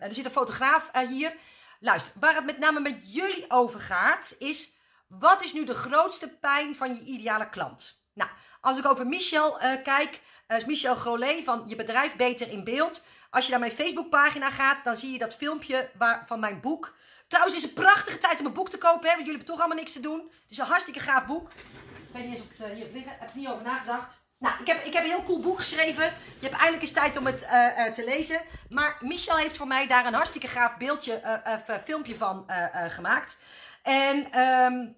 er 0.00 0.14
zit 0.14 0.24
een 0.24 0.30
fotograaf 0.30 0.90
hier. 1.08 1.36
Luister, 1.80 2.12
waar 2.20 2.34
het 2.34 2.44
met 2.44 2.58
name 2.58 2.80
met 2.80 3.12
jullie 3.12 3.44
over 3.48 3.80
gaat, 3.80 4.34
is 4.38 4.72
wat 5.08 5.42
is 5.42 5.52
nu 5.52 5.64
de 5.64 5.74
grootste 5.74 6.28
pijn 6.28 6.76
van 6.76 6.94
je 6.94 7.02
ideale 7.02 7.48
klant? 7.48 8.04
Nou, 8.14 8.30
als 8.60 8.78
ik 8.78 8.86
over 8.86 9.06
Michel 9.06 9.58
kijk, 9.82 10.20
is 10.48 10.64
Michel 10.64 10.94
Grolet 10.94 11.44
van 11.44 11.62
Je 11.66 11.76
Bedrijf 11.76 12.16
Beter 12.16 12.50
in 12.50 12.64
Beeld. 12.64 13.04
Als 13.30 13.44
je 13.44 13.50
naar 13.50 13.60
mijn 13.60 13.72
Facebookpagina 13.72 14.50
gaat, 14.50 14.84
dan 14.84 14.96
zie 14.96 15.12
je 15.12 15.18
dat 15.18 15.34
filmpje 15.34 15.90
waar, 15.98 16.24
van 16.26 16.40
mijn 16.40 16.60
boek. 16.60 16.94
Trouwens, 17.30 17.54
het 17.54 17.64
is 17.64 17.70
een 17.70 17.82
prachtige 17.84 18.18
tijd 18.18 18.40
om 18.40 18.46
een 18.46 18.52
boek 18.52 18.70
te 18.70 18.78
kopen, 18.78 19.08
hè, 19.08 19.14
want 19.14 19.26
jullie 19.26 19.30
hebben 19.30 19.46
toch 19.46 19.58
allemaal 19.58 19.76
niks 19.76 19.92
te 19.92 20.00
doen. 20.00 20.18
Het 20.18 20.50
is 20.50 20.58
een 20.58 20.66
hartstikke 20.66 21.00
gaaf 21.00 21.26
boek. 21.26 21.50
Ik 21.50 22.12
weet 22.12 22.24
niet 22.24 22.34
eens 22.34 22.42
of 22.42 22.58
het 22.58 22.70
uh, 22.70 22.74
hier 22.74 22.92
liggen. 22.92 23.12
Heb 23.18 23.34
niet 23.34 23.48
over 23.48 23.62
nagedacht. 23.62 24.20
Nou, 24.38 24.54
ik 24.60 24.66
heb, 24.66 24.84
ik 24.84 24.92
heb 24.92 25.04
een 25.04 25.10
heel 25.10 25.22
cool 25.22 25.40
boek 25.40 25.58
geschreven. 25.58 26.04
Je 26.04 26.46
hebt 26.48 26.54
eindelijk 26.54 26.82
eens 26.82 26.92
tijd 26.92 27.16
om 27.16 27.26
het 27.26 27.42
uh, 27.42 27.78
uh, 27.78 27.92
te 27.92 28.04
lezen. 28.04 28.40
Maar 28.68 28.96
Michel 29.00 29.36
heeft 29.36 29.56
voor 29.56 29.66
mij 29.66 29.86
daar 29.86 30.06
een 30.06 30.14
hartstikke 30.14 30.48
gaaf 30.48 30.76
beeldje, 30.76 31.42
filmpje 31.84 32.16
van 32.16 32.50
gemaakt. 32.88 33.38
En 33.82 34.40
um, 34.40 34.96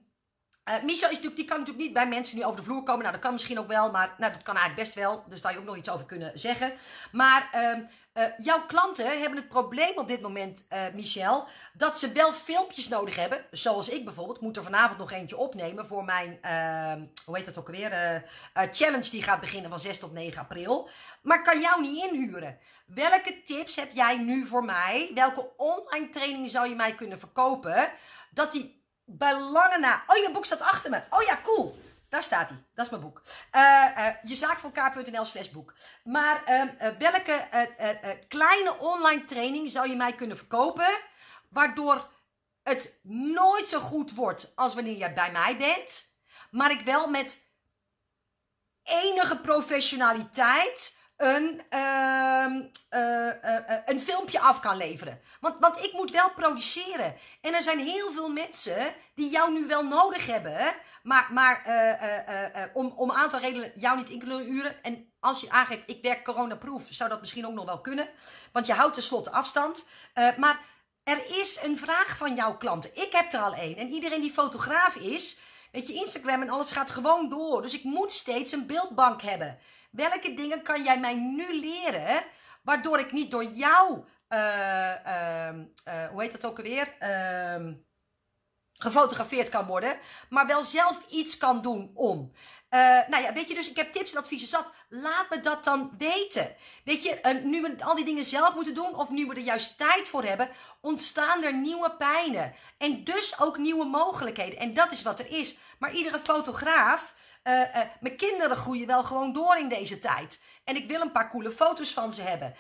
Michel 0.65 1.11
is 1.11 1.17
natuurlijk, 1.17 1.37
die 1.37 1.45
kan 1.45 1.59
natuurlijk 1.59 1.85
niet 1.85 1.93
bij 1.93 2.09
mensen 2.09 2.37
nu 2.37 2.45
over 2.45 2.57
de 2.57 2.63
vloer 2.63 2.83
komen. 2.83 3.01
Nou, 3.01 3.13
dat 3.13 3.21
kan 3.21 3.33
misschien 3.33 3.59
ook 3.59 3.69
wel, 3.69 3.91
maar 3.91 4.15
nou, 4.19 4.33
dat 4.33 4.43
kan 4.43 4.57
eigenlijk 4.57 4.85
best 4.89 5.05
wel. 5.05 5.25
Dus 5.29 5.41
daar 5.41 5.53
je 5.53 5.59
ook 5.59 5.65
nog 5.65 5.77
iets 5.77 5.91
over 5.91 6.07
kunnen 6.07 6.39
zeggen. 6.39 6.73
Maar 7.13 7.51
um, 7.55 7.89
uh, 8.15 8.25
jouw 8.39 8.67
klanten 8.67 9.21
hebben 9.21 9.39
het 9.39 9.49
probleem 9.49 9.97
op 9.97 10.09
dit 10.09 10.21
moment, 10.21 10.65
uh, 10.73 10.79
Michel, 10.95 11.49
dat 11.73 11.99
ze 11.99 12.13
wel 12.13 12.33
filmpjes 12.33 12.89
nodig 12.89 13.17
hebben. 13.17 13.45
Zoals 13.51 13.89
ik 13.89 14.05
bijvoorbeeld. 14.05 14.41
Moet 14.41 14.57
er 14.57 14.63
vanavond 14.63 14.99
nog 14.99 15.13
eentje 15.13 15.37
opnemen 15.37 15.87
voor 15.87 16.05
mijn, 16.05 16.39
uh, 16.43 17.09
hoe 17.25 17.37
heet 17.37 17.45
dat 17.45 17.59
ook 17.59 17.67
alweer? 17.67 18.25
challenge 18.71 19.11
die 19.11 19.23
gaat 19.23 19.41
beginnen 19.41 19.71
van 19.71 19.81
6 19.81 19.99
tot 19.99 20.13
9 20.13 20.41
april. 20.41 20.89
Maar 21.23 21.43
kan 21.43 21.61
jou 21.61 21.81
niet 21.81 22.05
inhuren. 22.05 22.59
Welke 22.87 23.43
tips 23.43 23.77
heb 23.77 23.93
jij 23.93 24.19
nu 24.19 24.47
voor 24.47 24.65
mij? 24.65 25.11
Welke 25.15 25.51
online 25.57 26.09
training 26.11 26.51
zou 26.51 26.69
je 26.69 26.75
mij 26.75 26.95
kunnen 26.95 27.19
verkopen? 27.19 27.93
Dat 28.31 28.53
die 28.53 28.82
bij 29.05 29.41
lange 29.41 29.79
na. 29.79 30.05
Oh, 30.07 30.17
je 30.17 30.31
boek 30.33 30.45
staat 30.45 30.61
achter 30.61 30.91
me. 30.91 31.03
Oh 31.11 31.23
ja, 31.23 31.39
cool. 31.43 31.81
Daar 32.09 32.23
staat 32.23 32.49
hij. 32.49 32.65
Dat 32.75 32.85
is 32.85 32.91
mijn 32.91 33.03
boek. 33.03 33.23
Uh, 33.53 33.89
uh, 35.13 35.25
slash 35.25 35.49
boek. 35.49 35.75
Maar 36.05 36.43
uh, 36.49 36.89
welke 36.99 37.49
kleine 38.29 38.79
online 38.79 39.25
training 39.25 39.71
zou 39.71 39.89
je 39.89 39.97
mij 39.97 40.13
kunnen 40.13 40.37
verkopen? 40.37 40.99
Waardoor 41.49 42.11
het 42.63 42.99
nooit 43.03 43.69
zo 43.69 43.81
goed 43.81 44.15
wordt 44.15 44.53
als 44.55 44.75
wanneer 44.75 44.97
jij 44.97 45.15
bij 45.15 45.33
mij 45.33 45.57
bent. 45.57 46.11
Maar 46.51 46.71
ik 46.71 46.81
wel 46.81 47.09
met 47.09 47.39
enige 48.83 49.39
professionaliteit 49.39 50.97
een, 51.23 51.63
uh, 51.71 52.47
uh, 52.91 53.27
uh, 53.45 53.77
een 53.87 54.01
filmpje 54.01 54.41
af 54.41 54.61
kan 54.61 54.77
leveren. 54.77 55.21
Want, 55.41 55.59
want 55.59 55.85
ik 55.85 55.93
moet 55.93 56.11
wel 56.11 56.31
produceren. 56.31 57.17
En 57.41 57.55
er 57.55 57.63
zijn 57.63 57.79
heel 57.79 58.13
veel 58.13 58.29
mensen 58.29 58.95
die 59.15 59.31
jou 59.31 59.53
nu 59.53 59.67
wel 59.67 59.85
nodig 59.85 60.27
hebben. 60.27 60.75
Maar, 61.03 61.29
maar 61.33 61.63
om, 62.73 62.93
om 62.97 63.11
een 63.11 63.17
aantal 63.17 63.41
redenen 63.41 63.73
jou 63.75 63.97
niet 63.97 64.09
in 64.09 64.19
kunnen 64.19 64.53
uren. 64.53 64.83
En 64.83 65.13
als 65.21 65.41
je 65.41 65.51
aangeeft, 65.51 65.91
ik 65.91 66.03
werk 66.03 66.25
coronaproof, 66.25 66.87
zou 66.91 67.11
dat 67.11 67.21
misschien 67.21 67.47
ook 67.47 67.55
nog 67.55 67.65
wel 67.65 67.81
kunnen. 67.81 68.09
Want 68.53 68.67
je 68.67 68.73
houdt 68.73 68.95
tenslotte 68.95 69.31
afstand. 69.31 69.87
maar 70.37 70.61
er 71.05 71.39
is 71.39 71.59
een 71.63 71.79
vraag 71.79 72.17
van 72.17 72.35
jouw 72.35 72.57
klanten. 72.57 72.91
Ik 72.95 73.13
heb 73.13 73.33
er 73.33 73.41
al 73.41 73.55
één. 73.55 73.77
En 73.77 73.89
iedereen 73.89 74.21
die 74.21 74.33
fotograaf 74.33 74.97
is, 74.97 75.39
weet 75.73 75.87
je, 75.87 75.95
Instagram 75.95 76.43
en 76.43 76.51
alles 76.51 76.73
gaat 76.73 76.91
gewoon 76.91 77.29
door. 77.29 77.63
Dus 77.63 77.75
ik 77.75 77.85
moet 77.85 78.13
steeds 78.13 78.53
een 78.53 78.67
beeldbank 78.67 79.23
hebben. 79.23 79.59
Welke 79.93 80.35
dingen 80.35 80.63
kan 80.63 80.83
jij 80.83 80.99
mij 80.99 81.15
nu 81.15 81.61
leren, 81.61 82.25
waardoor 82.63 82.99
ik 82.99 83.13
niet 83.13 83.31
door 83.31 83.45
jou, 83.45 84.05
uh, 84.29 84.95
uh, 85.07 86.09
hoe 86.11 86.23
heet 86.23 86.33
dat 86.33 86.45
ook 86.45 86.57
alweer? 86.57 86.95
Uh, 87.01 87.73
gefotografeerd 88.73 89.49
kan 89.49 89.67
worden, 89.67 89.99
maar 90.29 90.47
wel 90.47 90.63
zelf 90.63 91.01
iets 91.09 91.37
kan 91.37 91.63
doen 91.63 91.91
om. 91.95 92.33
Uh, 92.71 92.81
nou 93.09 93.23
ja, 93.23 93.33
weet 93.33 93.49
je, 93.49 93.55
dus 93.55 93.71
ik 93.71 93.77
heb 93.77 93.93
tips 93.93 94.13
en 94.13 94.19
adviezen 94.19 94.49
zat. 94.49 94.73
Laat 94.89 95.31
me 95.31 95.41
dat 95.41 95.65
dan 95.65 95.95
weten. 95.99 96.57
Weet 96.85 97.03
je, 97.03 97.41
nu 97.45 97.61
we 97.61 97.85
al 97.85 97.95
die 97.95 98.05
dingen 98.05 98.25
zelf 98.25 98.55
moeten 98.55 98.75
doen, 98.75 98.95
of 98.95 99.11
nu 99.11 99.27
we 99.27 99.35
er 99.35 99.41
juist 99.41 99.79
tijd 99.79 100.09
voor 100.09 100.25
hebben, 100.25 100.51
ontstaan 100.81 101.43
er 101.43 101.55
nieuwe 101.55 101.97
pijnen. 101.97 102.55
En 102.79 103.05
dus 103.05 103.41
ook 103.41 103.59
nieuwe 103.59 103.85
mogelijkheden. 103.85 104.59
En 104.59 104.75
dat 104.75 104.93
is 104.93 105.03
wat 105.03 105.19
er 105.19 105.31
is. 105.31 105.57
Maar 105.79 105.93
iedere 105.93 106.19
fotograaf, 106.19 107.15
uh, 107.45 107.63
mijn 108.01 108.17
kinderen 108.17 108.57
groeien 108.57 108.87
wel 108.87 109.03
gewoon 109.03 109.33
door 109.33 109.57
in 109.57 109.69
deze 109.69 109.99
tijd. 109.99 110.43
En 110.65 110.77
ik 110.77 110.89
wil 110.89 111.01
een 111.01 111.13
paar 111.13 111.31
coole 111.31 111.51
foto's 111.51 111.93
van 111.93 112.13
ze 112.13 112.23
hebben. 112.23 112.55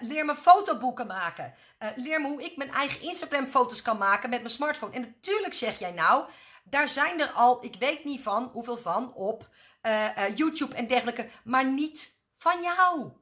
leer 0.00 0.24
me 0.24 0.34
fotoboeken 0.34 1.06
maken. 1.06 1.54
leer 1.94 2.20
me 2.20 2.28
hoe 2.28 2.44
ik 2.44 2.56
mijn 2.56 2.70
eigen 2.70 3.02
Instagram 3.02 3.46
foto's 3.46 3.82
kan 3.82 3.98
maken 3.98 4.30
met 4.30 4.38
mijn 4.38 4.52
smartphone. 4.52 4.94
En 4.94 5.00
natuurlijk 5.00 5.54
zeg 5.54 5.78
jij 5.78 5.92
nou, 5.92 6.24
daar 6.64 6.88
zijn 6.88 7.20
er 7.20 7.30
al, 7.30 7.64
ik 7.64 7.76
weet 7.78 8.04
niet 8.04 8.22
van, 8.22 8.50
hoeveel 8.52 8.78
van, 8.78 9.14
op 9.14 9.48
YouTube 10.34 10.74
en 10.74 10.86
dergelijke, 10.86 11.28
maar 11.44 11.64
niet 11.64 12.18
van 12.36 12.62
jou. 12.62 13.12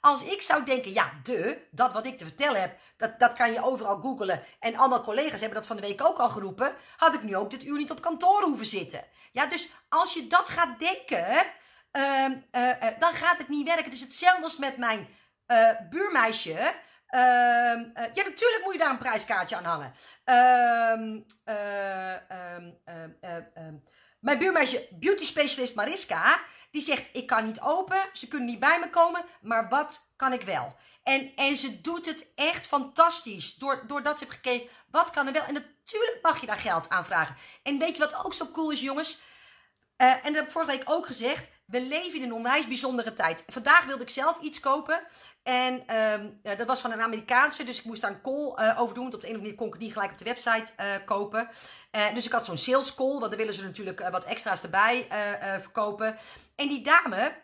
Als 0.00 0.24
ik 0.24 0.42
zou 0.42 0.64
denken, 0.64 0.92
ja, 0.92 1.12
de, 1.22 1.66
dat 1.70 1.92
wat 1.92 2.06
ik 2.06 2.18
te 2.18 2.24
vertellen 2.24 2.60
heb, 2.60 2.78
dat, 2.96 3.18
dat 3.18 3.32
kan 3.32 3.52
je 3.52 3.64
overal 3.64 4.00
googelen. 4.00 4.42
En 4.58 4.76
allemaal 4.76 5.02
collega's 5.02 5.40
hebben 5.40 5.58
dat 5.58 5.66
van 5.66 5.76
de 5.76 5.82
week 5.82 6.04
ook 6.04 6.18
al 6.18 6.28
geroepen. 6.28 6.74
Had 6.96 7.14
ik 7.14 7.22
nu 7.22 7.36
ook 7.36 7.50
dit 7.50 7.64
uur 7.64 7.76
niet 7.76 7.90
op 7.90 8.00
kantoor 8.00 8.42
hoeven 8.42 8.66
zitten. 8.66 9.04
Ja, 9.32 9.46
dus 9.46 9.70
als 9.88 10.14
je 10.14 10.26
dat 10.26 10.50
gaat 10.50 10.80
denken, 10.80 11.44
uh, 11.92 12.26
dan 12.98 13.12
gaat 13.12 13.38
het 13.38 13.48
niet 13.48 13.66
werken. 13.66 13.84
Het 13.84 13.94
is 13.94 14.00
hetzelfde 14.00 14.42
als 14.42 14.56
met 14.56 14.76
mijn 14.76 15.08
buurmeisje. 15.90 16.74
Ehm, 17.06 17.78
ja, 18.12 18.22
natuurlijk 18.24 18.62
moet 18.64 18.72
je 18.72 18.78
daar 18.78 18.90
een 18.90 18.98
prijskaartje 18.98 19.56
aan 19.56 19.64
hangen. 19.64 19.92
Uh, 20.24 21.20
mijn 24.20 24.38
buurmeisje, 24.38 24.88
beauty 24.90 25.24
specialist 25.24 25.74
Mariska, 25.74 26.40
die 26.70 26.82
zegt: 26.82 27.08
Ik 27.12 27.26
kan 27.26 27.44
niet 27.44 27.60
open, 27.60 28.08
ze 28.12 28.28
kunnen 28.28 28.48
niet 28.48 28.60
bij 28.60 28.78
me 28.80 28.90
komen, 28.90 29.24
maar 29.40 29.68
wat 29.68 30.06
kan 30.16 30.32
ik 30.32 30.42
wel? 30.42 30.76
En, 31.02 31.32
en 31.36 31.56
ze 31.56 31.80
doet 31.80 32.06
het 32.06 32.26
echt 32.34 32.66
fantastisch. 32.66 33.54
Door, 33.54 33.84
doordat 33.86 34.18
ze 34.18 34.24
heeft 34.24 34.36
gekeken, 34.36 34.68
wat 34.90 35.10
kan 35.10 35.26
er 35.26 35.32
wel? 35.32 35.44
En 35.44 35.52
natuurlijk 35.52 36.18
mag 36.22 36.40
je 36.40 36.46
daar 36.46 36.56
geld 36.56 36.88
aan 36.88 37.04
vragen. 37.04 37.36
En 37.62 37.78
weet 37.78 37.96
je 37.96 37.98
wat 37.98 38.24
ook 38.24 38.34
zo 38.34 38.50
cool 38.50 38.70
is, 38.70 38.80
jongens? 38.80 39.20
Uh, 39.96 40.12
en 40.12 40.22
dat 40.22 40.34
heb 40.34 40.44
ik 40.44 40.50
vorige 40.50 40.70
week 40.70 40.90
ook 40.90 41.06
gezegd. 41.06 41.48
We 41.70 41.82
leven 41.82 42.18
in 42.18 42.22
een 42.22 42.32
onwijs 42.32 42.66
bijzondere 42.66 43.12
tijd. 43.12 43.44
Vandaag 43.46 43.84
wilde 43.84 44.02
ik 44.02 44.10
zelf 44.10 44.40
iets 44.40 44.60
kopen. 44.60 45.00
En 45.42 45.96
um, 45.96 46.40
dat 46.42 46.66
was 46.66 46.80
van 46.80 46.92
een 46.92 47.00
Amerikaanse, 47.00 47.64
dus 47.64 47.78
ik 47.78 47.84
moest 47.84 48.00
daar 48.00 48.10
een 48.10 48.20
call 48.20 48.54
uh, 48.56 48.80
over 48.80 48.94
doen. 48.94 49.02
Want 49.02 49.14
op 49.14 49.20
de 49.20 49.26
een 49.26 49.32
of 49.34 49.38
andere 49.38 49.38
manier 49.38 49.54
kon 49.54 49.66
ik 49.66 49.72
het 49.72 49.82
niet 49.82 49.92
gelijk 49.92 50.12
op 50.12 50.18
de 50.18 50.24
website 50.24 50.72
uh, 50.80 50.94
kopen. 51.04 51.48
Uh, 51.92 52.14
dus 52.14 52.26
ik 52.26 52.32
had 52.32 52.44
zo'n 52.44 52.58
sales 52.58 52.94
call, 52.94 53.18
want 53.18 53.28
dan 53.28 53.36
willen 53.36 53.54
ze 53.54 53.62
natuurlijk 53.62 54.08
wat 54.10 54.24
extra's 54.24 54.62
erbij 54.62 55.06
verkopen. 55.60 56.18
En 56.56 56.68
die 56.68 56.82
dame, 56.82 57.42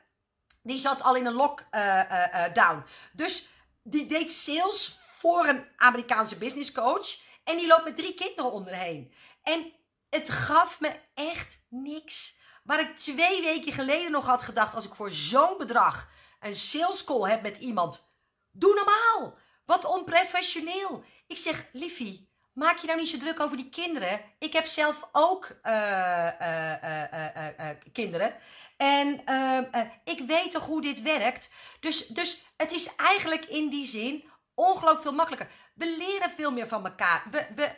die 0.63 0.79
zat 0.79 1.03
al 1.03 1.17
in 1.17 1.27
een 1.27 1.33
lockdown. 1.33 2.85
dus 3.13 3.49
die 3.83 4.07
deed 4.07 4.33
sales 4.33 4.99
voor 5.01 5.47
een 5.47 5.67
Amerikaanse 5.77 6.37
business 6.37 6.73
coach. 6.73 7.25
En 7.45 7.57
die 7.57 7.67
loopt 7.67 7.85
met 7.85 7.97
drie 7.97 8.15
kinderen 8.15 8.53
onderheen. 8.53 9.13
En 9.43 9.73
het 10.11 10.31
gaf 10.31 10.81
me 10.81 11.01
echt 11.15 11.65
niks. 11.69 12.36
Waar 12.67 12.81
ik 12.81 12.97
twee 12.97 13.43
weken 13.43 13.73
geleden 13.73 14.11
nog 14.11 14.27
had 14.27 14.43
gedacht, 14.43 14.75
als 14.75 14.85
ik 14.87 14.95
voor 14.95 15.11
zo'n 15.11 15.59
bedrag 15.59 16.09
een 16.41 16.55
sales 16.55 17.05
call 17.05 17.31
heb 17.31 17.43
met 17.43 17.57
iemand. 17.57 18.09
Doe 18.53 18.75
normaal. 18.75 19.39
Wat 19.65 19.85
onprofessioneel. 19.85 21.05
Ik 21.27 21.39
zeg, 21.39 21.67
liefie, 21.73 22.29
maak 22.53 22.79
je 22.79 22.87
nou 22.87 22.99
niet 22.99 23.09
zo 23.09 23.19
druk 23.19 23.41
over 23.41 23.57
die 23.57 23.69
kinderen. 23.69 24.21
Ik 24.39 24.53
heb 24.53 24.67
zelf 24.67 25.09
ook 25.13 25.57
uh, 25.63 26.29
uh, 26.41 26.73
uh, 26.83 27.69
kinderen. 27.93 28.35
En 28.77 29.25
ehm, 29.25 29.87
ik 30.05 30.21
weet 30.27 30.51
toch 30.51 30.67
hoe 30.67 30.83
dit 30.83 31.03
werkt. 31.03 31.51
Dus, 31.81 32.07
dus 32.07 32.45
het 32.57 32.73
is 32.73 32.95
eigenlijk 32.97 33.45
in 33.45 33.69
die 33.69 33.87
zin 33.87 34.25
ongelooflijk 34.55 35.03
veel 35.03 35.15
makkelijker. 35.15 35.51
We 35.75 35.97
leren 35.99 36.31
veel 36.31 36.53
meer 36.53 36.69
van 36.69 36.85
elkaar. 36.87 37.23
We, 37.31 37.47
we, 37.55 37.71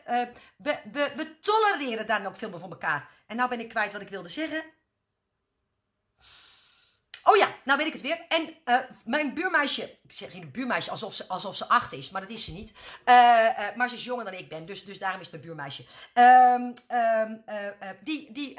we, 0.57 0.78
we, 0.93 1.12
we 1.16 1.39
tolereren 1.41 2.07
daar 2.07 2.26
ook 2.26 2.36
veel 2.36 2.51
meer 2.51 2.61
van 2.61 2.70
elkaar. 2.70 3.09
En 3.26 3.36
nou 3.36 3.49
ben 3.49 3.61
ik 3.61 3.68
kwijt 3.68 3.93
wat 3.93 4.03
ik 4.03 4.09
wilde 4.09 4.28
zeggen. 4.28 4.64
Oh 7.29 7.37
ja, 7.37 7.49
nou 7.64 7.79
weet 7.79 7.87
ik 7.87 7.93
het 7.93 8.03
weer. 8.03 8.20
En 8.29 8.57
uh, 8.64 8.76
mijn 9.05 9.35
buurmeisje, 9.35 9.83
ik 9.83 10.12
zeg 10.12 10.31
geen 10.31 10.51
buurmeisje 10.51 10.91
alsof 10.91 11.14
ze, 11.14 11.26
alsof 11.26 11.57
ze 11.57 11.68
acht 11.68 11.93
is, 11.93 12.11
maar 12.11 12.20
dat 12.20 12.31
is 12.31 12.45
ze 12.45 12.53
niet. 12.53 12.72
Uh, 13.05 13.14
uh, 13.14 13.76
maar 13.76 13.89
ze 13.89 13.95
is 13.95 14.05
jonger 14.05 14.24
dan 14.24 14.35
ik 14.35 14.49
ben, 14.49 14.66
dus, 14.66 14.85
dus 14.85 14.99
daarom 14.99 15.20
is 15.20 15.26
het 15.26 15.35
mijn 15.35 15.47
buurmeisje. 15.47 15.85
Um, 16.14 16.72
um, 16.97 17.45
die 18.01 18.33
die 18.33 18.55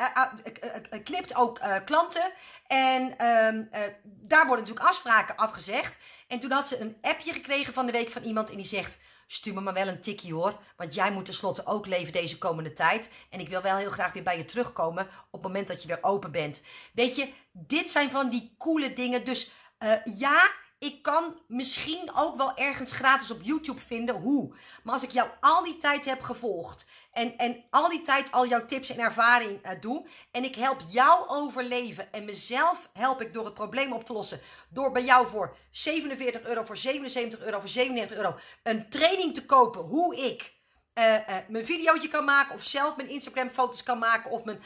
knipt 1.04 1.36
ook 1.36 1.60
klanten. 1.86 2.32
En 2.68 3.26
um, 3.26 3.70
daar 4.04 4.46
worden 4.48 4.66
natuurlijk 4.66 4.90
afspraken 4.90 5.36
afgezegd. 5.36 5.98
En 6.28 6.40
toen 6.40 6.52
had 6.52 6.68
ze 6.68 6.80
een 6.80 6.98
appje 7.02 7.34
gekregen 7.34 7.74
van 7.74 7.86
de 7.86 7.92
week 7.92 8.10
van 8.10 8.24
iemand 8.24 8.50
en 8.50 8.56
die 8.56 8.66
zegt... 8.66 9.00
Stuur 9.32 9.54
me 9.54 9.62
maar 9.62 9.74
wel 9.74 9.88
een 9.88 10.02
tikje 10.02 10.34
hoor. 10.34 10.60
Want 10.76 10.94
jij 10.94 11.12
moet 11.12 11.26
tenslotte 11.26 11.66
ook 11.66 11.86
leven 11.86 12.14
deze 12.14 12.38
komende 12.38 12.72
tijd. 12.72 13.10
En 13.30 13.40
ik 13.40 13.50
wil 13.50 13.62
wel 13.62 13.78
heel 13.78 13.90
graag 13.90 14.14
weer 14.14 14.24
bij 14.24 14.38
je 14.38 14.46
terugkomen. 14.46 15.08
op 15.08 15.32
het 15.32 15.42
moment 15.42 15.68
dat 15.68 15.82
je 15.82 15.88
weer 15.88 16.04
open 16.04 16.32
bent. 16.32 16.62
Weet 16.94 17.16
je, 17.16 17.30
dit 17.52 17.92
zijn 17.92 18.10
van 18.10 18.30
die 18.30 18.56
coole 18.58 18.94
dingen. 18.94 19.26
Dus 19.26 19.52
uh, 19.80 19.94
ja, 20.18 20.52
ik 20.80 21.02
kan 21.02 21.40
misschien 21.48 22.12
ook 22.16 22.38
wel 22.38 22.58
ergens 22.58 22.92
gratis 22.92 23.32
op 23.32 23.42
YouTube 23.42 23.80
vinden 23.80 24.16
hoe. 24.16 24.56
Maar 24.84 24.94
als 24.94 25.04
ik 25.04 25.12
jou 25.12 25.30
al 25.40 25.64
die 25.64 25.78
tijd 25.78 26.06
heb 26.06 26.22
gevolgd 26.22 26.86
en, 27.12 27.38
en 27.38 27.64
al 27.70 27.90
die 27.90 28.02
tijd 28.02 28.32
al 28.32 28.48
jouw 28.48 28.66
tips 28.66 28.90
en 28.90 29.00
ervaring 29.00 29.66
uh, 29.66 29.72
doe. 29.82 30.08
En 30.32 30.44
ik 30.44 30.56
help 30.56 30.82
jou 30.92 31.28
overleven. 31.28 32.14
En 32.14 32.26
mezelf 32.26 32.90
help 32.94 33.22
ik 33.22 33.34
door 33.34 33.46
het 33.46 33.54
probleem 33.54 33.94
op 33.94 34.06
te 34.06 34.14
lossen. 34.14 34.40
Door 34.70 34.92
bij 34.92 35.04
jou 35.04 35.28
voor 35.28 35.56
47 35.72 36.44
euro, 36.44 36.64
voor 36.64 36.78
77 36.78 37.40
euro, 37.40 37.60
voor 37.60 37.70
97 37.70 38.18
euro 38.18 38.36
een 38.64 38.90
training 38.90 39.34
te 39.34 39.46
kopen. 39.46 39.82
Hoe 39.82 40.16
ik 40.16 40.54
uh, 40.94 41.14
uh, 41.14 41.36
mijn 41.48 41.66
videootje 41.66 42.10
kan 42.10 42.26
maken. 42.26 42.56
Of 42.56 42.64
zelf 42.64 42.96
mijn 42.96 43.10
Instagram 43.10 43.50
foto's 43.50 43.84
kan 43.84 44.00
maken. 44.00 44.32
Of 44.32 44.44
mijn 44.44 44.62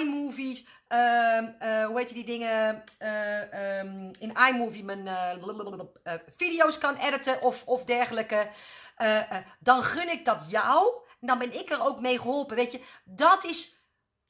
iMovies. 0.00 0.64
Uh, 0.92 1.86
hoe 1.86 1.98
heet 1.98 2.08
je 2.08 2.14
die 2.14 2.24
dingen? 2.24 2.82
Um, 3.78 4.10
in 4.18 4.36
iMovie 4.48 4.84
mijn 4.84 5.08
video's 6.36 6.78
kan 6.78 6.96
editen 6.96 7.42
of, 7.42 7.62
of 7.66 7.84
dergelijke. 7.84 8.48
dan 9.58 9.82
gun 9.82 10.08
ik 10.08 10.24
dat 10.24 10.50
jou 10.50 11.02
dan 11.26 11.38
ben 11.38 11.58
ik 11.58 11.70
er 11.70 11.84
ook 11.84 12.00
mee 12.00 12.18
geholpen. 12.18 12.56
Weet 12.56 12.72
je, 12.72 12.80
dat 13.04 13.44
is. 13.44 13.80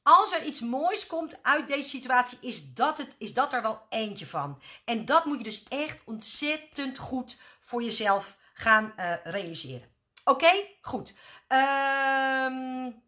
Als 0.03 0.33
er 0.33 0.43
iets 0.43 0.59
moois 0.59 1.07
komt 1.07 1.39
uit 1.43 1.67
deze 1.67 1.89
situatie, 1.89 2.37
is 2.41 2.73
dat, 2.73 2.97
het, 2.97 3.15
is 3.17 3.33
dat 3.33 3.53
er 3.53 3.61
wel 3.61 3.81
eentje 3.89 4.27
van. 4.27 4.61
En 4.85 5.05
dat 5.05 5.25
moet 5.25 5.37
je 5.37 5.43
dus 5.43 5.63
echt 5.63 6.01
ontzettend 6.05 6.97
goed 6.97 7.37
voor 7.59 7.83
jezelf 7.83 8.37
gaan 8.53 8.93
realiseren. 9.23 9.91
Oké, 10.23 10.51
goed. 10.81 11.13
Um, 11.47 13.03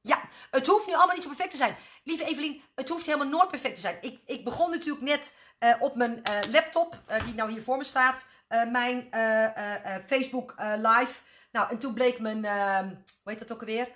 ja, 0.00 0.28
het 0.50 0.66
hoeft 0.66 0.86
nu 0.86 0.94
allemaal 0.94 1.14
niet 1.14 1.22
zo 1.22 1.28
perfect 1.28 1.50
te 1.50 1.56
zijn. 1.56 1.76
Lieve 2.08 2.24
Evelien, 2.24 2.62
het 2.74 2.88
hoeft 2.88 3.06
helemaal 3.06 3.26
nooit 3.26 3.48
perfect 3.48 3.74
te 3.74 3.80
zijn. 3.80 3.98
Ik, 4.00 4.20
ik 4.26 4.44
begon 4.44 4.70
natuurlijk 4.70 5.04
net 5.04 5.34
uh, 5.60 5.74
op 5.78 5.94
mijn 5.94 6.22
uh, 6.30 6.52
laptop, 6.52 7.02
die 7.24 7.34
nou 7.34 7.50
hier 7.50 7.62
voor 7.62 7.76
me 7.76 7.84
staat, 7.84 8.26
mijn 8.48 9.08
Facebook 10.06 10.54
Live. 10.58 11.20
Nou, 11.52 11.70
en 11.70 11.78
toen 11.78 11.94
bleek 11.94 12.18
mijn, 12.18 12.44
uh, 12.44 12.78
hoe 13.22 13.32
heet 13.32 13.38
dat 13.38 13.52
ook 13.52 13.60
alweer? 13.60 13.88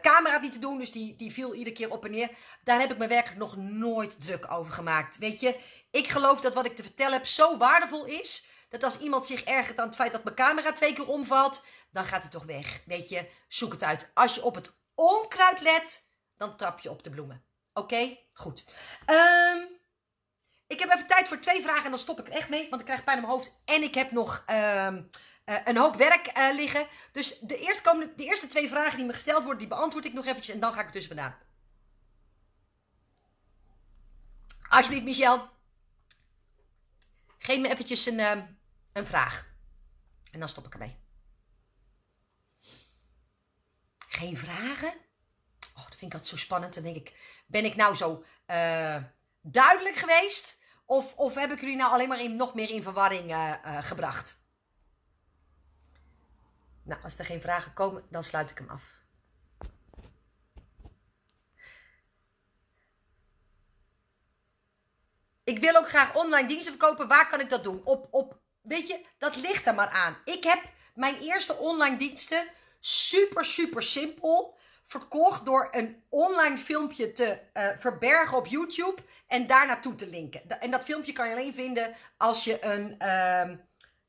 Camera 0.00 0.38
niet 0.38 0.52
te 0.52 0.58
doen, 0.58 0.78
dus 0.78 0.92
die, 0.92 1.16
die 1.16 1.32
viel 1.32 1.54
iedere 1.54 1.76
keer 1.76 1.90
op 1.90 2.04
en 2.04 2.10
neer. 2.10 2.30
Daar 2.64 2.80
heb 2.80 2.90
ik 2.90 2.98
me 2.98 3.06
werkelijk 3.06 3.40
nog 3.40 3.56
nooit 3.56 4.20
druk 4.20 4.52
over 4.52 4.72
gemaakt. 4.72 5.18
Weet 5.18 5.40
je, 5.40 5.60
ik 5.90 6.08
geloof 6.08 6.40
dat 6.40 6.54
wat 6.54 6.66
ik 6.66 6.76
te 6.76 6.82
vertellen 6.82 7.12
heb 7.12 7.26
zo 7.26 7.56
waardevol 7.56 8.04
is. 8.04 8.46
Dat 8.68 8.82
als 8.82 8.98
iemand 8.98 9.26
zich 9.26 9.44
ergert 9.44 9.78
aan 9.78 9.86
het 9.86 9.96
feit 9.96 10.12
dat 10.12 10.24
mijn 10.24 10.36
camera 10.36 10.72
twee 10.72 10.92
keer 10.92 11.08
omvalt, 11.08 11.64
dan 11.90 12.04
gaat 12.04 12.22
het 12.22 12.32
toch 12.32 12.44
weg. 12.44 12.82
Weet 12.86 13.08
je, 13.08 13.28
zoek 13.48 13.72
het 13.72 13.84
uit. 13.84 14.10
Als 14.14 14.34
je 14.34 14.42
op 14.42 14.54
het 14.54 14.72
onkruid 14.94 15.60
let, 15.60 16.06
dan 16.38 16.56
trap 16.56 16.78
je 16.78 16.90
op 16.90 17.02
de 17.02 17.10
bloemen. 17.10 17.44
Oké, 17.72 18.18
goed. 18.32 18.64
Um, 19.06 19.68
ik 20.66 20.78
heb 20.78 20.90
even 20.90 21.06
tijd 21.06 21.28
voor 21.28 21.38
twee 21.38 21.62
vragen 21.62 21.84
en 21.84 21.90
dan 21.90 21.98
stop 21.98 22.20
ik 22.20 22.26
er 22.26 22.32
echt 22.32 22.48
mee, 22.48 22.68
want 22.68 22.80
ik 22.80 22.86
krijg 22.86 23.04
pijn 23.04 23.16
in 23.16 23.22
mijn 23.22 23.34
hoofd. 23.34 23.60
En 23.64 23.82
ik 23.82 23.94
heb 23.94 24.10
nog. 24.10 24.44
Um, 24.50 25.08
uh, 25.44 25.56
een 25.64 25.76
hoop 25.76 25.96
werk 25.96 26.38
uh, 26.38 26.54
liggen. 26.54 26.86
Dus 27.12 27.38
de 27.38 27.46
de 28.16 28.24
eerste 28.24 28.46
twee 28.46 28.68
vragen 28.68 28.96
die 28.96 29.06
me 29.06 29.12
gesteld 29.12 29.42
worden, 29.42 29.58
die 29.58 29.68
beantwoord 29.68 30.04
ik 30.04 30.12
nog 30.12 30.26
eventjes 30.26 30.54
en 30.54 30.60
dan 30.60 30.72
ga 30.72 30.80
ik 30.80 30.86
er 30.86 30.92
tussen 30.92 31.16
vandaan. 31.16 31.38
Alsjeblieft, 34.68 35.04
Michel. 35.04 35.48
Geef 37.38 37.58
me 37.58 37.68
eventjes 37.68 38.06
een, 38.06 38.18
uh, 38.18 38.42
een 38.92 39.06
vraag. 39.06 39.46
En 40.32 40.38
dan 40.38 40.48
stop 40.48 40.66
ik 40.66 40.72
ermee. 40.72 40.96
Geen 43.98 44.36
vragen? 44.36 45.07
Oh, 45.78 45.84
dat 45.84 45.98
vind 45.98 46.12
ik 46.12 46.18
altijd 46.18 46.26
zo 46.26 46.36
spannend. 46.36 46.74
Dan 46.74 46.82
denk 46.82 46.96
ik, 46.96 47.42
ben 47.46 47.64
ik 47.64 47.76
nou 47.76 47.94
zo 47.94 48.24
duidelijk 49.40 49.96
geweest? 49.96 50.58
Of, 50.84 51.14
of 51.14 51.34
heb 51.34 51.52
ik 51.52 51.60
jullie 51.60 51.76
nou 51.76 51.92
alleen 51.92 52.08
maar 52.08 52.20
in, 52.20 52.36
nog 52.36 52.54
meer 52.54 52.70
in 52.70 52.82
verwarring 52.82 53.34
gebracht? 53.80 54.40
Nou, 56.82 57.02
als 57.02 57.18
er 57.18 57.24
geen 57.24 57.40
vragen 57.40 57.72
komen, 57.72 58.06
dan 58.10 58.24
sluit 58.24 58.50
ik 58.50 58.58
hem 58.58 58.70
af. 58.70 58.82
Ik 65.44 65.58
wil 65.58 65.76
ook 65.76 65.88
graag 65.88 66.14
online 66.14 66.48
diensten 66.48 66.72
verkopen. 66.72 67.08
Waar 67.08 67.28
kan 67.28 67.40
ik 67.40 67.50
dat 67.50 67.64
doen? 67.64 67.80
Op, 67.84 68.08
op, 68.10 68.40
weet 68.60 68.88
je, 68.88 69.06
dat 69.18 69.36
ligt 69.36 69.66
er 69.66 69.74
maar 69.74 69.90
aan. 69.90 70.16
Ik 70.24 70.44
heb 70.44 70.62
mijn 70.94 71.16
eerste 71.16 71.56
online 71.56 71.96
diensten 71.96 72.48
super, 72.80 73.44
super 73.44 73.82
simpel 73.82 74.57
verkocht 74.88 75.44
door 75.44 75.68
een 75.70 76.02
online 76.08 76.56
filmpje 76.56 77.12
te 77.12 77.38
uh, 77.54 77.68
verbergen 77.76 78.36
op 78.36 78.46
YouTube 78.46 79.02
en 79.26 79.46
daar 79.46 79.66
naartoe 79.66 79.94
te 79.94 80.06
linken. 80.06 80.60
En 80.60 80.70
dat 80.70 80.84
filmpje 80.84 81.12
kan 81.12 81.28
je 81.28 81.34
alleen 81.34 81.54
vinden 81.54 81.94
als 82.16 82.44
je, 82.44 82.64
een, 82.64 82.94
uh, 83.02 83.56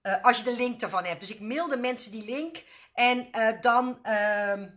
uh, 0.04 0.24
als 0.24 0.38
je 0.38 0.44
de 0.44 0.56
link 0.56 0.82
ervan 0.82 1.06
hebt. 1.06 1.20
Dus 1.20 1.34
ik 1.34 1.40
mailde 1.40 1.78
mensen 1.78 2.12
die 2.12 2.26
link 2.26 2.64
en 2.94 3.28
uh, 3.32 3.62
dan 3.62 4.00
ehm, 4.04 4.70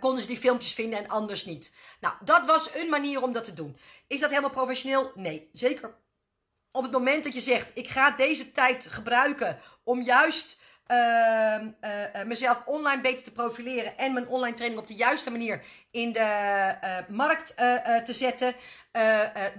konden 0.00 0.20
ze 0.20 0.26
die 0.28 0.38
filmpjes 0.38 0.74
vinden 0.74 0.98
en 0.98 1.08
anders 1.08 1.44
niet. 1.44 1.74
Nou, 2.00 2.14
dat 2.24 2.46
was 2.46 2.74
een 2.74 2.88
manier 2.88 3.22
om 3.22 3.32
dat 3.32 3.44
te 3.44 3.54
doen. 3.54 3.78
Is 4.06 4.20
dat 4.20 4.30
helemaal 4.30 4.50
professioneel? 4.50 5.12
Nee, 5.14 5.48
zeker. 5.52 5.94
Op 6.72 6.82
het 6.82 6.92
moment 6.92 7.24
dat 7.24 7.34
je 7.34 7.40
zegt, 7.40 7.70
ik 7.74 7.88
ga 7.88 8.10
deze 8.10 8.52
tijd 8.52 8.86
gebruiken 8.86 9.60
om 9.82 10.02
juist 10.02 10.60
uh, 10.90 12.24
mezelf 12.24 12.62
online 12.64 13.00
beter 13.00 13.24
te 13.24 13.32
profileren 13.32 13.98
en 13.98 14.12
mijn 14.12 14.28
online 14.28 14.56
training 14.56 14.80
op 14.80 14.86
de 14.86 14.94
juiste 14.94 15.30
manier 15.30 15.64
in 15.90 16.12
de 16.12 16.74
uh, 16.84 17.16
markt 17.16 17.56
te 18.04 18.12
zetten, 18.12 18.54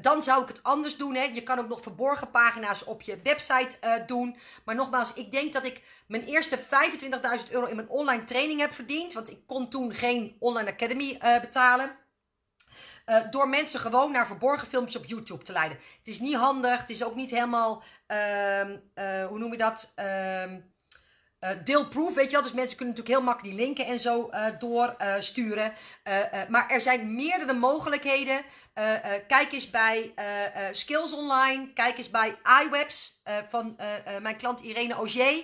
dan 0.01 0.23
zou 0.23 0.41
ik 0.41 0.47
het 0.47 0.63
anders 0.63 0.97
doen. 0.97 1.15
Hè. 1.15 1.23
Je 1.23 1.43
kan 1.43 1.59
ook 1.59 1.67
nog 1.67 1.81
verborgen 1.81 2.31
pagina's 2.31 2.83
op 2.83 3.01
je 3.01 3.19
website 3.23 4.03
doen. 4.05 4.37
Maar 4.65 4.75
nogmaals, 4.75 5.13
ik 5.13 5.31
denk 5.31 5.53
dat 5.53 5.65
ik 5.65 5.81
mijn 6.07 6.23
eerste 6.23 6.59
25.000 6.59 7.51
euro 7.51 7.65
in 7.65 7.75
mijn 7.75 7.89
online 7.89 8.23
training 8.23 8.59
heb 8.59 8.73
verdiend, 8.73 9.13
want 9.13 9.31
ik 9.31 9.39
kon 9.47 9.69
toen 9.69 9.93
geen 9.93 10.35
online 10.39 10.71
academy 10.71 11.17
betalen. 11.41 11.91
Door 13.29 13.49
mensen 13.49 13.79
gewoon 13.79 14.11
naar 14.11 14.27
verborgen 14.27 14.67
filmpjes 14.67 14.95
op 14.95 15.05
YouTube 15.05 15.43
te 15.43 15.51
leiden. 15.51 15.77
Het 15.97 16.07
is 16.07 16.19
niet 16.19 16.35
handig. 16.35 16.79
Het 16.79 16.89
is 16.89 17.03
ook 17.03 17.15
niet 17.15 17.31
helemaal. 17.31 17.83
Uh, 18.07 19.25
hoe 19.25 19.39
noem 19.39 19.51
je 19.51 19.57
dat? 19.57 19.93
Uh, 21.43 21.49
deelproof, 21.63 22.13
weet 22.13 22.25
je 22.25 22.31
wel. 22.31 22.41
Dus 22.41 22.51
mensen 22.51 22.77
kunnen 22.77 22.95
natuurlijk 22.95 23.19
heel 23.19 23.25
makkelijk 23.31 23.55
die 23.55 23.65
linken 23.65 23.85
en 23.85 23.99
zo 23.99 24.29
uh, 24.31 24.45
doorsturen. 24.59 25.73
Uh, 26.07 26.19
maar 26.49 26.69
er 26.69 26.81
zijn 26.81 27.15
meerdere 27.15 27.53
mogelijkheden. 27.53 28.41
kijk 29.27 29.51
eens 29.51 29.69
bij 29.69 30.13
Skills 30.71 31.13
Online. 31.13 31.73
Kijk 31.73 31.97
eens 31.97 32.09
bij 32.09 32.37
iWebs 32.63 33.21
van 33.49 33.75
mijn 34.21 34.37
klant 34.37 34.61
Irene 34.61 34.93
Auger. 34.93 35.43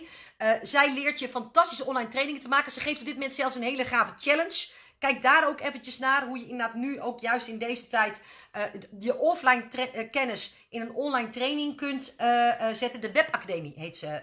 zij 0.61 0.93
leert 0.93 1.19
je 1.19 1.29
fantastische 1.29 1.85
online 1.85 2.09
trainingen 2.09 2.41
te 2.41 2.47
maken. 2.47 2.71
Ze 2.71 2.79
geeft 2.79 2.99
op 2.99 3.05
dit 3.05 3.13
moment 3.13 3.33
zelfs 3.33 3.55
een 3.55 3.61
hele 3.61 3.85
gave 3.85 4.13
challenge. 4.17 4.67
Kijk 4.99 5.21
daar 5.21 5.47
ook 5.47 5.61
eventjes 5.61 5.99
naar 5.99 6.25
hoe 6.25 6.39
je 6.39 6.47
inderdaad 6.47 6.75
nu 6.75 7.01
ook 7.01 7.19
juist 7.19 7.47
in 7.47 7.57
deze 7.57 7.87
tijd 7.87 8.21
uh, 8.55 8.63
je 8.99 9.17
offline 9.17 9.63
uh, 9.77 10.11
kennis 10.11 10.55
in 10.69 10.81
een 10.81 10.93
online 10.93 11.29
training 11.29 11.75
kunt 11.75 12.15
uh, 12.21 12.51
zetten. 12.73 13.01
De 13.01 13.11
Webacademie 13.11 13.73
heet 13.75 13.97
ze. 13.97 14.21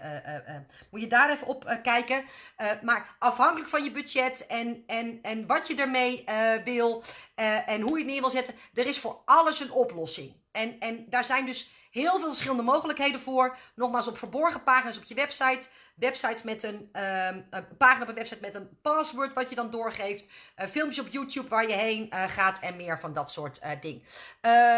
moet 0.91 1.01
je 1.01 1.07
daar 1.07 1.31
even 1.31 1.47
op 1.47 1.79
kijken. 1.83 2.23
maar 2.81 3.15
afhankelijk 3.19 3.69
van 3.69 3.83
je 3.83 3.91
budget 3.91 4.45
en, 4.47 4.83
en, 4.87 5.19
en 5.21 5.45
wat 5.45 5.67
je 5.67 5.75
ermee 5.75 6.23
wil 6.63 7.03
en 7.65 7.81
hoe 7.81 7.97
je 7.97 8.03
het 8.03 8.13
neer 8.13 8.21
wil 8.21 8.29
zetten, 8.29 8.55
er 8.73 8.87
is 8.87 8.99
voor 8.99 9.21
alles 9.25 9.59
een 9.59 9.71
oplossing. 9.71 10.33
En, 10.51 10.79
en 10.79 11.05
daar 11.09 11.23
zijn 11.23 11.45
dus 11.45 11.69
heel 12.01 12.19
veel 12.19 12.27
verschillende 12.27 12.63
mogelijkheden 12.63 13.19
voor. 13.19 13.57
Nogmaals, 13.75 14.07
op 14.07 14.17
verborgen 14.17 14.63
pagina's 14.63 14.97
op 14.97 15.03
je 15.03 15.15
website. 15.15 15.67
Websites 15.95 16.43
met 16.43 16.63
een, 16.63 16.89
um, 16.93 17.47
een 17.49 17.77
pagina 17.77 18.01
op 18.01 18.07
een 18.07 18.15
website 18.15 18.41
met 18.41 18.55
een 18.55 18.79
password 18.81 19.33
wat 19.33 19.49
je 19.49 19.55
dan 19.55 19.71
doorgeeft. 19.71 20.25
Uh, 20.57 20.67
filmpjes 20.67 21.05
op 21.05 21.11
YouTube 21.11 21.49
waar 21.49 21.67
je 21.67 21.73
heen 21.73 22.09
uh, 22.13 22.23
gaat 22.23 22.59
en 22.59 22.75
meer 22.75 22.99
van 22.99 23.13
dat 23.13 23.31
soort 23.31 23.59
uh, 23.63 23.71
ding. 23.81 24.03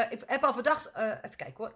ik 0.09 0.23
heb 0.25 0.43
al 0.43 0.53
bedacht, 0.53 0.91
even 0.95 1.37
kijken 1.37 1.55
hoor. 1.57 1.73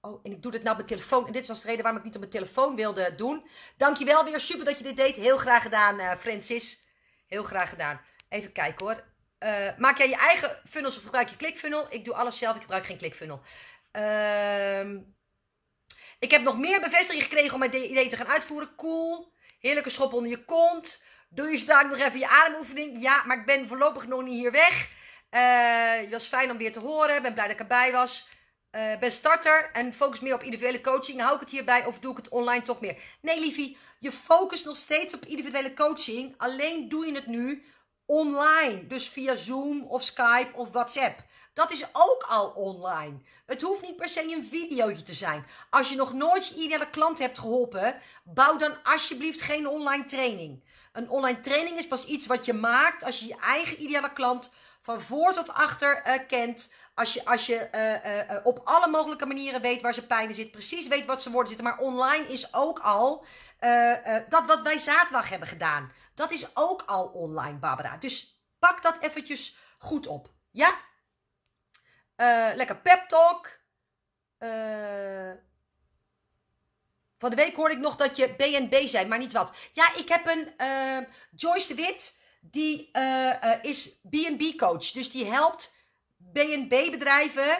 Oh, 0.00 0.20
en 0.22 0.32
ik 0.32 0.42
doe 0.42 0.52
dit 0.52 0.62
nou 0.62 0.78
op 0.78 0.86
mijn 0.86 0.98
telefoon. 0.98 1.26
En 1.26 1.32
dit 1.32 1.46
was 1.46 1.60
de 1.60 1.66
reden 1.66 1.82
waarom 1.82 2.00
ik 2.00 2.06
niet 2.06 2.14
op 2.14 2.20
mijn 2.20 2.32
telefoon 2.32 2.76
wilde 2.76 3.14
doen. 3.14 3.46
Dankjewel 3.76 4.24
weer. 4.24 4.40
Super 4.40 4.64
dat 4.64 4.78
je 4.78 4.84
dit 4.84 4.96
deed. 4.96 5.16
Heel 5.16 5.36
graag 5.36 5.62
gedaan, 5.62 6.18
Francis. 6.18 6.82
Heel 7.26 7.42
graag 7.42 7.68
gedaan. 7.68 8.00
Even 8.28 8.52
kijken 8.52 8.86
hoor. 8.86 9.04
maak 9.78 9.98
jij 9.98 10.08
je 10.08 10.16
eigen 10.16 10.58
funnels 10.68 10.96
of 10.96 11.02
gebruik 11.02 11.28
je 11.28 11.36
ClickFunnel? 11.36 11.86
Ik 11.90 12.04
doe 12.04 12.14
alles 12.14 12.38
zelf. 12.38 12.54
Ik 12.54 12.60
gebruik 12.60 12.86
geen 12.86 12.98
ClickFunnel. 12.98 13.40
Ehm 13.92 14.98
ik 16.22 16.30
heb 16.30 16.42
nog 16.42 16.58
meer 16.58 16.80
bevestiging 16.80 17.22
gekregen 17.22 17.52
om 17.52 17.58
mijn 17.58 17.90
idee 17.90 18.08
te 18.08 18.16
gaan 18.16 18.26
uitvoeren. 18.26 18.74
Cool. 18.76 19.32
Heerlijke 19.58 19.90
schop 19.90 20.12
onder 20.12 20.30
je 20.30 20.44
kont. 20.44 21.02
Doe 21.28 21.50
je 21.50 21.58
vandaag 21.58 21.88
nog 21.88 21.98
even 21.98 22.18
je 22.18 22.28
ademoefening? 22.28 23.02
Ja, 23.02 23.22
maar 23.26 23.38
ik 23.38 23.46
ben 23.46 23.68
voorlopig 23.68 24.06
nog 24.06 24.22
niet 24.22 24.40
hier 24.40 24.52
weg. 24.52 24.88
Uh, 25.30 26.00
het 26.00 26.10
was 26.10 26.26
fijn 26.26 26.50
om 26.50 26.56
weer 26.56 26.72
te 26.72 26.80
horen. 26.80 27.22
Ben 27.22 27.32
blij 27.32 27.44
dat 27.44 27.54
ik 27.54 27.60
erbij 27.60 27.92
was. 27.92 28.28
Uh, 28.72 28.98
ben 28.98 29.12
starter 29.12 29.70
en 29.72 29.94
focus 29.94 30.20
meer 30.20 30.34
op 30.34 30.42
individuele 30.42 30.80
coaching. 30.80 31.20
Hou 31.20 31.34
ik 31.34 31.40
het 31.40 31.50
hierbij 31.50 31.84
of 31.84 31.98
doe 31.98 32.10
ik 32.10 32.16
het 32.16 32.28
online 32.28 32.62
toch 32.62 32.80
meer? 32.80 32.96
Nee, 33.20 33.40
liefie. 33.40 33.76
Je 33.98 34.12
focust 34.12 34.64
nog 34.64 34.76
steeds 34.76 35.14
op 35.14 35.24
individuele 35.24 35.74
coaching. 35.74 36.34
Alleen 36.36 36.88
doe 36.88 37.06
je 37.06 37.14
het 37.14 37.26
nu 37.26 37.64
online. 38.06 38.86
Dus 38.86 39.08
via 39.08 39.34
Zoom 39.34 39.82
of 39.82 40.02
Skype 40.02 40.50
of 40.54 40.70
WhatsApp. 40.70 41.24
Dat 41.52 41.70
is 41.70 41.84
ook 41.92 42.22
al 42.28 42.48
online. 42.48 43.20
Het 43.46 43.62
hoeft 43.62 43.82
niet 43.82 43.96
per 43.96 44.08
se 44.08 44.32
een 44.32 44.44
videootje 44.44 45.02
te 45.02 45.14
zijn. 45.14 45.46
Als 45.70 45.88
je 45.88 45.96
nog 45.96 46.12
nooit 46.12 46.48
je 46.48 46.54
ideale 46.54 46.90
klant 46.90 47.18
hebt 47.18 47.38
geholpen, 47.38 48.00
bouw 48.24 48.56
dan 48.56 48.82
alsjeblieft 48.82 49.42
geen 49.42 49.68
online 49.68 50.04
training. 50.04 50.64
Een 50.92 51.10
online 51.10 51.40
training 51.40 51.76
is 51.76 51.88
pas 51.88 52.04
iets 52.04 52.26
wat 52.26 52.44
je 52.44 52.52
maakt 52.52 53.04
als 53.04 53.18
je 53.18 53.26
je 53.26 53.36
eigen 53.36 53.82
ideale 53.82 54.12
klant 54.12 54.52
van 54.80 55.00
voor 55.00 55.32
tot 55.32 55.52
achter 55.52 56.02
uh, 56.06 56.26
kent. 56.28 56.72
Als 56.94 57.12
je, 57.12 57.24
als 57.24 57.46
je 57.46 57.68
uh, 57.74 58.36
uh, 58.36 58.46
op 58.46 58.60
alle 58.64 58.88
mogelijke 58.88 59.26
manieren 59.26 59.60
weet 59.60 59.82
waar 59.82 59.94
ze 59.94 60.06
pijn 60.06 60.34
zit, 60.34 60.50
precies 60.50 60.88
weet 60.88 61.06
wat 61.06 61.22
ze 61.22 61.30
worden 61.30 61.48
zitten. 61.48 61.66
Maar 61.66 61.78
online 61.78 62.26
is 62.26 62.54
ook 62.54 62.78
al 62.78 63.24
dat 64.28 64.46
wat 64.46 64.62
wij 64.62 64.78
zaterdag 64.78 65.28
hebben 65.28 65.48
gedaan. 65.48 65.92
Dat 66.14 66.30
is 66.30 66.46
ook 66.56 66.82
al 66.86 67.04
online, 67.04 67.58
Barbara. 67.58 67.96
Dus 67.96 68.42
pak 68.58 68.82
dat 68.82 68.98
eventjes 69.00 69.56
goed 69.78 70.06
op. 70.06 70.30
Ja? 70.50 70.74
Uh, 72.16 72.50
lekker 72.54 72.76
pep 72.76 73.08
talk. 73.08 73.60
Uh, 74.38 75.32
van 77.18 77.30
de 77.30 77.36
week 77.36 77.56
hoorde 77.56 77.74
ik 77.74 77.80
nog 77.80 77.96
dat 77.96 78.16
je 78.16 78.34
BNB 78.36 78.86
zei, 78.86 79.06
maar 79.06 79.18
niet 79.18 79.32
wat. 79.32 79.52
Ja, 79.72 79.94
ik 79.96 80.08
heb 80.08 80.26
een 80.26 80.54
uh, 80.58 80.98
Joyce 81.36 81.68
de 81.68 81.74
Wit. 81.74 82.20
Die 82.40 82.90
is 83.62 84.00
BNB 84.02 84.56
coach. 84.56 84.90
Dus 84.90 85.10
die 85.10 85.24
helpt 85.24 85.74
BNB 86.16 86.90
bedrijven. 86.90 87.58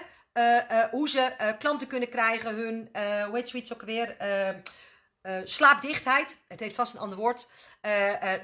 hoe 0.91 1.09
ze 1.09 1.55
klanten 1.59 1.87
kunnen 1.87 2.09
krijgen. 2.09 2.55
Hun, 2.55 2.89
hoe 3.27 3.37
heet 3.37 3.49
zoiets 3.49 3.73
ook 3.73 3.83
weer? 3.83 4.17
Slaapdichtheid, 5.45 6.39
het 6.49 6.61
heeft 6.61 6.75
vast 6.75 6.95
een 6.95 7.01
ander 7.01 7.19
woord. 7.19 7.47
Uh, 7.83 8.09
uh, 8.09 8.39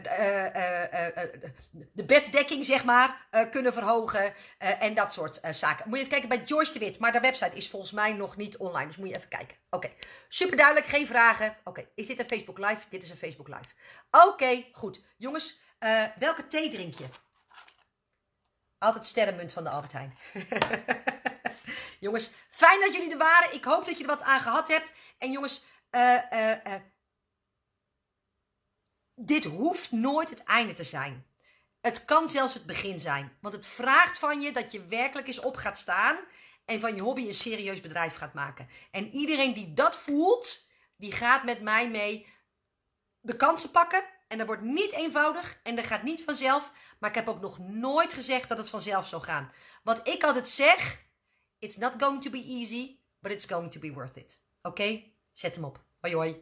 de 1.93 2.05
beddekking, 2.05 2.65
zeg 2.65 2.85
maar, 2.85 3.27
kunnen 3.51 3.73
verhogen. 3.73 4.35
en 4.59 4.95
dat 4.95 5.13
soort 5.13 5.41
zaken. 5.51 5.89
Moet 5.89 5.99
je 5.99 6.05
even 6.05 6.21
kijken 6.21 6.39
bij 6.39 6.47
Joyce 6.47 6.73
de 6.73 6.79
Wit. 6.79 6.99
Maar 6.99 7.13
de 7.13 7.21
website 7.21 7.57
is 7.57 7.71
volgens 7.71 7.93
mij 7.93 8.13
nog 8.13 8.37
niet 8.37 8.57
online. 8.57 8.87
Dus 8.87 8.97
moet 8.97 9.09
je 9.09 9.17
even 9.17 9.29
kijken. 9.29 9.57
Oké, 9.71 9.87
okay. 9.87 9.99
super 10.29 10.57
duidelijk. 10.57 10.87
Geen 10.87 11.07
vragen. 11.07 11.57
Oké, 11.65 11.89
is 11.95 12.07
dit 12.07 12.19
een 12.19 12.27
Facebook 12.27 12.59
Live? 12.59 12.81
Dit 12.89 13.03
is 13.03 13.11
een 13.11 13.17
Facebook 13.17 13.49
Live. 13.49 13.75
Oké, 14.11 14.65
goed. 14.73 15.01
Jongens, 15.17 15.59
welke 16.19 16.47
thee 16.47 16.71
drink 16.71 16.95
je? 16.95 17.05
Altijd 18.79 19.07
sterrenmunt 19.07 19.53
van 19.53 19.65
de 19.65 19.71
Albert 19.71 19.93
Heijn. 19.93 20.19
jongens, 22.01 22.33
fijn 22.51 22.81
dat 22.81 22.95
jullie 22.95 23.11
er 23.11 23.19
waren. 23.19 23.55
Ik 23.55 23.65
hoop 23.65 23.87
dat 23.87 23.97
je 23.97 24.03
er 24.03 24.09
wat 24.09 24.23
aan 24.23 24.41
gehad 24.41 24.69
hebt. 24.69 24.93
En 25.19 25.31
jongens... 25.31 25.65
Uh, 25.91 26.15
uh, 26.33 26.51
uh. 26.51 26.75
Dit 29.21 29.45
hoeft 29.45 29.93
nooit 29.93 30.31
het 30.31 30.45
einde 30.45 30.75
te 30.75 30.85
zijn. 30.85 31.27
Het 31.81 32.05
kan 32.05 32.29
zelfs 32.29 32.55
het 32.55 32.67
begin 32.67 33.01
zijn. 33.01 33.37
Want 33.41 33.55
het 33.55 33.67
vraagt 33.67 34.19
van 34.19 34.41
je 34.41 34.53
dat 34.53 34.73
je 34.73 34.87
werkelijk 34.87 35.27
eens 35.27 35.41
op 35.41 35.57
gaat 35.57 35.79
staan. 35.79 36.19
En 36.65 36.81
van 36.81 36.95
je 36.95 37.03
hobby 37.03 37.27
een 37.27 37.35
serieus 37.35 37.81
bedrijf 37.81 38.15
gaat 38.15 38.35
maken. 38.35 38.69
En 38.91 39.15
iedereen 39.15 39.55
die 39.55 39.75
dat 39.75 39.99
voelt, 39.99 40.69
die 40.97 41.13
gaat 41.13 41.45
met 41.45 41.61
mij 41.61 41.91
mee 41.91 42.27
de 43.21 43.37
kansen 43.37 43.71
pakken. 43.71 44.05
En 44.29 44.39
dat 44.39 44.47
wordt 44.47 44.63
niet 44.63 44.93
eenvoudig 44.93 45.61
en 45.63 45.77
dat 45.77 45.87
gaat 45.87 46.03
niet 46.03 46.25
vanzelf. 46.25 46.73
Maar 46.99 47.11
ik 47.11 47.17
heb 47.17 47.29
ook 47.29 47.41
nog 47.41 47.59
nooit 47.59 48.15
gezegd 48.15 48.49
dat 48.49 48.59
het 48.59 48.71
vanzelf 48.71 49.07
zou 49.07 49.23
gaan. 49.23 49.53
Wat 49.83 50.09
ik 50.09 50.23
altijd 50.25 50.49
zeg, 50.49 51.03
it's 51.59 51.77
not 51.77 51.95
going 51.99 52.23
to 52.23 52.31
be 52.31 52.45
easy, 52.45 52.99
but 53.19 53.33
it's 53.33 53.47
going 53.47 53.73
to 53.73 53.81
be 53.81 53.93
worth 53.93 54.17
it. 54.17 54.41
Oké? 54.63 55.03
Zet 55.33 55.55
hem 55.55 55.65
op. 55.65 55.85
Hoi 56.01 56.15
hoi. 56.15 56.37